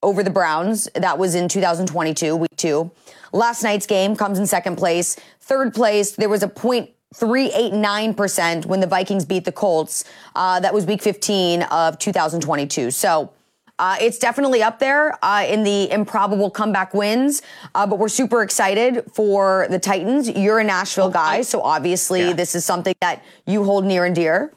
over 0.02 0.24
the 0.24 0.32
Browns. 0.32 0.90
That 0.96 1.20
was 1.20 1.36
in 1.36 1.50
2022, 1.50 2.36
week 2.36 2.56
two. 2.56 2.90
Last 3.32 3.62
night's 3.62 3.86
game 3.86 4.16
comes 4.16 4.40
in 4.40 4.48
second 4.48 4.78
place. 4.78 5.18
Third 5.42 5.76
place, 5.76 6.14
there 6.14 6.30
was 6.30 6.42
a 6.42 6.48
0.389% 6.48 8.66
when 8.66 8.80
the 8.80 8.88
Vikings 8.88 9.26
beat 9.26 9.46
the 9.46 9.52
Colts. 9.52 10.04
Uh, 10.36 10.60
that 10.60 10.74
was 10.74 10.88
week 10.88 11.04
15 11.04 11.62
of 11.64 12.00
2022. 12.00 12.90
So, 12.90 13.34
uh, 13.80 13.96
it's 14.00 14.20
definitely 14.20 14.62
up 14.62 14.80
there 14.80 15.18
uh, 15.26 15.46
in 15.48 15.64
the 15.64 15.90
improbable 15.92 16.52
comeback 16.52 16.94
wins, 16.94 17.42
uh, 17.74 17.88
but 17.88 17.98
we're 17.98 18.10
super 18.10 18.44
excited 18.44 19.04
for 19.14 19.66
the 19.70 19.80
Titans. 19.80 20.30
You're 20.30 20.60
a 20.60 20.64
Nashville 20.64 21.10
guy, 21.10 21.42
so 21.42 21.62
obviously 21.62 22.28
yeah. 22.28 22.34
this 22.34 22.56
is 22.56 22.66
something 22.66 22.94
that 23.02 23.24
you 23.48 23.64
hold 23.64 23.86
near 23.86 24.06
and 24.06 24.14
dear. 24.14 24.54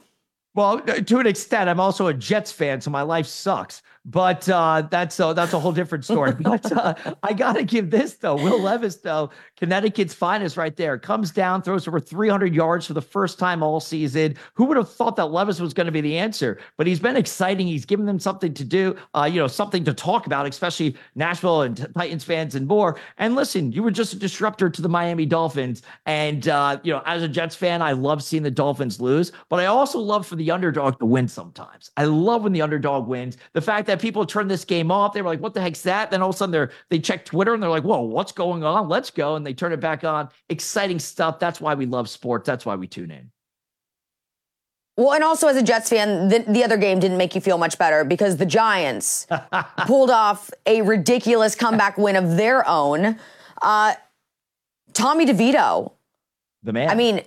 Well, 0.55 0.81
to 0.81 1.19
an 1.19 1.27
extent, 1.27 1.71
I'm 1.71 1.81
also 1.81 2.09
a 2.09 2.15
Jets 2.15 2.53
fan, 2.53 2.81
so 2.81 2.91
my 2.91 3.03
life 3.03 3.27
sucks. 3.27 3.81
But 4.05 4.49
uh, 4.49 4.83
that's 4.91 5.21
a, 5.21 5.33
that's 5.35 5.53
a 5.53 5.61
whole 5.61 5.73
different 5.73 6.05
story. 6.05 6.33
but 6.41 6.71
uh, 6.73 6.95
I 7.23 7.33
got 7.33 7.53
to 7.55 7.65
give 7.65 7.91
this 7.91 8.15
though. 8.15 8.35
Will 8.35 8.61
Levis 8.61 8.97
though, 8.97 9.31
Connecticut's 9.57 10.15
finest 10.15 10.57
right 10.57 10.75
there, 10.75 10.99
comes 10.99 11.31
down, 11.31 11.62
throws 11.62 11.87
over 11.87 12.01
300 12.01 12.55
yards 12.55 12.87
for 12.87 12.95
the 12.95 13.03
first 13.03 13.38
time 13.38 13.62
all 13.62 13.79
season. 13.79 14.37
Who 14.55 14.65
would 14.65 14.77
have 14.77 14.93
thought 14.93 15.17
that 15.17 15.27
Levis 15.27 15.61
was 15.61 15.73
going 15.73 15.87
to 15.87 15.93
be 15.93 16.01
the 16.01 16.19
answer? 16.19 16.59
But 16.77 16.87
he's 16.87 16.99
been 16.99 17.17
exciting. 17.17 17.67
He's 17.67 17.85
given 17.85 18.07
them 18.07 18.19
something 18.19 18.53
to 18.55 18.65
do, 18.65 18.97
uh, 19.15 19.29
you 19.31 19.38
know, 19.41 19.47
something 19.47 19.85
to 19.85 19.95
talk 19.95 20.27
about, 20.27 20.47
especially 20.47 20.97
Nashville 21.15 21.62
and 21.62 21.88
Titans 21.95 22.25
fans 22.25 22.55
and 22.57 22.67
more. 22.67 22.99
And 23.19 23.37
listen, 23.37 23.71
you 23.71 23.85
were 23.85 23.93
just 23.93 24.12
a 24.15 24.19
disruptor 24.19 24.69
to 24.69 24.83
the 24.83 24.88
Miami 24.88 25.27
Dolphins. 25.27 25.83
And 26.07 26.49
uh, 26.49 26.81
you 26.83 26.93
know, 26.93 27.03
as 27.07 27.23
a 27.23 27.29
Jets 27.29 27.55
fan, 27.55 27.83
I 27.83 27.93
love 27.93 28.23
seeing 28.23 28.43
the 28.43 28.51
Dolphins 28.51 29.01
lose, 29.01 29.31
but 29.49 29.61
I 29.61 29.67
also 29.67 29.99
love 29.99 30.27
for 30.27 30.35
the 30.35 30.51
underdog 30.51 30.99
to 30.99 31.07
win 31.07 31.29
sometimes. 31.29 31.91
I 31.97 32.05
love 32.05 32.43
when 32.43 32.53
the 32.53 32.62
underdog 32.62 33.07
wins. 33.07 33.37
The 33.53 33.61
fact 33.61 33.87
that 33.87 33.92
that 33.93 34.01
people 34.01 34.25
turned 34.25 34.51
this 34.51 34.65
game 34.65 34.91
off. 34.91 35.13
They 35.13 35.21
were 35.21 35.29
like, 35.29 35.41
what 35.41 35.53
the 35.53 35.61
heck's 35.61 35.83
that? 35.83 36.11
Then 36.11 36.23
all 36.23 36.31
of 36.31 36.35
a 36.35 36.39
sudden 36.39 36.51
they're 36.51 36.71
they 36.89 36.99
check 36.99 37.27
Twitter 37.27 37.53
and 37.53 37.63
they're 37.63 37.71
like, 37.71 37.85
whoa, 37.85 38.01
what's 38.01 38.33
going 38.33 38.65
on? 38.65 38.89
Let's 38.89 39.11
go. 39.11 39.37
And 39.37 39.47
they 39.47 39.53
turn 39.53 39.73
it 39.73 39.81
back 39.81 40.03
on. 40.03 40.31
Exciting 40.49 40.99
stuff. 40.99 41.39
That's 41.39 41.61
why 41.61 41.75
we 41.75 41.85
love 41.85 42.09
sports. 42.09 42.47
That's 42.47 42.65
why 42.65 42.75
we 42.75 42.87
tune 42.87 43.11
in. 43.11 43.31
Well, 44.97 45.13
and 45.13 45.23
also 45.23 45.47
as 45.49 45.57
a 45.57 45.63
Jets 45.63 45.91
fan, 45.91 46.29
the, 46.29 46.39
the 46.41 46.65
other 46.65 46.79
game 46.79 47.01
didn't 47.01 47.19
make 47.19 47.35
you 47.35 47.41
feel 47.41 47.59
much 47.59 47.79
better 47.79 48.05
because 48.05 48.39
the 48.39 48.47
Giants 48.47 49.27
pulled 49.87 50.11
off 50.11 50.51
a 50.65 50.81
ridiculous 50.83 51.55
comeback 51.55 51.99
win 51.99 52.17
of 52.17 52.37
their 52.37 52.67
own. 52.67 53.19
Uh, 53.61 53.95
Tommy 54.95 55.27
DeVito. 55.27 55.93
The 56.63 56.73
man. 56.73 56.89
I 56.89 56.95
mean, 56.95 57.23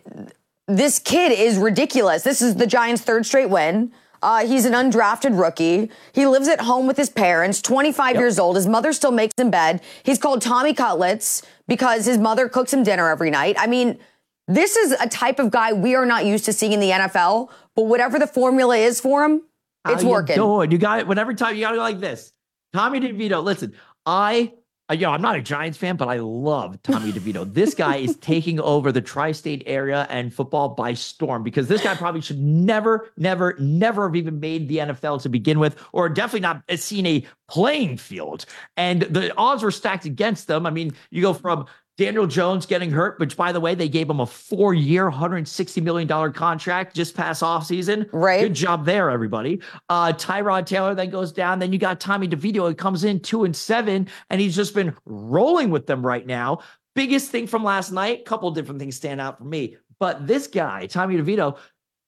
this 0.68 0.98
kid 0.98 1.32
is 1.32 1.58
ridiculous. 1.58 2.24
This 2.24 2.42
is 2.42 2.56
the 2.56 2.68
Giants' 2.68 3.04
third 3.04 3.26
straight 3.26 3.50
win. 3.50 3.92
Uh, 4.26 4.48
he's 4.48 4.66
an 4.66 4.74
undrafted 4.74 5.40
rookie. 5.40 5.92
He 6.12 6.26
lives 6.26 6.48
at 6.48 6.62
home 6.62 6.88
with 6.88 6.98
his 6.98 7.12
parents, 7.12 7.62
25 7.62 8.16
yep. 8.16 8.20
years 8.20 8.40
old. 8.40 8.56
His 8.56 8.66
mother 8.66 8.92
still 8.92 9.12
makes 9.12 9.36
him 9.38 9.52
bed. 9.52 9.82
He's 10.02 10.18
called 10.18 10.42
Tommy 10.42 10.74
Cutlets 10.74 11.44
because 11.68 12.08
his 12.08 12.18
mother 12.18 12.50
cooks 12.50 12.74
him 12.74 12.82
dinner 12.82 13.08
every 13.08 13.30
night. 13.30 13.56
I 13.60 13.68
mean, 13.68 14.00
this 14.48 14.76
is 14.78 14.94
a 14.94 15.08
type 15.08 15.38
of 15.38 15.52
guy 15.52 15.74
we 15.74 15.94
are 15.94 16.08
not 16.08 16.26
used 16.26 16.46
to 16.46 16.54
seeing 16.54 16.72
in 16.72 16.80
the 16.80 16.90
NFL, 16.90 17.50
but 17.76 17.84
whatever 17.84 18.18
the 18.18 18.26
formula 18.26 18.76
is 18.76 19.00
for 19.00 19.24
him, 19.24 19.44
it's 19.88 20.02
How 20.02 20.10
working. 20.10 20.38
You, 20.38 20.64
you 20.72 20.80
got 20.80 20.98
it. 20.98 21.08
Whenever 21.08 21.36
time 21.36 21.54
you 21.54 21.62
got 21.62 21.72
to 21.72 21.78
go 21.78 21.84
like 21.84 22.00
this. 22.00 22.34
Tommy 22.74 23.00
DeVito, 23.00 23.44
listen, 23.44 23.76
I 24.08 24.54
Uh, 24.90 24.94
you 24.94 25.02
know, 25.02 25.12
I'm 25.12 25.22
not 25.22 25.36
a 25.36 25.42
Giants 25.42 25.78
fan, 25.80 25.96
but 25.96 26.08
I 26.08 26.18
love 26.20 26.82
Tommy 26.84 27.12
DeVito. 27.12 27.52
This 27.52 27.74
guy 27.74 27.98
is 27.98 28.16
taking 28.22 28.60
over 28.60 28.92
the 28.92 29.02
tri-state 29.02 29.64
area 29.66 30.06
and 30.12 30.32
football 30.32 30.70
by 30.70 30.94
storm 30.94 31.42
because 31.42 31.68
this 31.68 31.82
guy 31.82 31.96
probably 31.96 32.22
should 32.22 32.40
never, 32.40 33.10
never, 33.18 33.56
never 33.58 34.08
have 34.08 34.16
even 34.16 34.40
made 34.40 34.68
the 34.68 34.78
NFL 34.78 35.24
to 35.24 35.30
begin 35.30 35.58
with, 35.58 35.76
or 35.92 36.08
definitely 36.08 36.42
not 36.42 36.64
seen 36.80 37.08
a 37.08 37.26
playing 37.48 37.98
field. 37.98 38.46
And 38.78 39.02
the 39.02 39.36
odds 39.38 39.64
were 39.64 39.72
stacked 39.72 40.06
against 40.06 40.48
them. 40.48 40.68
I 40.68 40.70
mean, 40.70 40.92
you 41.10 41.22
go 41.22 41.34
from 41.34 41.66
Daniel 41.98 42.28
Jones 42.28 42.66
getting 42.66 42.92
hurt, 42.92 43.20
which 43.20 43.38
by 43.38 43.52
the 43.54 43.60
way, 43.60 43.74
they 43.74 43.88
gave 43.88 44.10
him 44.10 44.20
a 44.20 44.26
four-year, 44.26 45.10
$160 45.10 45.82
million 45.82 46.34
contract 46.34 46.94
just 46.94 47.16
past 47.16 47.42
offseason. 47.42 48.10
Right. 48.12 48.42
Good 48.42 48.54
job 48.54 48.86
there, 48.86 49.10
everybody. 49.10 49.62
Uh, 49.88 50.12
Tyrod 50.12 50.66
Taylor 50.66 50.94
then 50.94 51.10
goes 51.10 51.32
down. 51.32 51.60
Then 51.60 51.72
you 51.72 51.80
got 51.80 52.02
Tommy 52.02 52.28
DeVito. 52.28 52.68
He 52.68 52.76
comes 52.76 53.06
in 53.06 53.22
two 53.22 53.46
and 53.46 53.56
seven, 53.56 54.10
and 54.30 54.42
he's 54.42 54.56
just 54.56 54.76
been 54.76 54.94
rolling 55.06 55.70
with 55.70 55.88
them 55.88 56.06
right 56.06 56.26
now. 56.26 56.60
Biggest 56.96 57.32
thing 57.32 57.48
from 57.48 57.64
last 57.64 57.92
night, 57.92 58.26
couple 58.26 58.52
different 58.52 58.80
things 58.80 58.96
stand 58.96 59.22
out 59.22 59.38
for 59.38 59.46
me. 59.46 59.78
But 59.98 60.28
this 60.28 60.48
guy, 60.48 60.88
Tommy 60.88 61.16
DeVito, 61.16 61.58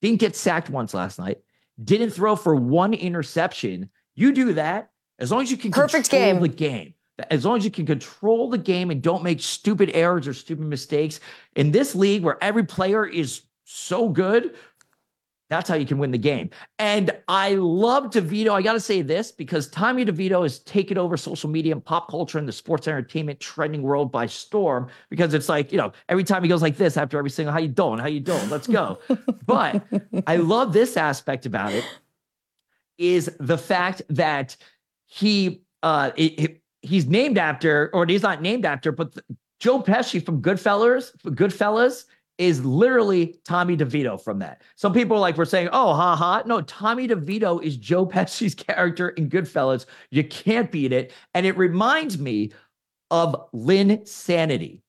didn't 0.02 0.20
get 0.20 0.36
sacked 0.36 0.70
once 0.70 0.94
last 0.94 1.18
night, 1.18 1.38
didn't 1.82 2.10
throw 2.12 2.36
for 2.36 2.56
one 2.56 2.94
interception. 2.94 3.90
You 4.16 4.34
do 4.34 4.54
that 4.54 4.90
as 5.20 5.32
long 5.32 5.42
as 5.42 5.52
you 5.52 5.58
can 5.58 5.72
Perfect 5.72 6.10
control 6.10 6.34
game. 6.34 6.42
the 6.42 6.48
game 6.50 6.94
as 7.32 7.46
long 7.46 7.58
as 7.58 7.66
you 7.66 7.72
can 7.72 7.86
control 7.86 8.50
the 8.50 8.58
game 8.58 8.92
and 8.92 9.02
don't 9.02 9.24
make 9.24 9.42
stupid 9.42 9.92
errors 9.94 10.28
or 10.28 10.34
stupid 10.34 10.66
mistakes 10.66 11.20
in 11.56 11.72
this 11.72 11.96
league 11.96 12.24
where 12.24 12.42
every 12.44 12.64
player 12.64 13.06
is 13.06 13.42
so 13.64 14.10
good, 14.10 14.56
that's 15.50 15.70
how 15.70 15.76
you 15.76 15.86
can 15.86 15.98
win 15.98 16.12
the 16.12 16.18
game. 16.18 16.50
And 16.78 17.12
I 17.28 17.56
love 17.56 18.12
DeVito. 18.12 18.52
I 18.52 18.62
got 18.62 18.74
to 18.74 18.80
say 18.82 19.02
this 19.02 19.32
because 19.32 19.70
Tommy 19.70 20.06
DeVito 20.06 20.44
has 20.44 20.60
taken 20.60 20.98
over 20.98 21.16
social 21.16 21.50
media 21.50 21.72
and 21.72 21.84
pop 21.84 22.10
culture 22.10 22.38
and 22.38 22.48
the 22.48 22.52
sports 22.52 22.88
entertainment 22.88 23.40
trending 23.40 23.82
world 23.82 24.12
by 24.12 24.26
storm 24.26 24.90
because 25.10 25.34
it's 25.34 25.48
like, 25.48 25.72
you 25.72 25.78
know, 25.78 25.94
every 26.10 26.26
time 26.26 26.44
he 26.44 26.50
goes 26.50 26.62
like 26.62 26.76
this 26.76 26.98
after 26.98 27.18
every 27.18 27.30
single, 27.30 27.54
how 27.54 27.60
you 27.60 27.70
doing? 27.70 27.98
How 27.98 28.08
you 28.08 28.20
doing? 28.20 28.50
Let's 28.50 28.68
go. 28.68 29.00
but 29.46 29.84
I 30.28 30.36
love 30.36 30.74
this 30.74 30.98
aspect 30.98 31.46
about 31.46 31.72
it 31.72 31.86
is 32.98 33.32
the 33.40 33.58
fact 33.58 34.02
that 34.10 34.58
he, 35.06 35.62
uh, 35.82 36.12
it, 36.18 36.40
it, 36.40 36.62
he's 36.88 37.08
named 37.08 37.38
after, 37.38 37.90
or 37.94 38.06
he's 38.06 38.24
not 38.24 38.42
named 38.42 38.66
after, 38.66 38.92
but 38.92 39.14
the, 39.14 39.24
Joe 39.60 39.82
Pesci 39.82 40.24
from 40.24 40.42
Goodfellas, 40.42 41.16
Goodfellas 41.24 42.06
is 42.38 42.64
literally 42.64 43.40
Tommy 43.46 43.76
DeVito 43.76 44.22
from 44.22 44.40
that. 44.40 44.62
Some 44.76 44.94
people 44.94 45.20
like 45.20 45.38
we're 45.38 45.46
saying, 45.46 45.70
oh, 45.72 45.94
ha 45.94 46.16
ha. 46.16 46.44
No, 46.46 46.62
Tommy 46.62 47.08
DeVito 47.08 47.62
is 47.64 47.78
Joe 47.78 48.06
Pesci's 48.14 48.54
character 48.54 49.10
in 49.10 49.30
Goodfellas. 49.30 49.86
You 50.12 50.24
can't 50.24 50.72
beat 50.72 50.94
it. 50.94 51.12
And 51.34 51.46
it 51.46 51.58
reminds 51.58 52.20
me 52.20 52.52
of 53.10 53.36
Linsanity. 53.54 54.82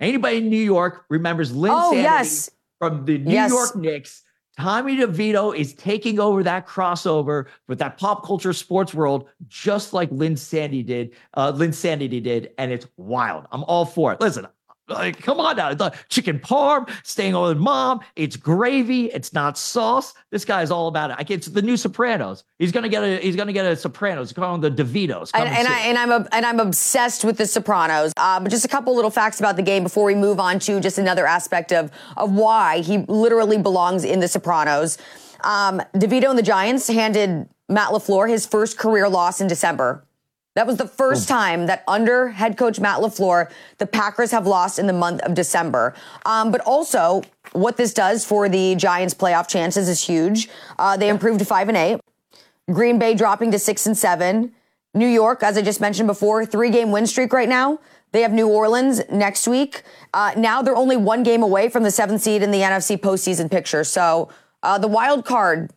Anybody 0.00 0.38
in 0.38 0.50
New 0.50 0.56
York 0.56 1.04
remembers 1.08 1.54
Lynn 1.54 1.72
oh, 1.72 1.90
Sanity 1.90 2.02
yes. 2.02 2.50
from 2.80 3.04
the 3.04 3.18
New 3.18 3.32
yes. 3.32 3.50
York 3.50 3.76
Knicks 3.76 4.24
Tommy 4.58 4.96
DeVito 4.96 5.56
is 5.56 5.74
taking 5.74 6.20
over 6.20 6.42
that 6.42 6.66
crossover 6.66 7.46
with 7.66 7.78
that 7.80 7.98
pop 7.98 8.24
culture 8.24 8.52
sports 8.52 8.94
world, 8.94 9.28
just 9.48 9.92
like 9.92 10.10
Lynn 10.12 10.36
Sandy 10.36 10.82
did. 10.82 11.14
Uh, 11.34 11.52
Linsanity 11.52 12.22
did, 12.22 12.50
and 12.58 12.70
it's 12.70 12.86
wild. 12.96 13.46
I'm 13.50 13.64
all 13.64 13.84
for 13.84 14.12
it. 14.12 14.20
Listen, 14.20 14.46
like, 14.88 15.22
come 15.22 15.40
on 15.40 15.56
now. 15.56 15.72
The 15.72 15.94
chicken 16.08 16.38
parm, 16.38 16.90
staying 17.02 17.34
over 17.34 17.48
with 17.48 17.58
mom. 17.58 18.00
It's 18.16 18.36
gravy. 18.36 19.06
It's 19.06 19.32
not 19.32 19.56
sauce. 19.56 20.14
This 20.30 20.44
guy 20.44 20.62
is 20.62 20.70
all 20.70 20.88
about 20.88 21.10
it. 21.10 21.16
I 21.18 21.22
get 21.22 21.42
the 21.42 21.62
new 21.62 21.76
Sopranos. 21.76 22.44
He's 22.58 22.72
gonna 22.72 22.88
get 22.88 23.02
a. 23.02 23.18
He's 23.18 23.36
gonna 23.36 23.52
get 23.52 23.64
a 23.64 23.76
Sopranos. 23.76 24.30
He's 24.30 24.34
them 24.34 24.60
the 24.60 24.70
DeVitos. 24.70 25.30
And, 25.34 25.48
and, 25.48 25.66
I, 25.66 25.80
and 25.80 25.98
I'm 25.98 26.12
a, 26.12 26.28
and 26.32 26.44
I'm 26.44 26.60
obsessed 26.60 27.24
with 27.24 27.38
the 27.38 27.46
Sopranos. 27.46 28.12
Uh, 28.16 28.40
but 28.40 28.50
just 28.50 28.64
a 28.64 28.68
couple 28.68 28.94
little 28.94 29.10
facts 29.10 29.40
about 29.40 29.56
the 29.56 29.62
game 29.62 29.82
before 29.82 30.04
we 30.04 30.14
move 30.14 30.38
on 30.38 30.58
to 30.60 30.80
just 30.80 30.98
another 30.98 31.26
aspect 31.26 31.72
of 31.72 31.90
of 32.16 32.32
why 32.32 32.80
he 32.80 32.98
literally 32.98 33.58
belongs 33.58 34.04
in 34.04 34.20
the 34.20 34.28
Sopranos. 34.28 34.98
Um, 35.42 35.82
DeVito 35.94 36.30
and 36.30 36.38
the 36.38 36.42
Giants 36.42 36.88
handed 36.88 37.48
Matt 37.68 37.90
LaFleur 37.90 38.28
his 38.28 38.46
first 38.46 38.78
career 38.78 39.08
loss 39.08 39.40
in 39.40 39.46
December. 39.46 40.04
That 40.54 40.68
was 40.68 40.76
the 40.76 40.86
first 40.86 41.28
time 41.28 41.66
that 41.66 41.82
under 41.88 42.28
head 42.28 42.56
coach 42.56 42.78
Matt 42.78 43.00
LaFleur, 43.00 43.50
the 43.78 43.86
Packers 43.86 44.30
have 44.30 44.46
lost 44.46 44.78
in 44.78 44.86
the 44.86 44.92
month 44.92 45.20
of 45.22 45.34
December. 45.34 45.94
Um, 46.24 46.52
but 46.52 46.60
also, 46.60 47.22
what 47.52 47.76
this 47.76 47.92
does 47.92 48.24
for 48.24 48.48
the 48.48 48.76
Giants' 48.76 49.14
playoff 49.14 49.48
chances 49.48 49.88
is 49.88 50.00
huge. 50.02 50.48
Uh, 50.78 50.96
they 50.96 51.08
improved 51.08 51.40
to 51.40 51.44
five 51.44 51.68
and 51.68 51.76
eight. 51.76 52.00
Green 52.70 52.98
Bay 52.98 53.14
dropping 53.14 53.50
to 53.50 53.58
six 53.58 53.84
and 53.86 53.98
seven. 53.98 54.52
New 54.94 55.08
York, 55.08 55.42
as 55.42 55.58
I 55.58 55.62
just 55.62 55.80
mentioned 55.80 56.06
before, 56.06 56.46
three 56.46 56.70
game 56.70 56.92
win 56.92 57.06
streak 57.06 57.32
right 57.32 57.48
now. 57.48 57.80
They 58.12 58.22
have 58.22 58.32
New 58.32 58.46
Orleans 58.46 59.02
next 59.10 59.48
week. 59.48 59.82
Uh, 60.14 60.32
now 60.36 60.62
they're 60.62 60.76
only 60.76 60.96
one 60.96 61.24
game 61.24 61.42
away 61.42 61.68
from 61.68 61.82
the 61.82 61.90
seventh 61.90 62.22
seed 62.22 62.42
in 62.42 62.52
the 62.52 62.60
NFC 62.60 62.96
postseason 62.96 63.50
picture. 63.50 63.82
So 63.82 64.28
uh, 64.62 64.78
the 64.78 64.86
wild 64.86 65.24
card 65.24 65.72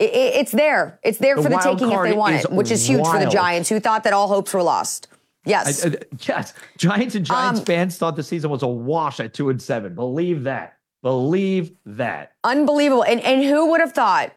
it, 0.00 0.34
it's 0.40 0.52
there. 0.52 0.98
It's 1.02 1.18
there 1.18 1.36
the 1.36 1.42
for 1.42 1.48
the 1.48 1.58
taking 1.58 1.92
if 1.92 2.02
they 2.02 2.12
want 2.12 2.36
it, 2.36 2.50
which 2.50 2.70
is 2.70 2.88
huge 2.88 3.02
wild. 3.02 3.18
for 3.18 3.24
the 3.24 3.30
Giants, 3.30 3.68
who 3.68 3.80
thought 3.80 4.04
that 4.04 4.12
all 4.12 4.28
hopes 4.28 4.52
were 4.54 4.62
lost. 4.62 5.08
Yes. 5.44 5.84
I, 5.84 5.90
I, 5.90 5.94
yes. 6.20 6.54
Giants 6.76 7.14
and 7.14 7.24
Giants 7.24 7.60
um, 7.60 7.66
fans 7.66 7.96
thought 7.96 8.16
the 8.16 8.22
season 8.22 8.50
was 8.50 8.62
a 8.62 8.68
wash 8.68 9.20
at 9.20 9.32
two 9.34 9.50
and 9.50 9.60
seven. 9.60 9.94
Believe 9.94 10.44
that. 10.44 10.76
Believe 11.02 11.72
that. 11.86 12.32
Unbelievable. 12.44 13.04
And 13.04 13.20
and 13.20 13.42
who 13.42 13.70
would 13.70 13.80
have 13.80 13.92
thought? 13.92 14.32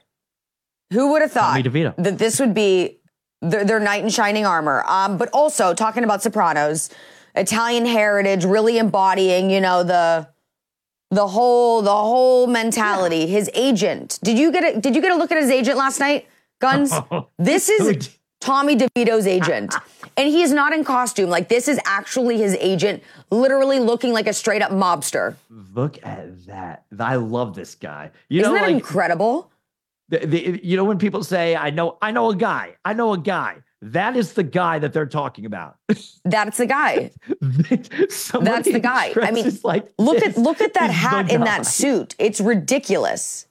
Who 0.91 1.11
would 1.11 1.21
have 1.21 1.31
thought 1.31 1.63
that 1.63 2.17
this 2.19 2.39
would 2.39 2.53
be 2.53 2.99
their, 3.41 3.65
their 3.65 3.79
knight 3.79 4.03
in 4.03 4.09
shining 4.09 4.45
armor? 4.45 4.83
Um, 4.87 5.17
but 5.17 5.29
also 5.33 5.73
talking 5.73 6.03
about 6.03 6.21
Sopranos, 6.21 6.89
Italian 7.35 7.85
heritage, 7.85 8.45
really 8.45 8.77
embodying, 8.77 9.49
you 9.49 9.59
know, 9.59 9.83
the 9.83 10.29
the 11.13 11.27
whole 11.27 11.81
the 11.81 11.91
whole 11.91 12.47
mentality. 12.47 13.17
Yeah. 13.17 13.25
His 13.27 13.49
agent. 13.53 14.19
Did 14.23 14.37
you 14.37 14.51
get 14.51 14.63
a 14.63 14.79
Did 14.79 14.95
you 14.95 15.01
get 15.01 15.11
a 15.11 15.15
look 15.15 15.31
at 15.31 15.37
his 15.37 15.49
agent 15.49 15.77
last 15.77 15.99
night? 15.99 16.27
Gunz. 16.61 16.91
this 17.37 17.69
is 17.69 18.09
Tommy 18.39 18.75
DeVito's 18.75 19.25
agent, 19.25 19.73
and 20.17 20.27
he 20.27 20.41
is 20.41 20.51
not 20.51 20.73
in 20.73 20.83
costume. 20.83 21.29
Like 21.29 21.47
this 21.47 21.67
is 21.67 21.79
actually 21.85 22.37
his 22.37 22.55
agent, 22.59 23.03
literally 23.31 23.79
looking 23.79 24.11
like 24.11 24.27
a 24.27 24.33
straight 24.33 24.61
up 24.61 24.71
mobster. 24.71 25.35
Look 25.49 25.97
at 26.03 26.45
that! 26.47 26.85
I 26.99 27.15
love 27.15 27.55
this 27.55 27.75
guy. 27.75 28.11
You 28.29 28.41
Isn't 28.41 28.53
know, 28.53 28.59
that 28.59 28.65
like, 28.67 28.75
incredible? 28.75 29.49
The, 30.09 30.25
the, 30.25 30.59
you 30.63 30.75
know 30.75 30.83
when 30.83 30.99
people 30.99 31.23
say, 31.23 31.55
"I 31.55 31.69
know, 31.69 31.97
I 32.01 32.11
know 32.11 32.29
a 32.29 32.35
guy," 32.35 32.75
I 32.83 32.93
know 32.93 33.13
a 33.13 33.17
guy. 33.17 33.57
That 33.83 34.15
is 34.15 34.33
the 34.33 34.43
guy 34.43 34.79
that 34.79 34.93
they're 34.93 35.05
talking 35.05 35.45
about. 35.45 35.75
That's 36.25 36.57
the 36.57 36.65
guy. 36.65 37.11
That's 37.41 38.71
the 38.71 38.79
guy. 38.81 39.13
I 39.21 39.31
mean, 39.31 39.51
like 39.63 39.91
look 39.97 40.23
at 40.23 40.37
look 40.37 40.61
at 40.61 40.73
that 40.75 40.89
hat 40.89 41.29
in 41.29 41.41
that 41.41 41.65
suit. 41.65 42.15
It's 42.17 42.39
ridiculous. 42.39 43.45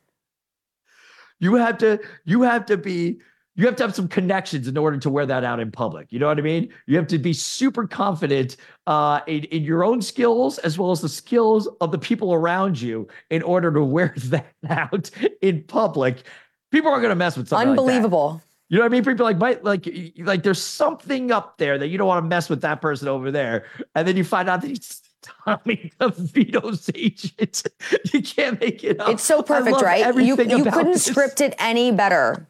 You 1.39 1.57
have 1.57 1.77
to 1.79 2.01
you 2.25 2.43
have 2.43 2.65
to 2.67 2.79
be 2.79 3.21
you 3.57 3.67
have 3.67 3.77
to 3.77 3.83
have 3.83 3.95
some 3.95 4.09
connections 4.09 4.69
in 4.69 4.79
order 4.79 4.97
to 4.97 5.11
wear 5.11 5.27
that 5.27 5.45
out 5.45 5.61
in 5.61 5.71
public. 5.71 6.11
You 6.11 6.19
know 6.19 6.29
what 6.29 6.39
I 6.39 6.43
mean? 6.43 6.73
You 6.87 6.97
have 6.97 7.09
to 7.09 7.19
be 7.19 7.35
super 7.35 7.87
confident 7.87 8.57
uh, 8.87 9.21
in, 9.27 9.45
in 9.45 9.63
your 9.65 9.85
own 9.85 10.01
skills 10.01 10.57
as 10.59 10.79
well 10.79 10.93
as 10.93 11.03
the 11.03 11.11
skills 11.11 11.69
of 11.83 11.93
the 11.93 11.99
people 11.99 12.33
around 12.33 12.81
you 12.81 13.07
in 13.29 13.43
order 13.43 13.71
to 13.71 13.85
wear 13.85 14.15
that 14.25 14.47
out 14.71 15.11
in 15.43 15.63
public. 15.65 16.23
People 16.71 16.91
are 16.91 17.01
going 17.01 17.11
to 17.11 17.17
mess 17.17 17.37
with 17.37 17.49
something. 17.49 17.69
Unbelievable. 17.69 18.33
Like 18.33 18.52
you 18.73 18.79
know 18.79 18.85
what 18.85 18.93
I 18.93 18.95
mean? 18.95 19.05
People 19.05 19.27
like 19.27 19.37
might 19.37 19.63
like 19.65 19.87
like 20.17 20.43
there's 20.43 20.63
something 20.63 21.31
up 21.31 21.59
there 21.59 21.77
that 21.77 21.89
you 21.89 21.99
don't 21.99 22.07
want 22.07 22.25
to 22.25 22.27
mess 22.27 22.49
with 22.49 22.63
that 22.63 22.81
person 22.81 23.07
over 23.07 23.31
there, 23.31 23.67
and 23.95 24.09
then 24.09 24.17
you 24.17 24.25
find 24.25 24.49
out 24.49 24.63
that 24.63 24.69
he's 24.69 25.03
Tommy 25.45 25.93
DeVito's 26.01 26.91
agent. 26.95 27.65
You 28.15 28.23
can't 28.23 28.59
make 28.59 28.83
it 28.83 28.99
up. 28.99 29.11
It's 29.11 29.25
so 29.25 29.43
perfect, 29.43 29.83
right? 29.83 30.15
You 30.15 30.39
you 30.39 30.65
couldn't 30.65 30.93
this. 30.93 31.05
script 31.05 31.43
it 31.43 31.55
any 31.59 31.93
better. 31.93 32.49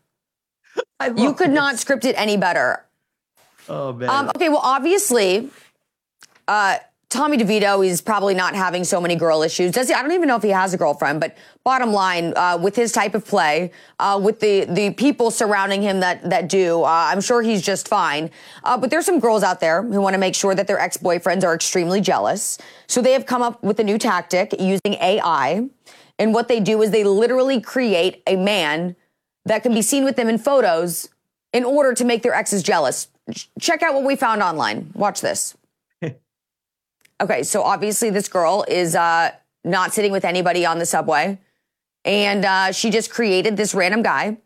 you 1.16 1.34
could 1.34 1.50
this. 1.50 1.54
not 1.56 1.80
script 1.80 2.04
it 2.04 2.14
any 2.16 2.36
better. 2.36 2.84
Oh 3.68 3.92
man. 3.92 4.08
Um, 4.08 4.28
okay, 4.28 4.48
well, 4.48 4.60
obviously, 4.62 5.50
uh, 6.46 6.78
Tommy 7.12 7.36
DeVito 7.36 7.86
is 7.86 8.00
probably 8.00 8.32
not 8.34 8.54
having 8.54 8.84
so 8.84 8.98
many 8.98 9.16
girl 9.16 9.42
issues. 9.42 9.72
Does 9.72 9.88
he? 9.88 9.94
I 9.94 10.00
don't 10.00 10.12
even 10.12 10.28
know 10.28 10.36
if 10.36 10.42
he 10.42 10.48
has 10.48 10.72
a 10.72 10.78
girlfriend. 10.78 11.20
But 11.20 11.36
bottom 11.62 11.92
line, 11.92 12.32
uh, 12.34 12.58
with 12.58 12.74
his 12.74 12.90
type 12.90 13.14
of 13.14 13.26
play, 13.26 13.70
uh, 13.98 14.18
with 14.20 14.40
the 14.40 14.64
the 14.64 14.94
people 14.94 15.30
surrounding 15.30 15.82
him 15.82 16.00
that 16.00 16.30
that 16.30 16.48
do, 16.48 16.82
uh, 16.82 16.86
I'm 17.12 17.20
sure 17.20 17.42
he's 17.42 17.60
just 17.60 17.86
fine. 17.86 18.30
Uh, 18.64 18.78
but 18.78 18.88
there's 18.88 19.04
some 19.04 19.20
girls 19.20 19.42
out 19.42 19.60
there 19.60 19.82
who 19.82 20.00
want 20.00 20.14
to 20.14 20.18
make 20.18 20.34
sure 20.34 20.54
that 20.54 20.66
their 20.66 20.78
ex 20.78 20.96
boyfriends 20.96 21.44
are 21.44 21.54
extremely 21.54 22.00
jealous. 22.00 22.56
So 22.86 23.02
they 23.02 23.12
have 23.12 23.26
come 23.26 23.42
up 23.42 23.62
with 23.62 23.78
a 23.78 23.84
new 23.84 23.98
tactic 23.98 24.54
using 24.58 24.94
AI, 24.94 25.68
and 26.18 26.32
what 26.32 26.48
they 26.48 26.60
do 26.60 26.80
is 26.80 26.92
they 26.92 27.04
literally 27.04 27.60
create 27.60 28.22
a 28.26 28.36
man 28.36 28.96
that 29.44 29.62
can 29.62 29.74
be 29.74 29.82
seen 29.82 30.04
with 30.04 30.16
them 30.16 30.30
in 30.30 30.38
photos 30.38 31.10
in 31.52 31.64
order 31.64 31.92
to 31.92 32.06
make 32.06 32.22
their 32.22 32.32
exes 32.32 32.62
jealous. 32.62 33.08
Check 33.60 33.82
out 33.82 33.92
what 33.92 34.04
we 34.04 34.16
found 34.16 34.42
online. 34.42 34.92
Watch 34.94 35.20
this. 35.20 35.54
Okay, 37.20 37.42
so 37.42 37.62
obviously 37.62 38.10
this 38.10 38.28
girl 38.28 38.64
is 38.68 38.96
uh, 38.96 39.30
not 39.64 39.94
sitting 39.94 40.12
with 40.12 40.24
anybody 40.24 40.66
on 40.66 40.78
the 40.78 40.86
subway, 40.86 41.38
and 42.04 42.44
uh, 42.44 42.72
she 42.72 42.90
just 42.90 43.10
created 43.10 43.56
this 43.56 43.74
random 43.74 44.02
guy 44.02 44.38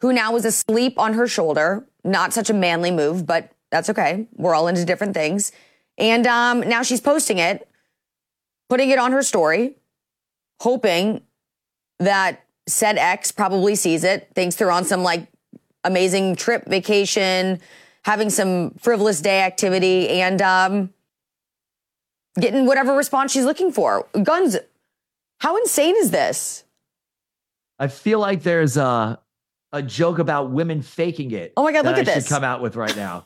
who 0.00 0.12
now 0.12 0.34
is 0.36 0.44
asleep 0.44 0.98
on 0.98 1.14
her 1.14 1.28
shoulder. 1.28 1.86
Not 2.04 2.32
such 2.32 2.50
a 2.50 2.54
manly 2.54 2.90
move, 2.90 3.26
but 3.26 3.52
that's 3.70 3.88
okay. 3.90 4.26
We're 4.34 4.54
all 4.54 4.68
into 4.68 4.84
different 4.84 5.14
things. 5.14 5.52
And 5.98 6.26
um, 6.26 6.60
now 6.60 6.82
she's 6.82 7.00
posting 7.00 7.38
it, 7.38 7.68
putting 8.68 8.90
it 8.90 8.98
on 8.98 9.12
her 9.12 9.22
story, 9.22 9.76
hoping 10.60 11.22
that 11.98 12.44
said 12.66 12.98
ex 12.98 13.30
probably 13.30 13.74
sees 13.74 14.04
it, 14.04 14.28
thinks 14.34 14.56
they're 14.56 14.70
on 14.70 14.84
some 14.84 15.02
like 15.02 15.28
amazing 15.84 16.36
trip, 16.36 16.66
vacation, 16.66 17.60
having 18.04 18.30
some 18.30 18.70
frivolous 18.80 19.20
day 19.20 19.42
activity, 19.42 20.08
and 20.08 20.40
um, 20.42 20.92
getting 22.40 22.66
whatever 22.66 22.94
response 22.94 23.32
she's 23.32 23.44
looking 23.44 23.72
for. 23.72 24.06
Gunz, 24.14 24.58
how 25.40 25.56
insane 25.56 25.94
is 25.98 26.10
this? 26.10 26.64
I 27.78 27.88
feel 27.88 28.18
like 28.20 28.42
there's 28.42 28.76
a 28.76 29.18
a 29.72 29.82
joke 29.82 30.18
about 30.18 30.50
women 30.50 30.82
faking 30.82 31.30
it. 31.32 31.52
Oh 31.56 31.64
my 31.64 31.72
god, 31.72 31.84
look 31.86 31.94
at 31.96 32.00
I 32.00 32.14
this! 32.14 32.24
Should 32.24 32.32
come 32.34 32.44
out 32.44 32.60
with 32.60 32.76
right 32.76 32.94
now. 32.96 33.24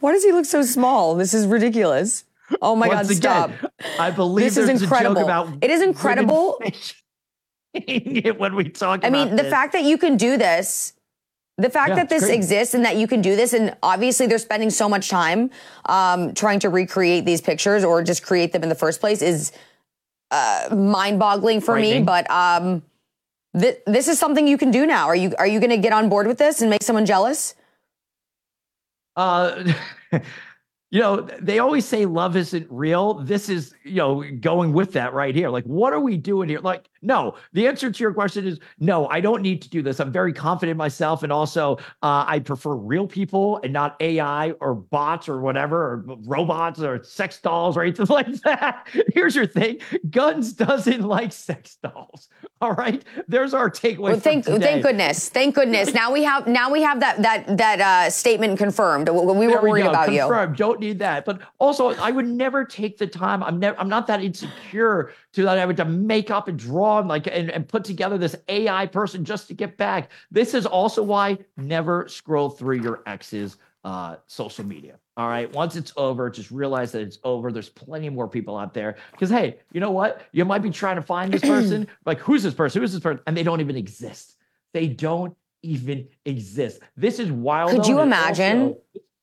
Why 0.00 0.12
does 0.12 0.24
he 0.24 0.32
look 0.32 0.44
so 0.44 0.62
small? 0.62 1.14
This 1.14 1.32
is 1.34 1.46
ridiculous. 1.46 2.24
Oh 2.60 2.76
my 2.76 2.88
Once 2.88 3.08
god, 3.20 3.52
stop! 3.52 3.72
I 3.98 4.10
believe 4.10 4.44
This 4.54 4.56
is 4.56 4.68
incredible. 4.82 5.12
a 5.12 5.20
joke 5.20 5.24
about 5.24 5.48
It 5.62 5.70
is 5.70 5.80
incredible. 5.82 6.56
women 6.60 6.72
faking 7.74 8.16
it 8.16 8.38
when 8.38 8.54
we 8.54 8.68
talk. 8.68 9.04
I 9.04 9.10
mean, 9.10 9.30
the 9.30 9.42
this. 9.44 9.50
fact 9.50 9.72
that 9.72 9.84
you 9.84 9.96
can 9.98 10.16
do 10.16 10.36
this, 10.36 10.92
the 11.56 11.70
fact 11.70 11.90
Yeah, 11.90 11.94
that 11.96 12.08
this 12.08 12.24
great. 12.24 12.34
exists 12.34 12.74
and 12.74 12.84
that 12.84 12.96
you 12.96 13.06
can 13.06 13.22
do 13.22 13.36
this, 13.36 13.52
and 13.52 13.76
obviously 13.82 14.26
they're 14.26 14.38
spending 14.38 14.70
so 14.70 14.88
much 14.88 15.08
time 15.08 15.50
um, 15.86 16.34
trying 16.34 16.58
to 16.60 16.68
recreate 16.68 17.24
these 17.24 17.40
pictures 17.40 17.84
or 17.84 18.02
just 18.02 18.24
create 18.24 18.52
them 18.52 18.62
in 18.62 18.68
the 18.68 18.74
first 18.74 19.00
place 19.00 19.22
is 19.22 19.52
uh, 20.30 20.74
mind-boggling 20.74 21.60
for 21.60 21.76
me. 21.76 22.00
But 22.00 22.28
um, 22.30 22.82
th- 23.58 23.78
this 23.86 24.08
is 24.08 24.18
something 24.18 24.48
you 24.48 24.58
can 24.58 24.72
do 24.72 24.84
now. 24.84 25.06
Are 25.06 25.14
you 25.16 25.32
are 25.38 25.46
you 25.46 25.60
going 25.60 25.70
to 25.70 25.76
get 25.78 25.92
on 25.92 26.08
board 26.08 26.26
with 26.26 26.38
this 26.38 26.60
and 26.60 26.68
make 26.70 26.82
someone 26.82 27.06
jealous? 27.06 27.54
Uh, 29.16 29.72
you 30.90 31.00
know, 31.00 31.20
they 31.40 31.60
always 31.60 31.84
say 31.84 32.04
love 32.04 32.36
isn't 32.36 32.66
real. 32.70 33.14
This 33.14 33.48
is, 33.48 33.73
you 33.84 33.96
know, 33.96 34.24
going 34.40 34.72
with 34.72 34.92
that 34.92 35.12
right 35.12 35.34
here. 35.34 35.50
Like, 35.50 35.64
what 35.64 35.92
are 35.92 36.00
we 36.00 36.16
doing 36.16 36.48
here? 36.48 36.60
Like, 36.60 36.88
no, 37.02 37.36
the 37.52 37.68
answer 37.68 37.90
to 37.90 38.02
your 38.02 38.14
question 38.14 38.46
is 38.46 38.58
no, 38.78 39.06
I 39.08 39.20
don't 39.20 39.42
need 39.42 39.60
to 39.62 39.68
do 39.68 39.82
this. 39.82 40.00
I'm 40.00 40.10
very 40.10 40.32
confident 40.32 40.72
in 40.72 40.76
myself. 40.78 41.22
And 41.22 41.30
also, 41.30 41.76
uh, 42.02 42.24
I 42.26 42.40
prefer 42.40 42.74
real 42.74 43.06
people 43.06 43.60
and 43.62 43.72
not 43.72 43.96
AI 44.00 44.52
or 44.52 44.74
bots 44.74 45.28
or 45.28 45.40
whatever, 45.40 45.76
or 45.76 46.04
robots 46.24 46.80
or 46.80 47.02
sex 47.04 47.40
dolls 47.40 47.76
or 47.76 47.82
anything 47.82 48.06
like 48.08 48.32
that. 48.42 48.88
Here's 49.12 49.36
your 49.36 49.46
thing 49.46 49.78
Gunz 50.08 50.56
doesn't 50.56 51.02
like 51.02 51.32
sex 51.32 51.76
dolls. 51.82 52.28
All 52.60 52.72
right. 52.72 53.04
There's 53.28 53.52
our 53.52 53.70
takeaway. 53.70 53.98
Well, 53.98 54.20
thank 54.20 54.46
thank 54.46 54.82
goodness, 54.82 55.28
thank 55.28 55.54
goodness. 55.54 55.92
Now 55.92 56.10
we 56.10 56.24
have 56.24 56.46
now 56.46 56.70
we 56.70 56.80
have 56.80 57.00
that 57.00 57.20
that 57.20 57.58
that 57.58 57.80
uh, 57.80 58.10
statement 58.10 58.56
confirmed. 58.56 59.10
We 59.10 59.20
we 59.20 59.48
were 59.48 59.60
worried 59.60 59.82
go. 59.82 59.90
about 59.90 60.10
you. 60.10 60.20
Confirmed. 60.20 60.56
Don't 60.56 60.80
need 60.80 61.00
that. 61.00 61.26
But 61.26 61.42
also, 61.58 61.90
I 61.90 62.10
would 62.10 62.26
never 62.26 62.64
take 62.64 62.96
the 62.96 63.06
time. 63.06 63.42
I'm 63.42 63.58
never. 63.58 63.73
I'm 63.78 63.88
not 63.88 64.06
that 64.08 64.22
insecure 64.22 65.12
to 65.32 65.42
that 65.42 65.58
I 65.58 65.66
would 65.66 65.76
to 65.76 65.84
make 65.84 66.30
up 66.30 66.48
and 66.48 66.58
draw 66.58 66.98
and 66.98 67.08
like 67.08 67.26
and, 67.26 67.50
and 67.50 67.66
put 67.68 67.84
together 67.84 68.18
this 68.18 68.36
AI 68.48 68.86
person 68.86 69.24
just 69.24 69.48
to 69.48 69.54
get 69.54 69.76
back. 69.76 70.10
This 70.30 70.54
is 70.54 70.66
also 70.66 71.02
why 71.02 71.38
never 71.56 72.08
scroll 72.08 72.50
through 72.50 72.80
your 72.80 73.02
ex's 73.06 73.56
uh, 73.84 74.16
social 74.26 74.64
media. 74.64 74.98
All 75.16 75.28
right. 75.28 75.52
Once 75.52 75.76
it's 75.76 75.92
over, 75.96 76.28
just 76.30 76.50
realize 76.50 76.92
that 76.92 77.02
it's 77.02 77.18
over. 77.22 77.52
There's 77.52 77.68
plenty 77.68 78.08
more 78.08 78.26
people 78.26 78.56
out 78.56 78.74
there. 78.74 78.96
Because 79.12 79.30
hey, 79.30 79.58
you 79.72 79.80
know 79.80 79.92
what? 79.92 80.22
You 80.32 80.44
might 80.44 80.62
be 80.62 80.70
trying 80.70 80.96
to 80.96 81.02
find 81.02 81.32
this 81.32 81.42
person. 81.42 81.86
like, 82.06 82.18
who's 82.18 82.42
this 82.42 82.54
person? 82.54 82.82
Who's 82.82 82.92
this 82.92 83.00
person? 83.00 83.22
And 83.26 83.36
they 83.36 83.42
don't 83.42 83.60
even 83.60 83.76
exist. 83.76 84.36
They 84.72 84.88
don't 84.88 85.36
even 85.62 86.08
exist. 86.24 86.80
This 86.96 87.18
is 87.18 87.30
wild. 87.30 87.70
Could 87.70 87.86
you 87.86 88.00
imagine? 88.00 88.60
also- 88.62 88.80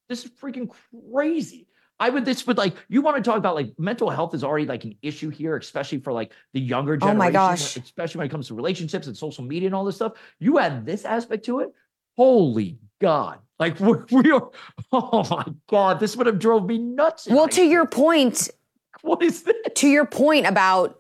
this 0.08 0.26
is 0.26 0.32
freaking 0.32 0.70
crazy. 1.14 1.68
I 2.02 2.10
would 2.10 2.26
this 2.26 2.48
would 2.48 2.58
like 2.58 2.74
you 2.90 3.04
want 3.04 3.18
to 3.18 3.24
talk 3.24 3.38
about 3.38 3.54
like 3.54 3.72
mental 3.78 4.10
health 4.10 4.34
is 4.34 4.44
already 4.44 4.66
like 4.66 4.86
an 4.86 4.96
issue 5.04 5.30
here, 5.30 5.56
especially 5.56 6.00
for 6.00 6.12
like 6.12 6.34
the 6.52 6.60
younger 6.60 6.98
generation. 6.98 7.16
Oh 7.16 7.20
my 7.20 7.30
gosh. 7.30 7.78
Especially 7.78 8.18
when 8.18 8.28
it 8.28 8.32
comes 8.32 8.48
to 8.48 8.56
relationships 8.56 9.06
and 9.06 9.16
social 9.16 9.44
media 9.44 9.68
and 9.68 9.76
all 9.76 9.86
this 9.86 9.98
stuff. 9.98 10.14
You 10.40 10.58
add 10.58 10.84
this 10.84 11.06
aspect 11.06 11.46
to 11.46 11.60
it. 11.60 11.72
Holy 12.18 12.80
God. 13.00 13.38
Like 13.60 13.80
we're, 13.80 14.04
we 14.10 14.32
are, 14.32 14.50
oh 14.92 15.28
my 15.30 15.46
God, 15.68 16.00
this 16.00 16.18
would 16.18 16.26
have 16.26 16.40
drove 16.40 16.66
me 16.66 16.80
nuts. 16.80 17.28
Well, 17.30 17.48
to 17.50 17.62
your 17.62 17.86
point, 17.86 18.50
what 19.04 19.22
is 19.22 19.44
this? 19.44 19.56
to 19.76 19.88
your 19.88 20.06
point 20.06 20.48
about 20.48 21.00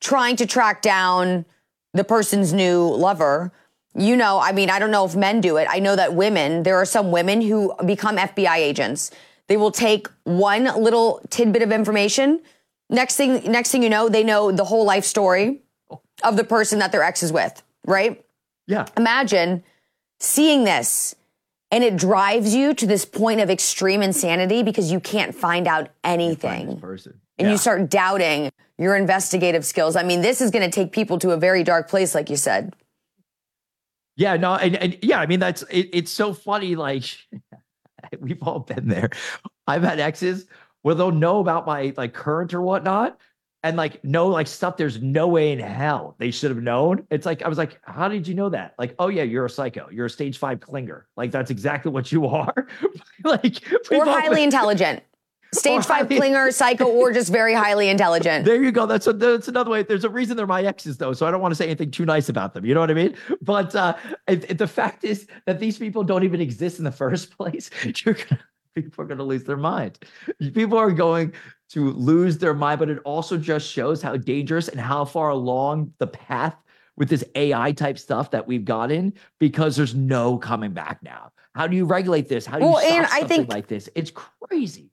trying 0.00 0.36
to 0.36 0.46
track 0.46 0.80
down 0.80 1.44
the 1.92 2.04
person's 2.04 2.52
new 2.52 2.84
lover, 2.84 3.52
you 3.96 4.14
know, 4.14 4.38
I 4.38 4.52
mean, 4.52 4.70
I 4.70 4.78
don't 4.78 4.92
know 4.92 5.04
if 5.04 5.16
men 5.16 5.40
do 5.40 5.56
it. 5.56 5.66
I 5.68 5.80
know 5.80 5.96
that 5.96 6.14
women, 6.14 6.62
there 6.62 6.76
are 6.76 6.84
some 6.84 7.10
women 7.10 7.40
who 7.40 7.74
become 7.84 8.16
FBI 8.16 8.58
agents. 8.58 9.10
They 9.50 9.56
will 9.56 9.72
take 9.72 10.06
one 10.22 10.64
little 10.80 11.20
tidbit 11.28 11.60
of 11.62 11.72
information. 11.72 12.40
Next 12.88 13.16
thing, 13.16 13.50
next 13.50 13.72
thing 13.72 13.82
you 13.82 13.90
know, 13.90 14.08
they 14.08 14.22
know 14.22 14.52
the 14.52 14.62
whole 14.64 14.84
life 14.84 15.04
story 15.04 15.62
of 16.22 16.36
the 16.36 16.44
person 16.44 16.78
that 16.78 16.92
their 16.92 17.02
ex 17.02 17.24
is 17.24 17.32
with, 17.32 17.60
right? 17.84 18.24
Yeah. 18.68 18.86
Imagine 18.96 19.64
seeing 20.20 20.62
this 20.62 21.16
and 21.72 21.82
it 21.82 21.96
drives 21.96 22.54
you 22.54 22.74
to 22.74 22.86
this 22.86 23.04
point 23.04 23.40
of 23.40 23.50
extreme 23.50 24.02
insanity 24.02 24.62
because 24.62 24.92
you 24.92 25.00
can't 25.00 25.34
find 25.34 25.66
out 25.66 25.90
anything 26.04 26.66
this 26.68 26.80
person. 26.80 27.20
and 27.36 27.46
Yeah. 27.46 27.52
you 27.52 27.58
start 27.58 27.90
doubting 27.90 28.52
your 28.78 28.94
investigative 28.94 29.66
skills. 29.66 29.96
I 29.96 30.04
mean, 30.04 30.20
this 30.20 30.40
is 30.40 30.52
going 30.52 30.64
to 30.64 30.70
take 30.70 30.92
people 30.92 31.18
to 31.18 31.32
a 31.32 31.36
very 31.36 31.64
dark 31.64 31.88
place, 31.90 32.14
like 32.14 32.30
you 32.30 32.36
said. 32.36 32.72
Yeah, 34.14 34.36
no, 34.36 34.54
and, 34.54 34.76
and 34.76 34.96
yeah, 35.02 35.18
I 35.18 35.26
mean 35.26 35.40
that's 35.40 35.62
it, 35.62 35.88
it's 35.92 36.10
so 36.12 36.34
funny. 36.34 36.76
Like 36.76 37.04
we've 38.20 38.42
all 38.42 38.60
been 38.60 38.88
there. 38.88 39.10
I've 39.66 39.82
had 39.82 40.00
exes 40.00 40.46
where 40.82 40.94
they'll 40.94 41.12
know 41.12 41.40
about 41.40 41.66
my 41.66 41.92
like 41.96 42.14
current 42.14 42.54
or 42.54 42.62
whatnot, 42.62 43.18
and 43.62 43.76
like 43.76 44.02
know 44.04 44.26
like 44.28 44.46
stuff. 44.46 44.76
There's 44.76 45.00
no 45.00 45.28
way 45.28 45.52
in 45.52 45.58
hell 45.58 46.16
they 46.18 46.30
should 46.30 46.50
have 46.50 46.62
known. 46.62 47.06
It's 47.10 47.26
like 47.26 47.42
I 47.42 47.48
was 47.48 47.58
like, 47.58 47.78
how 47.82 48.08
did 48.08 48.26
you 48.26 48.34
know 48.34 48.48
that? 48.48 48.74
Like, 48.78 48.94
oh 48.98 49.08
yeah, 49.08 49.22
you're 49.22 49.44
a 49.44 49.50
psycho. 49.50 49.88
You're 49.90 50.06
a 50.06 50.10
stage 50.10 50.38
five 50.38 50.60
clinger. 50.60 51.02
Like 51.16 51.30
that's 51.30 51.50
exactly 51.50 51.92
what 51.92 52.10
you 52.10 52.26
are. 52.28 52.66
like 53.24 53.62
all 53.92 54.04
highly 54.04 54.36
been- 54.36 54.44
intelligent. 54.44 55.02
Stage 55.52 55.84
five 55.84 56.08
clinger, 56.08 56.52
psycho, 56.52 56.84
or 56.86 57.12
just 57.12 57.32
very 57.32 57.54
highly 57.54 57.88
intelligent. 57.88 58.44
There 58.44 58.62
you 58.62 58.70
go. 58.70 58.86
That's 58.86 59.06
a, 59.08 59.12
that's 59.12 59.48
another 59.48 59.70
way. 59.70 59.82
There's 59.82 60.04
a 60.04 60.08
reason 60.08 60.36
they're 60.36 60.46
my 60.46 60.62
exes, 60.62 60.96
though, 60.98 61.12
so 61.12 61.26
I 61.26 61.30
don't 61.32 61.40
want 61.40 61.50
to 61.52 61.56
say 61.56 61.64
anything 61.64 61.90
too 61.90 62.04
nice 62.04 62.28
about 62.28 62.54
them. 62.54 62.64
You 62.64 62.74
know 62.74 62.80
what 62.80 62.90
I 62.90 62.94
mean? 62.94 63.16
But 63.42 63.74
uh, 63.74 63.94
the 64.26 64.68
fact 64.68 65.02
is 65.04 65.26
that 65.46 65.58
these 65.58 65.76
people 65.78 66.04
don't 66.04 66.22
even 66.22 66.40
exist 66.40 66.78
in 66.78 66.84
the 66.84 66.92
first 67.04 67.36
place. 67.36 67.68
You're 68.04 68.14
gonna, 68.14 68.40
people 68.76 69.02
are 69.02 69.06
going 69.08 69.18
to 69.18 69.24
lose 69.24 69.42
their 69.44 69.56
mind. 69.56 69.98
People 70.54 70.78
are 70.78 70.92
going 70.92 71.32
to 71.70 71.90
lose 71.90 72.38
their 72.38 72.54
mind. 72.54 72.78
But 72.78 72.90
it 72.90 72.98
also 73.04 73.36
just 73.36 73.68
shows 73.68 74.00
how 74.00 74.16
dangerous 74.16 74.68
and 74.68 74.80
how 74.80 75.04
far 75.04 75.30
along 75.30 75.92
the 75.98 76.06
path 76.06 76.54
with 76.96 77.08
this 77.08 77.24
AI 77.34 77.72
type 77.72 77.98
stuff 77.98 78.30
that 78.30 78.46
we've 78.46 78.64
gotten 78.64 79.12
because 79.40 79.74
there's 79.74 79.94
no 79.96 80.38
coming 80.38 80.72
back 80.72 81.02
now. 81.02 81.32
How 81.56 81.66
do 81.66 81.74
you 81.76 81.86
regulate 81.86 82.28
this? 82.28 82.46
How 82.46 82.58
do 82.58 82.64
you 82.66 82.70
Well, 82.70 82.80
stop 82.80 82.92
and 82.92 83.06
I 83.06 83.18
something 83.20 83.36
think- 83.38 83.48
like 83.52 83.66
this? 83.66 83.88
It's 83.96 84.12
crazy. 84.12 84.90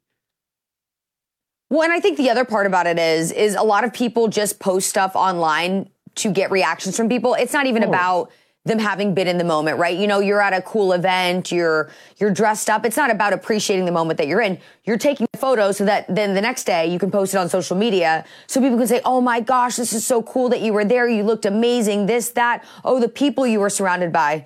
Well, 1.69 1.83
and 1.83 1.91
I 1.91 1.99
think 1.99 2.17
the 2.17 2.29
other 2.29 2.45
part 2.45 2.65
about 2.65 2.87
it 2.87 2.97
is, 2.97 3.31
is 3.31 3.55
a 3.55 3.63
lot 3.63 3.83
of 3.83 3.93
people 3.93 4.27
just 4.27 4.59
post 4.59 4.89
stuff 4.89 5.15
online 5.15 5.89
to 6.15 6.31
get 6.31 6.49
reactions 6.49 6.95
from 6.95 7.09
people. 7.09 7.33
It's 7.33 7.53
not 7.53 7.65
even 7.65 7.83
Oh. 7.83 7.89
about 7.89 8.31
them 8.63 8.79
having 8.79 9.13
been 9.13 9.27
in 9.27 9.37
the 9.37 9.43
moment, 9.45 9.77
right? 9.77 9.97
You 9.97 10.07
know, 10.07 10.19
you're 10.19 10.41
at 10.41 10.51
a 10.53 10.61
cool 10.61 10.91
event, 10.91 11.51
you're 11.53 11.89
you're 12.17 12.31
dressed 12.31 12.69
up. 12.69 12.85
It's 12.85 12.97
not 12.97 13.09
about 13.09 13.31
appreciating 13.31 13.85
the 13.85 13.93
moment 13.93 14.17
that 14.17 14.27
you're 14.27 14.41
in. 14.41 14.59
You're 14.83 14.97
taking 14.97 15.25
a 15.33 15.37
photo 15.37 15.71
so 15.71 15.85
that 15.85 16.05
then 16.13 16.33
the 16.33 16.41
next 16.41 16.65
day 16.65 16.87
you 16.87 16.99
can 16.99 17.09
post 17.09 17.33
it 17.33 17.37
on 17.37 17.47
social 17.47 17.77
media 17.77 18.25
so 18.47 18.59
people 18.59 18.77
can 18.77 18.87
say, 18.87 18.99
"Oh 19.05 19.21
my 19.21 19.39
gosh, 19.39 19.77
this 19.77 19.93
is 19.93 20.05
so 20.05 20.21
cool 20.21 20.49
that 20.49 20.59
you 20.61 20.73
were 20.73 20.83
there. 20.83 21.07
You 21.07 21.23
looked 21.23 21.45
amazing. 21.45 22.07
This, 22.07 22.29
that. 22.31 22.65
Oh, 22.83 22.99
the 22.99 23.07
people 23.07 23.47
you 23.47 23.61
were 23.61 23.69
surrounded 23.69 24.11
by." 24.11 24.45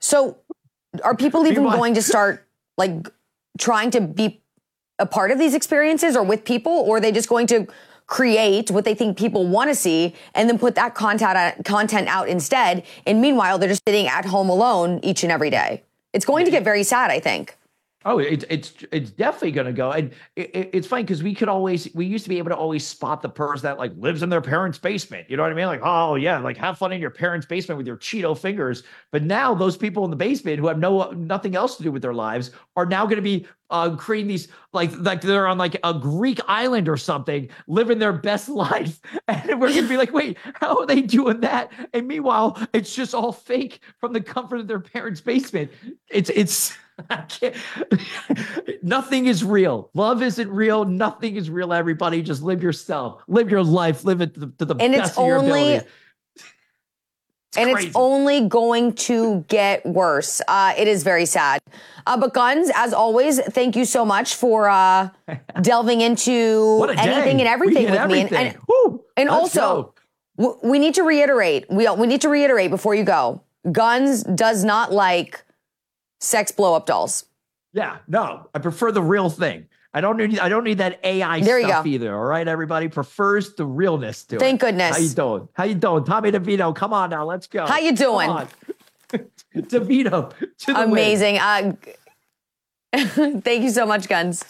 So, 0.00 0.38
are 1.04 1.14
people 1.14 1.46
even 1.46 1.62
going 1.64 1.94
to 1.94 2.02
start 2.12 2.48
like 2.76 3.08
trying 3.58 3.92
to 3.92 4.00
be 4.00 4.42
a 5.00 5.06
part 5.06 5.30
of 5.30 5.38
these 5.38 5.54
experiences 5.54 6.16
or 6.16 6.22
with 6.22 6.44
people, 6.44 6.72
or 6.72 6.98
are 6.98 7.00
they 7.00 7.12
just 7.12 7.28
going 7.28 7.46
to 7.48 7.66
create 8.06 8.70
what 8.70 8.84
they 8.84 8.94
think 8.94 9.16
people 9.16 9.46
want 9.46 9.70
to 9.70 9.74
see 9.74 10.14
and 10.34 10.48
then 10.48 10.58
put 10.58 10.74
that 10.74 10.94
content 10.94 11.64
content 11.64 12.08
out 12.08 12.28
instead? 12.28 12.84
And 13.06 13.20
meanwhile, 13.20 13.58
they're 13.58 13.68
just 13.68 13.82
sitting 13.86 14.06
at 14.06 14.24
home 14.24 14.48
alone 14.48 15.00
each 15.02 15.22
and 15.22 15.32
every 15.32 15.50
day. 15.50 15.82
It's 16.12 16.24
going 16.24 16.44
to 16.44 16.50
get 16.50 16.64
very 16.64 16.82
sad, 16.82 17.10
I 17.10 17.20
think. 17.20 17.56
Oh, 18.06 18.18
it's 18.18 18.46
it's 18.48 18.72
it's 18.92 19.10
definitely 19.10 19.50
going 19.50 19.66
to 19.66 19.74
go, 19.74 19.90
and 19.90 20.12
it, 20.34 20.70
it's 20.72 20.86
funny 20.86 21.02
because 21.02 21.22
we 21.22 21.34
could 21.34 21.50
always 21.50 21.86
we 21.94 22.06
used 22.06 22.24
to 22.24 22.30
be 22.30 22.38
able 22.38 22.48
to 22.48 22.56
always 22.56 22.86
spot 22.86 23.20
the 23.20 23.28
person 23.28 23.64
that 23.64 23.76
like 23.76 23.92
lives 23.98 24.22
in 24.22 24.30
their 24.30 24.40
parents' 24.40 24.78
basement. 24.78 25.28
You 25.28 25.36
know 25.36 25.42
what 25.42 25.52
I 25.52 25.54
mean? 25.54 25.66
Like, 25.66 25.82
oh 25.82 26.14
yeah, 26.14 26.38
like 26.38 26.56
have 26.56 26.78
fun 26.78 26.92
in 26.92 27.00
your 27.02 27.10
parents' 27.10 27.46
basement 27.46 27.76
with 27.76 27.86
your 27.86 27.98
Cheeto 27.98 28.38
fingers. 28.38 28.84
But 29.12 29.24
now 29.24 29.54
those 29.54 29.76
people 29.76 30.02
in 30.06 30.10
the 30.10 30.16
basement 30.16 30.58
who 30.58 30.68
have 30.68 30.78
no 30.78 31.10
nothing 31.10 31.54
else 31.54 31.76
to 31.76 31.82
do 31.82 31.92
with 31.92 32.00
their 32.00 32.14
lives 32.14 32.52
are 32.74 32.86
now 32.86 33.04
going 33.04 33.16
to 33.16 33.22
be 33.22 33.46
uh, 33.68 33.94
creating 33.96 34.28
these 34.28 34.48
like 34.72 34.96
like 34.96 35.20
they're 35.20 35.46
on 35.46 35.58
like 35.58 35.76
a 35.84 35.92
Greek 35.92 36.40
island 36.48 36.88
or 36.88 36.96
something, 36.96 37.50
living 37.66 37.98
their 37.98 38.14
best 38.14 38.48
life, 38.48 38.98
and 39.28 39.60
we're 39.60 39.68
going 39.68 39.82
to 39.82 39.88
be 39.88 39.98
like, 39.98 40.14
wait, 40.14 40.38
how 40.54 40.78
are 40.78 40.86
they 40.86 41.02
doing 41.02 41.40
that? 41.40 41.70
And 41.92 42.08
meanwhile, 42.08 42.58
it's 42.72 42.94
just 42.94 43.14
all 43.14 43.32
fake 43.32 43.80
from 43.98 44.14
the 44.14 44.22
comfort 44.22 44.60
of 44.60 44.68
their 44.68 44.80
parents' 44.80 45.20
basement. 45.20 45.70
It's 46.08 46.30
it's 46.30 46.72
Nothing 48.82 49.26
is 49.26 49.44
real. 49.44 49.90
Love 49.94 50.22
isn't 50.22 50.50
real. 50.50 50.84
Nothing 50.84 51.36
is 51.36 51.50
real. 51.50 51.72
Everybody, 51.72 52.22
just 52.22 52.42
live 52.42 52.62
yourself. 52.62 53.22
Live 53.28 53.50
your 53.50 53.64
life. 53.64 54.04
Live 54.04 54.20
it 54.20 54.34
to 54.34 54.40
the, 54.40 54.46
to 54.58 54.64
the 54.64 54.74
and 54.76 54.92
best 54.92 55.10
it's 55.10 55.18
of 55.18 55.26
your 55.26 55.38
only, 55.38 55.76
ability. 55.76 55.86
It's 57.50 57.56
and 57.56 57.72
crazy. 57.72 57.88
it's 57.88 57.96
only 57.96 58.48
going 58.48 58.92
to 58.94 59.44
get 59.48 59.84
worse. 59.84 60.40
Uh, 60.46 60.72
it 60.78 60.86
is 60.86 61.02
very 61.02 61.26
sad. 61.26 61.60
Uh, 62.06 62.16
but 62.16 62.32
Gunz, 62.32 62.70
as 62.76 62.92
always, 62.92 63.40
thank 63.40 63.74
you 63.74 63.84
so 63.84 64.04
much 64.04 64.36
for 64.36 64.68
uh, 64.68 65.08
delving 65.60 66.00
into 66.00 66.86
anything 66.96 67.40
and 67.40 67.48
everything 67.48 67.86
with 67.86 67.94
everything. 67.94 68.30
me. 68.30 68.36
And, 68.36 68.48
and, 68.54 68.58
Woo, 68.68 69.04
and 69.16 69.28
also, 69.28 69.94
w- 70.38 70.58
we 70.62 70.78
need 70.78 70.94
to 70.94 71.02
reiterate. 71.02 71.66
We 71.68 71.88
we 71.90 72.06
need 72.06 72.20
to 72.20 72.28
reiterate 72.28 72.70
before 72.70 72.94
you 72.94 73.02
go. 73.02 73.42
Gunz 73.66 74.22
does 74.36 74.64
not 74.64 74.92
like 74.92 75.44
sex 76.20 76.52
blow 76.52 76.74
up 76.74 76.86
dolls. 76.86 77.24
Yeah, 77.72 77.98
no, 78.08 78.48
I 78.54 78.58
prefer 78.58 78.92
the 78.92 79.02
real 79.02 79.30
thing. 79.30 79.66
I 79.92 80.00
don't 80.00 80.16
need 80.16 80.38
I 80.38 80.48
don't 80.48 80.64
need 80.64 80.78
that 80.78 81.00
AI 81.02 81.40
there 81.40 81.62
stuff 81.62 81.86
either. 81.86 82.14
All 82.14 82.24
right, 82.24 82.46
everybody 82.46 82.88
prefers 82.88 83.54
the 83.54 83.66
realness 83.66 84.24
to 84.26 84.38
Thank 84.38 84.62
it. 84.62 84.66
goodness. 84.66 84.96
How 84.96 85.02
you 85.02 85.08
doing? 85.08 85.48
How 85.54 85.64
you 85.64 85.74
doing? 85.74 86.04
Tommy 86.04 86.30
DeVito, 86.30 86.74
come 86.74 86.92
on 86.92 87.10
now, 87.10 87.24
let's 87.24 87.46
go. 87.48 87.66
How 87.66 87.78
you 87.78 87.92
doing? 87.92 88.30
DeVito 89.54 90.32
to 90.58 90.72
the 90.72 90.82
Amazing. 90.82 91.38
Uh, 91.38 91.72
thank 93.40 93.62
you 93.62 93.70
so 93.70 93.84
much, 93.84 94.08
Gunz. 94.08 94.44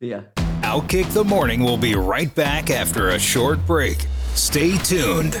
Yeah. 0.00 0.22
Outkick 0.60 1.12
the 1.12 1.24
Morning 1.24 1.62
We'll 1.62 1.76
be 1.76 1.94
right 1.94 2.32
back 2.34 2.70
after 2.70 3.10
a 3.10 3.18
short 3.18 3.64
break. 3.66 4.06
Stay 4.34 4.76
tuned. 4.78 5.40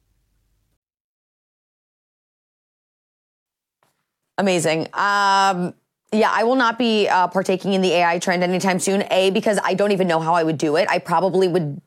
Amazing. 4.41 4.87
Um, 4.93 5.75
yeah, 6.11 6.31
I 6.33 6.43
will 6.45 6.55
not 6.55 6.79
be 6.79 7.07
uh, 7.07 7.27
partaking 7.27 7.73
in 7.73 7.81
the 7.83 7.91
AI 7.91 8.17
trend 8.17 8.43
anytime 8.43 8.79
soon. 8.79 9.03
A, 9.11 9.29
because 9.29 9.59
I 9.63 9.75
don't 9.75 9.91
even 9.91 10.07
know 10.07 10.19
how 10.19 10.33
I 10.33 10.41
would 10.41 10.57
do 10.57 10.77
it. 10.77 10.89
I 10.89 10.97
probably 10.97 11.47
would, 11.47 11.79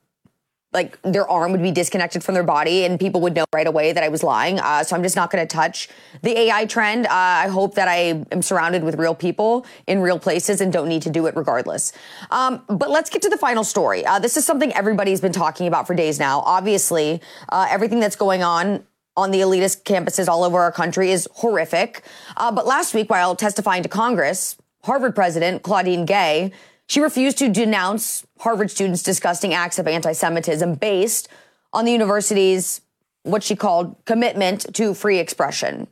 like, 0.73 1.03
their 1.03 1.29
arm 1.29 1.51
would 1.51 1.63
be 1.63 1.73
disconnected 1.73 2.23
from 2.23 2.35
their 2.35 2.45
body 2.45 2.85
and 2.85 3.01
people 3.01 3.21
would 3.23 3.35
know 3.35 3.45
right 3.53 3.67
away 3.67 3.91
that 3.91 4.05
I 4.05 4.09
was 4.09 4.23
lying. 4.23 4.61
Uh, 4.61 4.85
so 4.85 4.95
I'm 4.95 5.03
just 5.03 5.17
not 5.17 5.33
going 5.33 5.45
to 5.45 5.53
touch 5.53 5.89
the 6.23 6.39
AI 6.39 6.65
trend. 6.67 7.07
Uh, 7.07 7.11
I 7.11 7.49
hope 7.49 7.75
that 7.75 7.89
I 7.89 8.25
am 8.31 8.41
surrounded 8.41 8.85
with 8.85 8.95
real 8.95 9.17
people 9.17 9.67
in 9.89 9.99
real 9.99 10.21
places 10.21 10.61
and 10.61 10.73
don't 10.73 10.89
need 10.89 11.03
to 11.03 11.11
do 11.11 11.27
it 11.27 11.35
regardless. 11.35 11.93
Um, 12.31 12.63
but 12.69 12.89
let's 12.89 13.11
get 13.11 13.21
to 13.23 13.29
the 13.29 13.37
final 13.37 13.65
story. 13.65 14.07
Uh, 14.07 14.21
this 14.21 14.37
is 14.37 14.47
something 14.47 14.73
everybody's 14.75 15.21
been 15.21 15.33
talking 15.33 15.67
about 15.67 15.89
for 15.89 15.95
days 15.95 16.21
now. 16.21 16.39
Obviously, 16.47 17.21
uh, 17.49 17.67
everything 17.69 17.99
that's 17.99 18.17
going 18.17 18.45
on 18.45 18.85
on 19.17 19.31
the 19.31 19.41
elitist 19.41 19.85
campuses 19.85 20.29
all 20.29 20.45
over 20.45 20.59
our 20.59 20.73
country 20.73 21.11
is 21.11 21.29
horrific. 21.35 22.03
Uh, 22.37 22.51
but 22.51 22.67
last 22.67 22.95
week, 22.95 23.11
while 23.11 23.37
testifying 23.37 23.83
to 23.83 23.89
Congress, 23.89 24.57
Harvard 24.83 25.15
president 25.15 25.63
Claudine 25.63 26.05
Gay, 26.05 26.53
she 26.87 27.01
refused 27.01 27.39
to 27.39 27.49
denounce 27.49 28.27
Harvard 28.41 28.71
students' 28.71 29.03
disgusting 29.03 29.55
acts 29.55 29.79
of 29.79 29.87
anti-Semitism 29.87 30.75
based 30.75 31.29
on 31.73 31.85
the 31.85 31.93
university's 31.93 32.81
what 33.23 33.43
she 33.43 33.57
called 33.57 33.97
commitment 34.05 34.75
to 34.75 34.95
free 34.95 35.19
expression. 35.19 35.87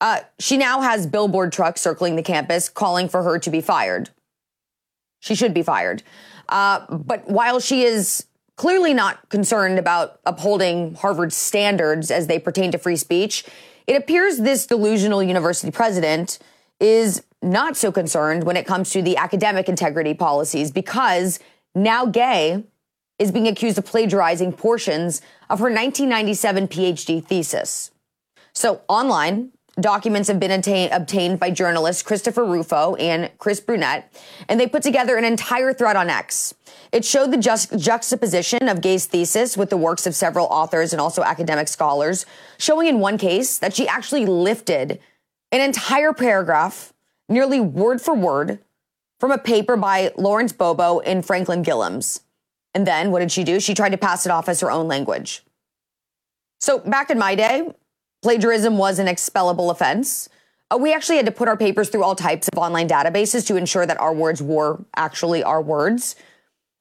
Uh, 0.00 0.20
she 0.38 0.56
now 0.56 0.80
has 0.80 1.06
billboard 1.06 1.52
trucks 1.52 1.80
circling 1.80 2.16
the 2.16 2.22
campus 2.22 2.68
calling 2.68 3.08
for 3.08 3.22
her 3.22 3.38
to 3.38 3.50
be 3.50 3.60
fired. 3.60 4.10
She 5.20 5.34
should 5.34 5.54
be 5.54 5.62
fired. 5.62 6.02
Uh, 6.48 6.84
but 6.90 7.28
while 7.28 7.60
she 7.60 7.82
is 7.82 8.26
clearly 8.62 8.94
not 8.94 9.28
concerned 9.28 9.76
about 9.76 10.20
upholding 10.24 10.94
Harvard's 10.94 11.34
standards 11.34 12.12
as 12.12 12.28
they 12.28 12.38
pertain 12.38 12.70
to 12.70 12.78
free 12.78 12.94
speech, 12.94 13.44
it 13.88 13.96
appears 13.96 14.38
this 14.38 14.66
delusional 14.66 15.20
university 15.20 15.72
president 15.72 16.38
is 16.78 17.24
not 17.42 17.76
so 17.76 17.90
concerned 17.90 18.44
when 18.44 18.56
it 18.56 18.64
comes 18.64 18.90
to 18.90 19.02
the 19.02 19.16
academic 19.16 19.68
integrity 19.68 20.14
policies 20.14 20.70
because 20.70 21.40
now 21.74 22.06
Gay 22.06 22.62
is 23.18 23.32
being 23.32 23.48
accused 23.48 23.78
of 23.78 23.84
plagiarizing 23.84 24.52
portions 24.52 25.22
of 25.50 25.58
her 25.58 25.64
1997 25.64 26.68
PhD 26.68 27.26
thesis. 27.26 27.90
So 28.54 28.82
online, 28.86 29.50
documents 29.80 30.28
have 30.28 30.38
been 30.38 30.50
obtained 30.92 31.40
by 31.40 31.50
journalists 31.50 32.02
Christopher 32.02 32.44
Rufo 32.44 32.94
and 32.96 33.30
Chris 33.38 33.60
Brunet, 33.60 34.04
and 34.48 34.60
they 34.60 34.66
put 34.66 34.82
together 34.82 35.16
an 35.16 35.24
entire 35.24 35.72
thread 35.72 35.96
on 35.96 36.10
X. 36.10 36.54
It 36.92 37.04
showed 37.04 37.32
the 37.32 37.38
ju- 37.38 37.78
juxtaposition 37.78 38.68
of 38.68 38.80
Gay's 38.80 39.06
thesis 39.06 39.56
with 39.56 39.70
the 39.70 39.76
works 39.76 40.06
of 40.06 40.14
several 40.14 40.46
authors 40.46 40.92
and 40.92 41.00
also 41.00 41.22
academic 41.22 41.68
scholars, 41.68 42.26
showing 42.58 42.86
in 42.86 43.00
one 43.00 43.16
case 43.16 43.58
that 43.58 43.74
she 43.74 43.88
actually 43.88 44.26
lifted 44.26 45.00
an 45.50 45.60
entire 45.60 46.12
paragraph, 46.12 46.92
nearly 47.28 47.60
word 47.60 48.00
for 48.00 48.14
word, 48.14 48.58
from 49.18 49.30
a 49.30 49.38
paper 49.38 49.76
by 49.76 50.12
Lawrence 50.16 50.52
Bobo 50.52 51.00
and 51.00 51.24
Franklin 51.24 51.62
Gilliams. 51.62 52.20
And 52.74 52.86
then 52.86 53.10
what 53.10 53.20
did 53.20 53.32
she 53.32 53.44
do? 53.44 53.60
She 53.60 53.74
tried 53.74 53.90
to 53.90 53.98
pass 53.98 54.26
it 54.26 54.32
off 54.32 54.48
as 54.48 54.60
her 54.60 54.70
own 54.70 54.88
language. 54.88 55.44
So 56.60 56.78
back 56.78 57.10
in 57.10 57.18
my 57.18 57.34
day, 57.34 57.72
plagiarism 58.22 58.78
was 58.78 58.98
an 58.98 59.06
expellable 59.06 59.70
offense. 59.70 60.28
Uh, 60.70 60.78
we 60.78 60.92
actually 60.94 61.16
had 61.16 61.26
to 61.26 61.32
put 61.32 61.48
our 61.48 61.56
papers 61.56 61.88
through 61.90 62.02
all 62.02 62.14
types 62.14 62.48
of 62.48 62.58
online 62.58 62.88
databases 62.88 63.46
to 63.46 63.56
ensure 63.56 63.84
that 63.84 64.00
our 64.00 64.14
words 64.14 64.42
were 64.42 64.82
actually 64.96 65.42
our 65.42 65.60
words. 65.60 66.16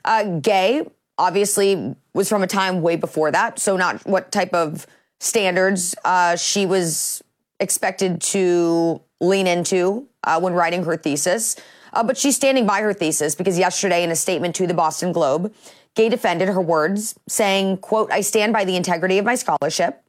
Uh, 0.05 0.23
gay, 0.39 0.87
obviously, 1.17 1.95
was 2.13 2.29
from 2.29 2.43
a 2.43 2.47
time 2.47 2.81
way 2.81 2.95
before 2.95 3.31
that. 3.31 3.59
So, 3.59 3.75
not 3.75 4.05
what 4.05 4.31
type 4.31 4.53
of 4.53 4.87
standards 5.19 5.93
uh, 6.05 6.35
she 6.35 6.65
was 6.65 7.21
expected 7.59 8.21
to 8.21 9.01
lean 9.19 9.45
into 9.45 10.07
uh, 10.23 10.39
when 10.39 10.53
writing 10.53 10.83
her 10.83 10.97
thesis. 10.97 11.55
Uh, 11.93 12.03
but 12.03 12.17
she's 12.17 12.35
standing 12.35 12.65
by 12.65 12.81
her 12.81 12.93
thesis 12.93 13.35
because 13.35 13.59
yesterday, 13.59 14.03
in 14.03 14.11
a 14.11 14.15
statement 14.15 14.55
to 14.55 14.65
the 14.65 14.73
Boston 14.73 15.11
Globe, 15.11 15.53
Gay 15.93 16.07
defended 16.07 16.47
her 16.47 16.61
words, 16.61 17.15
saying, 17.27 17.77
quote, 17.77 18.11
I 18.11 18.21
stand 18.21 18.53
by 18.53 18.63
the 18.63 18.77
integrity 18.77 19.17
of 19.17 19.25
my 19.25 19.35
scholarship. 19.35 20.01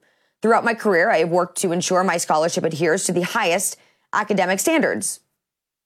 Throughout 0.42 0.64
my 0.64 0.74
career, 0.74 1.08
I 1.08 1.18
have 1.18 1.30
worked 1.30 1.58
to 1.58 1.72
ensure 1.72 2.02
my 2.02 2.16
scholarship 2.16 2.64
adheres 2.64 3.04
to 3.04 3.12
the 3.12 3.22
highest 3.22 3.76
academic 4.12 4.58
standards. 4.58 5.20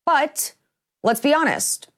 But 0.06 0.54
let's 1.04 1.20
be 1.20 1.34
honest, 1.34 1.88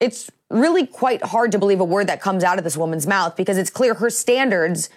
it's 0.00 0.30
really 0.48 0.86
quite 0.86 1.22
hard 1.22 1.52
to 1.52 1.58
believe 1.58 1.80
a 1.80 1.84
word 1.84 2.06
that 2.06 2.22
comes 2.22 2.44
out 2.44 2.56
of 2.56 2.64
this 2.64 2.76
woman's 2.76 3.06
mouth 3.06 3.36
because 3.36 3.58
it's 3.58 3.70
clear 3.70 3.94
her 3.94 4.10
standards 4.10 4.88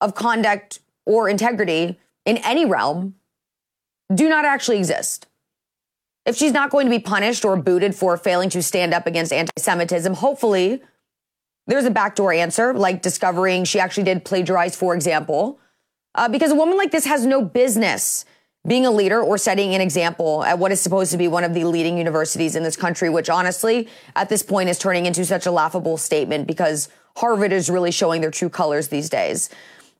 of 0.00 0.14
conduct 0.14 0.80
or 1.04 1.28
integrity 1.28 2.00
in 2.24 2.38
any 2.38 2.64
realm 2.64 3.14
do 4.14 4.28
not 4.28 4.44
actually 4.44 4.78
exist. 4.78 5.26
If 6.24 6.36
she's 6.36 6.52
not 6.52 6.70
going 6.70 6.86
to 6.86 6.90
be 6.90 6.98
punished 6.98 7.44
or 7.44 7.56
booted 7.56 7.94
for 7.94 8.16
failing 8.16 8.50
to 8.50 8.62
stand 8.62 8.94
up 8.94 9.06
against 9.06 9.32
anti 9.32 9.52
Semitism, 9.58 10.14
hopefully 10.14 10.82
there's 11.66 11.84
a 11.84 11.90
backdoor 11.90 12.32
answer, 12.32 12.72
like 12.72 13.02
discovering 13.02 13.64
she 13.64 13.78
actually 13.78 14.04
did 14.04 14.24
plagiarize, 14.24 14.74
for 14.74 14.94
example, 14.94 15.60
uh, 16.16 16.28
because 16.28 16.50
a 16.50 16.54
woman 16.54 16.76
like 16.76 16.90
this 16.90 17.04
has 17.04 17.24
no 17.24 17.42
business 17.42 18.24
being 18.66 18.84
a 18.84 18.90
leader 18.90 19.20
or 19.20 19.38
setting 19.38 19.74
an 19.74 19.80
example 19.80 20.42
at 20.42 20.58
what 20.58 20.72
is 20.72 20.80
supposed 20.80 21.12
to 21.12 21.16
be 21.16 21.28
one 21.28 21.44
of 21.44 21.54
the 21.54 21.64
leading 21.64 21.96
universities 21.96 22.56
in 22.56 22.64
this 22.64 22.76
country, 22.76 23.08
which 23.08 23.30
honestly, 23.30 23.88
at 24.16 24.28
this 24.28 24.42
point, 24.42 24.68
is 24.68 24.78
turning 24.78 25.06
into 25.06 25.24
such 25.24 25.46
a 25.46 25.50
laughable 25.52 25.96
statement 25.96 26.46
because 26.46 26.88
Harvard 27.16 27.52
is 27.52 27.70
really 27.70 27.92
showing 27.92 28.20
their 28.20 28.30
true 28.30 28.48
colors 28.48 28.88
these 28.88 29.08
days. 29.08 29.50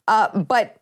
Uh, 0.08 0.36
but 0.36 0.76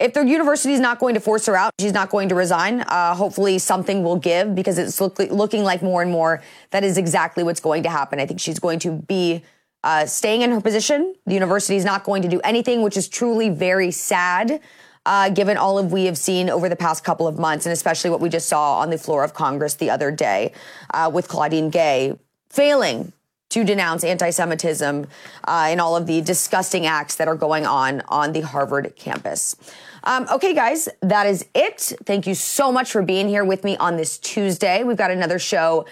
if 0.00 0.12
the 0.14 0.24
university 0.24 0.72
is 0.72 0.80
not 0.80 0.98
going 0.98 1.14
to 1.14 1.20
force 1.20 1.46
her 1.46 1.56
out, 1.56 1.72
she's 1.80 1.92
not 1.92 2.10
going 2.10 2.28
to 2.28 2.34
resign. 2.34 2.80
Uh, 2.82 3.14
hopefully, 3.14 3.58
something 3.58 4.02
will 4.02 4.16
give 4.16 4.54
because 4.54 4.78
it's 4.78 5.00
look, 5.00 5.18
looking 5.18 5.64
like 5.64 5.82
more 5.82 6.02
and 6.02 6.10
more 6.10 6.42
that 6.70 6.84
is 6.84 6.96
exactly 6.96 7.42
what's 7.42 7.60
going 7.60 7.82
to 7.84 7.90
happen. 7.90 8.20
I 8.20 8.26
think 8.26 8.40
she's 8.40 8.58
going 8.58 8.78
to 8.80 8.92
be 8.92 9.42
uh, 9.84 10.06
staying 10.06 10.42
in 10.42 10.50
her 10.50 10.60
position. 10.60 11.14
The 11.26 11.34
university 11.34 11.76
is 11.76 11.84
not 11.84 12.04
going 12.04 12.22
to 12.22 12.28
do 12.28 12.40
anything, 12.40 12.82
which 12.82 12.96
is 12.96 13.08
truly 13.08 13.50
very 13.50 13.90
sad. 13.90 14.60
Uh, 15.06 15.30
given 15.30 15.56
all 15.56 15.78
of 15.78 15.90
we 15.90 16.04
have 16.04 16.18
seen 16.18 16.50
over 16.50 16.68
the 16.68 16.76
past 16.76 17.02
couple 17.02 17.26
of 17.26 17.38
months, 17.38 17.64
and 17.64 17.72
especially 17.72 18.10
what 18.10 18.20
we 18.20 18.28
just 18.28 18.46
saw 18.46 18.78
on 18.80 18.90
the 18.90 18.98
floor 18.98 19.24
of 19.24 19.32
Congress 19.32 19.74
the 19.74 19.88
other 19.88 20.10
day 20.10 20.52
uh, 20.92 21.10
with 21.12 21.28
Claudine 21.28 21.70
Gay 21.70 22.18
failing 22.50 23.12
to 23.48 23.64
denounce 23.64 24.04
anti-Semitism 24.04 25.06
uh, 25.46 25.66
and 25.68 25.80
all 25.80 25.96
of 25.96 26.06
the 26.06 26.20
disgusting 26.20 26.84
acts 26.84 27.16
that 27.16 27.26
are 27.26 27.34
going 27.34 27.64
on 27.64 28.02
on 28.08 28.32
the 28.32 28.42
Harvard 28.42 28.92
campus. 28.96 29.56
Um, 30.04 30.26
okay, 30.30 30.54
guys, 30.54 30.90
that 31.00 31.26
is 31.26 31.46
it. 31.54 31.94
Thank 32.04 32.26
you 32.26 32.34
so 32.34 32.70
much 32.70 32.92
for 32.92 33.00
being 33.00 33.28
here 33.28 33.44
with 33.44 33.64
me 33.64 33.78
on 33.78 33.96
this 33.96 34.18
Tuesday. 34.18 34.84
We've 34.84 34.98
got 34.98 35.10
another 35.10 35.38
show 35.38 35.86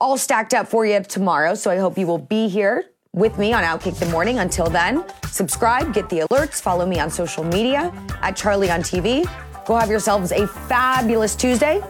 all 0.00 0.16
stacked 0.16 0.54
up 0.54 0.68
for 0.68 0.86
you 0.86 1.02
tomorrow, 1.02 1.56
so 1.56 1.70
I 1.70 1.78
hope 1.78 1.98
you 1.98 2.06
will 2.06 2.18
be 2.18 2.48
here 2.48 2.84
with 3.14 3.38
me 3.38 3.52
on 3.52 3.64
Outkick 3.64 3.98
the 3.98 4.06
Morning. 4.06 4.38
Until 4.38 4.66
then, 4.66 5.04
subscribe, 5.26 5.92
get 5.92 6.08
the 6.08 6.20
alerts, 6.20 6.60
follow 6.60 6.86
me 6.86 7.00
on 7.00 7.10
social 7.10 7.44
media 7.44 7.92
at 8.22 8.36
Charlie 8.36 8.70
on 8.70 8.80
TV. 8.80 9.24
Go 9.66 9.76
have 9.76 9.90
yourselves 9.90 10.32
a 10.32 10.46
fabulous 10.46 11.34
Tuesday, 11.34 11.80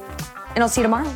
and 0.55 0.63
I'll 0.63 0.69
see 0.69 0.81
you 0.81 0.87
tomorrow. 0.87 1.13